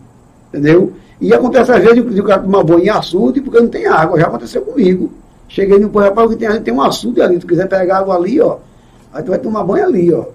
[0.47, 0.93] Entendeu?
[1.19, 4.17] E acontece às vezes o cara tomar banho em açude porque não tem água.
[4.17, 5.11] Já aconteceu comigo.
[5.49, 8.39] Cheguei no posto, rapaz, tem, tem um açude ali, se tu quiser pegar água ali,
[8.39, 8.57] ó,
[9.11, 10.25] aí tu vai tomar banho ali, ó.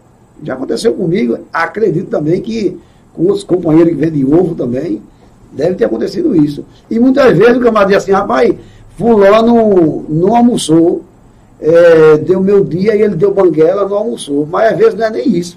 [0.43, 2.79] Já aconteceu comigo, acredito também que
[3.15, 5.01] com os companheiros que vendem ovo também,
[5.55, 6.65] Deve ter acontecido isso.
[6.91, 8.53] E muitas vezes o camarada diz assim, rapaz,
[8.99, 11.05] fulano não almoçou,
[11.61, 14.47] é, deu meu dia e ele deu banguela, não almoçou.
[14.51, 15.57] Mas às vezes não é nem isso.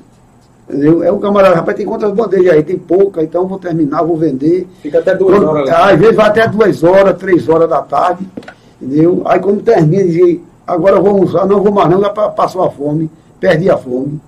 [0.70, 1.02] Entendeu?
[1.04, 2.62] É o camarada, rapaz, tem quantas bandejas aí?
[2.62, 4.68] Tem pouca, então vou terminar, vou vender.
[4.84, 5.70] Fica até duas Quando- horas.
[5.70, 8.28] Às vezes vai até duas horas, três horas da tarde,
[8.82, 9.22] entendeu?
[9.26, 12.64] Aí quando termina, diz, agora eu vou almoçar, não vou mais não, já pa- passou
[12.64, 13.10] a fome,
[13.40, 14.20] perdi a fome.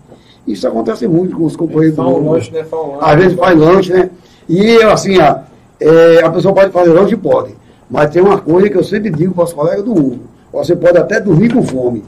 [0.48, 2.66] Isso acontece muito com os companheiros Faz um do lanche, né?
[2.72, 2.98] Um lanche.
[3.02, 4.10] Às vezes faz lanche, né?
[4.48, 5.36] E assim, ó,
[5.80, 7.56] é, a pessoa pode fazer lanche, pode.
[7.90, 10.20] Mas tem uma coisa que eu sempre digo para os colegas do Hugo.
[10.52, 12.04] Você pode até dormir com fome.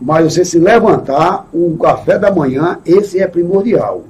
[0.00, 4.02] Mas você se levantar, o café da manhã, esse é primordial.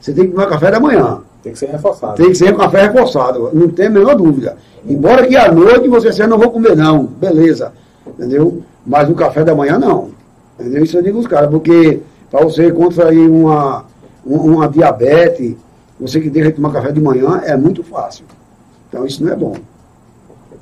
[0.00, 1.20] Você tem que tomar café da manhã.
[1.42, 2.14] Tem que ser reforçado.
[2.16, 4.56] Tem que ser café reforçado, não tem a menor dúvida.
[4.86, 7.72] Embora que à noite você seja, não vou comer não, beleza,
[8.06, 8.62] entendeu?
[8.86, 10.10] Mas o café da manhã não.
[10.58, 10.84] Entendeu?
[10.84, 12.00] Isso eu digo aos caras, porque
[12.30, 13.84] para você contrair uma,
[14.26, 15.54] um- uma diabetes,
[15.98, 18.24] você que deixa de tomar café de manhã, é muito fácil.
[18.88, 19.54] Então isso não é bom.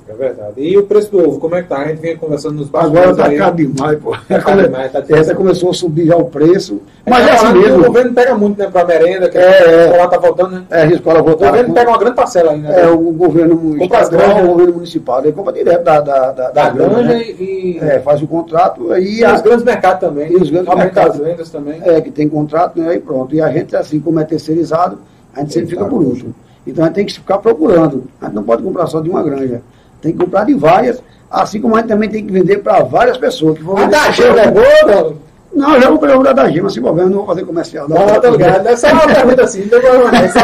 [0.09, 0.53] É verdade.
[0.57, 1.77] E o preço do ovo, como é que tá?
[1.83, 3.37] A gente vinha conversando nos Agora bastidores tá aí.
[3.37, 4.15] caro demais, pô.
[4.27, 5.21] Tá caro demais, tá difícil.
[5.21, 7.83] Essa começou a subir já o preço, Mas mas é assim O mesmo.
[7.85, 9.81] governo pega muito, né, pra merenda, que É, é.
[9.83, 10.63] a escola tá voltando, né?
[10.71, 11.47] É, a escola O voltar.
[11.47, 12.81] governo pega uma grande parcela aí, né?
[12.81, 14.43] É, o governo estadual, granjas.
[14.43, 17.21] o governo municipal, ele compra direto da, da, da, da granja, né?
[17.21, 20.31] e, É, faz o contrato e os grandes mercados também.
[20.31, 21.19] E os grandes mercados.
[21.19, 21.79] as vendas também.
[21.85, 22.95] é, que tem contrato, né?
[22.95, 23.35] E pronto.
[23.35, 24.97] E a gente, assim, como é terceirizado,
[25.35, 26.33] a gente sempre fica por último.
[26.67, 28.03] Então a gente tem que ficar procurando.
[28.21, 29.61] A gente não pode comprar só de uma granja.
[30.01, 33.17] Tem que comprar de várias, assim como a gente também tem que vender para várias
[33.17, 33.57] pessoas.
[33.57, 33.75] Que vão
[34.11, 35.28] Gema é boa?
[35.53, 37.89] Não, eu já comprei o da Gema, se problema, não vou fazer comercial.
[37.89, 38.67] Não, não, tá ligado.
[38.67, 40.39] É só uma pergunta assim, não é só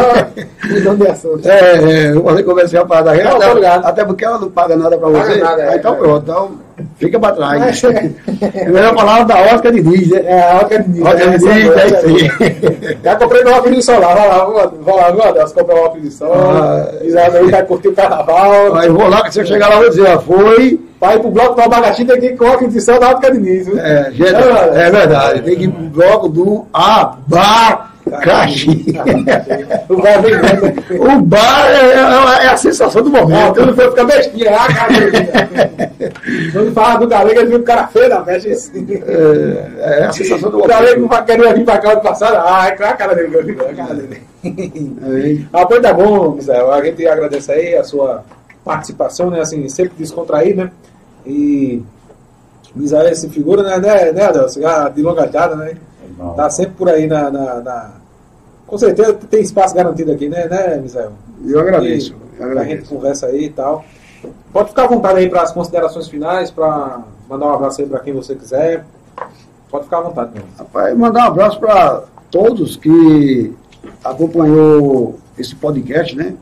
[0.67, 1.47] mudando de assunto.
[1.47, 3.85] É, é, vou fazer comercial para a da Gema, Não, até, ligado.
[3.85, 5.35] até porque ela não paga nada para você.
[5.37, 5.97] nada, é, Aí então é.
[5.97, 6.51] pronto, então
[6.97, 7.83] fica para trás.
[7.83, 10.21] É melhor falar da Oscar de Diz, né?
[10.25, 12.97] É, a Oca de Oscar de Diz, é isso aí.
[13.03, 15.77] Já comprei meu óculos de sol lá, vai lá, vou, vou lá, meu Deus, comprei
[15.77, 16.89] um óculos de sol, Ah.
[17.03, 19.81] e lá vai curtir o carnaval, Aí vou lá, que se eu chegar lá, eu
[19.81, 20.84] vou dizer, foi.
[21.05, 23.79] Vai pro bloco do abacaxi, tem que ir com de sol da Diniz, viu?
[23.79, 25.41] É, É, é verdade.
[25.41, 27.95] Tem que ir pro bloco do abacaxi.
[29.89, 30.99] O bar vem grande.
[30.99, 33.53] o bar é, é- é a sensação do momento.
[33.55, 34.93] tudo foi ficar bestinha, ah, cara.
[36.51, 38.85] Quando fala do galego, ele viu o cara feio da festa assim.
[39.07, 41.17] É, é a sensação do O galego momento.
[41.19, 43.93] não queria vir pra cá ano passado, ah, é a cara dele, é a cara
[43.93, 45.47] dele.
[45.53, 46.71] Ah, pois tá bom, Misael.
[46.71, 48.23] A gente agradece aí a sua
[48.63, 49.41] participação, né?
[49.41, 50.71] Assim, sempre descontraído, né?
[51.25, 51.81] E
[52.75, 54.61] Misael essa figura, né, né, né Adelson?
[54.61, 55.75] Já De longa data, né?
[56.35, 57.91] Tá sempre por aí na, na, na-
[58.67, 61.11] Com certeza tem espaço garantido aqui, né, né, Misael?
[61.45, 62.13] Eu agradeço.
[62.37, 62.89] E eu a gente agradeço.
[62.93, 63.83] conversa aí e tal.
[64.51, 67.99] Pode ficar à vontade aí para as considerações finais, para mandar um abraço aí para
[67.99, 68.85] quem você quiser.
[69.69, 70.43] Pode ficar à vontade, meu.
[70.57, 73.53] Rapaz, mandar um abraço para todos que
[74.03, 76.33] acompanhou esse podcast, né?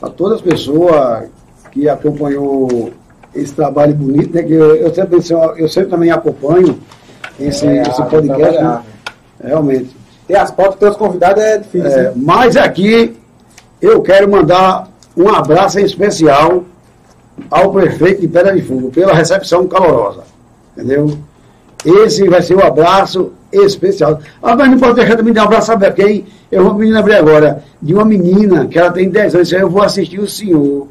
[0.00, 1.28] Para todas as pessoas
[1.70, 2.92] que acompanhou
[3.34, 4.42] esse trabalho bonito, né?
[4.42, 5.18] Que eu, eu sempre,
[5.58, 6.78] eu sempre também acompanho
[7.38, 8.52] esse, É, esse podcast, né?
[8.52, 8.84] trabalhar.
[9.42, 9.96] Realmente.
[10.28, 11.90] E as dos teus convidados é difícil.
[11.90, 12.12] É, né?
[12.16, 13.16] mas aqui
[13.80, 16.64] eu quero mandar um abraço especial
[17.50, 20.22] ao prefeito de Pedra de Fogo pela recepção calorosa.
[20.76, 21.16] Entendeu?
[21.84, 24.20] Esse vai ser o abraço especial.
[24.42, 26.26] Ah, mas não pode deixar de me dar um abraço, sabe quem?
[26.50, 29.52] Eu vou me lembrar agora de uma menina que ela tem 10 anos.
[29.52, 30.88] Eu vou assistir o senhor.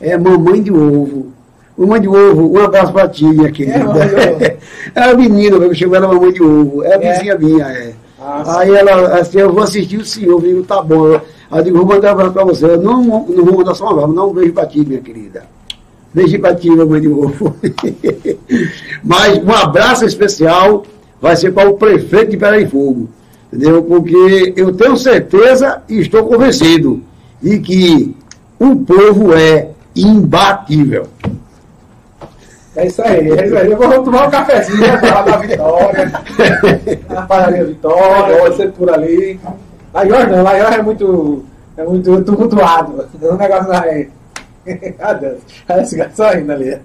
[0.00, 1.32] É mamãe de ovo.
[1.76, 3.78] Mamãe de ovo, um abraço pra ti, minha querida.
[3.78, 4.58] de ovo.
[4.94, 6.82] É a menina, eu chamo ela mamãe de ovo.
[6.82, 7.12] É a É?
[7.12, 7.92] vizinha minha, é.
[8.18, 11.14] Ah, Aí ela, assim, eu vou assistir o senhor, eu digo, tá bom.
[11.50, 12.64] Aí eu digo, vou mandar um abraço pra você.
[12.64, 15.44] Eu não, não vou mandar só um abraço, não um beijo pra ti, minha querida.
[16.14, 17.54] Beijo pra ti, mamãe de ovo.
[19.04, 20.84] Mas um abraço especial
[21.20, 23.08] vai ser para o prefeito de Fogo.
[23.52, 23.82] Entendeu?
[23.82, 27.02] Porque eu tenho certeza e estou convencido
[27.40, 28.14] de que
[28.58, 31.06] o povo é imbatível.
[32.76, 33.70] É isso aí, é isso aí.
[33.72, 36.12] Eu vou tomar um cafezinho, né, falar da Vitória,
[37.08, 39.40] na padaria Vitória, vai ser por ali.
[39.94, 41.44] Laior não, Laior é muito,
[41.74, 43.08] é muito tumultuado.
[43.20, 44.08] É um negócio mais...
[44.98, 45.38] Ah, Deus.
[45.68, 46.78] Olha esse gato saindo ali.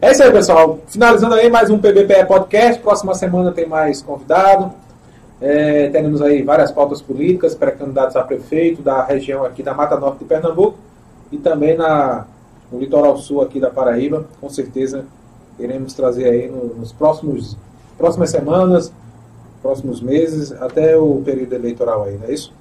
[0.00, 0.78] É isso aí, pessoal.
[0.86, 2.80] Finalizando aí mais um PBPE Podcast.
[2.82, 4.70] Próxima semana tem mais convidado.
[5.40, 10.18] É, teremos aí várias pautas políticas, pré-candidatos a prefeito da região aqui da Mata Norte
[10.18, 10.76] de Pernambuco
[11.32, 12.26] e também na,
[12.70, 14.24] no litoral sul aqui da Paraíba.
[14.40, 15.04] Com certeza
[15.58, 17.56] iremos trazer aí no- nos próximos
[17.96, 18.92] próximas semanas,
[19.62, 22.52] próximos meses, até o período eleitoral aí, não é isso?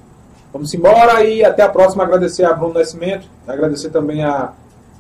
[0.54, 2.04] Vamos embora e até a próxima.
[2.04, 4.54] Agradecer a Bruno Nascimento, agradecer também a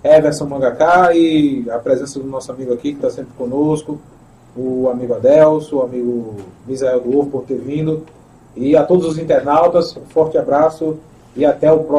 [0.03, 3.99] Everson Mangaká e a presença do nosso amigo aqui que está sempre conosco,
[4.57, 6.35] o amigo Adelso, o amigo
[6.67, 8.03] Misael do Ovo por ter vindo
[8.55, 10.97] e a todos os internautas, um forte abraço
[11.35, 11.91] e até o próximo.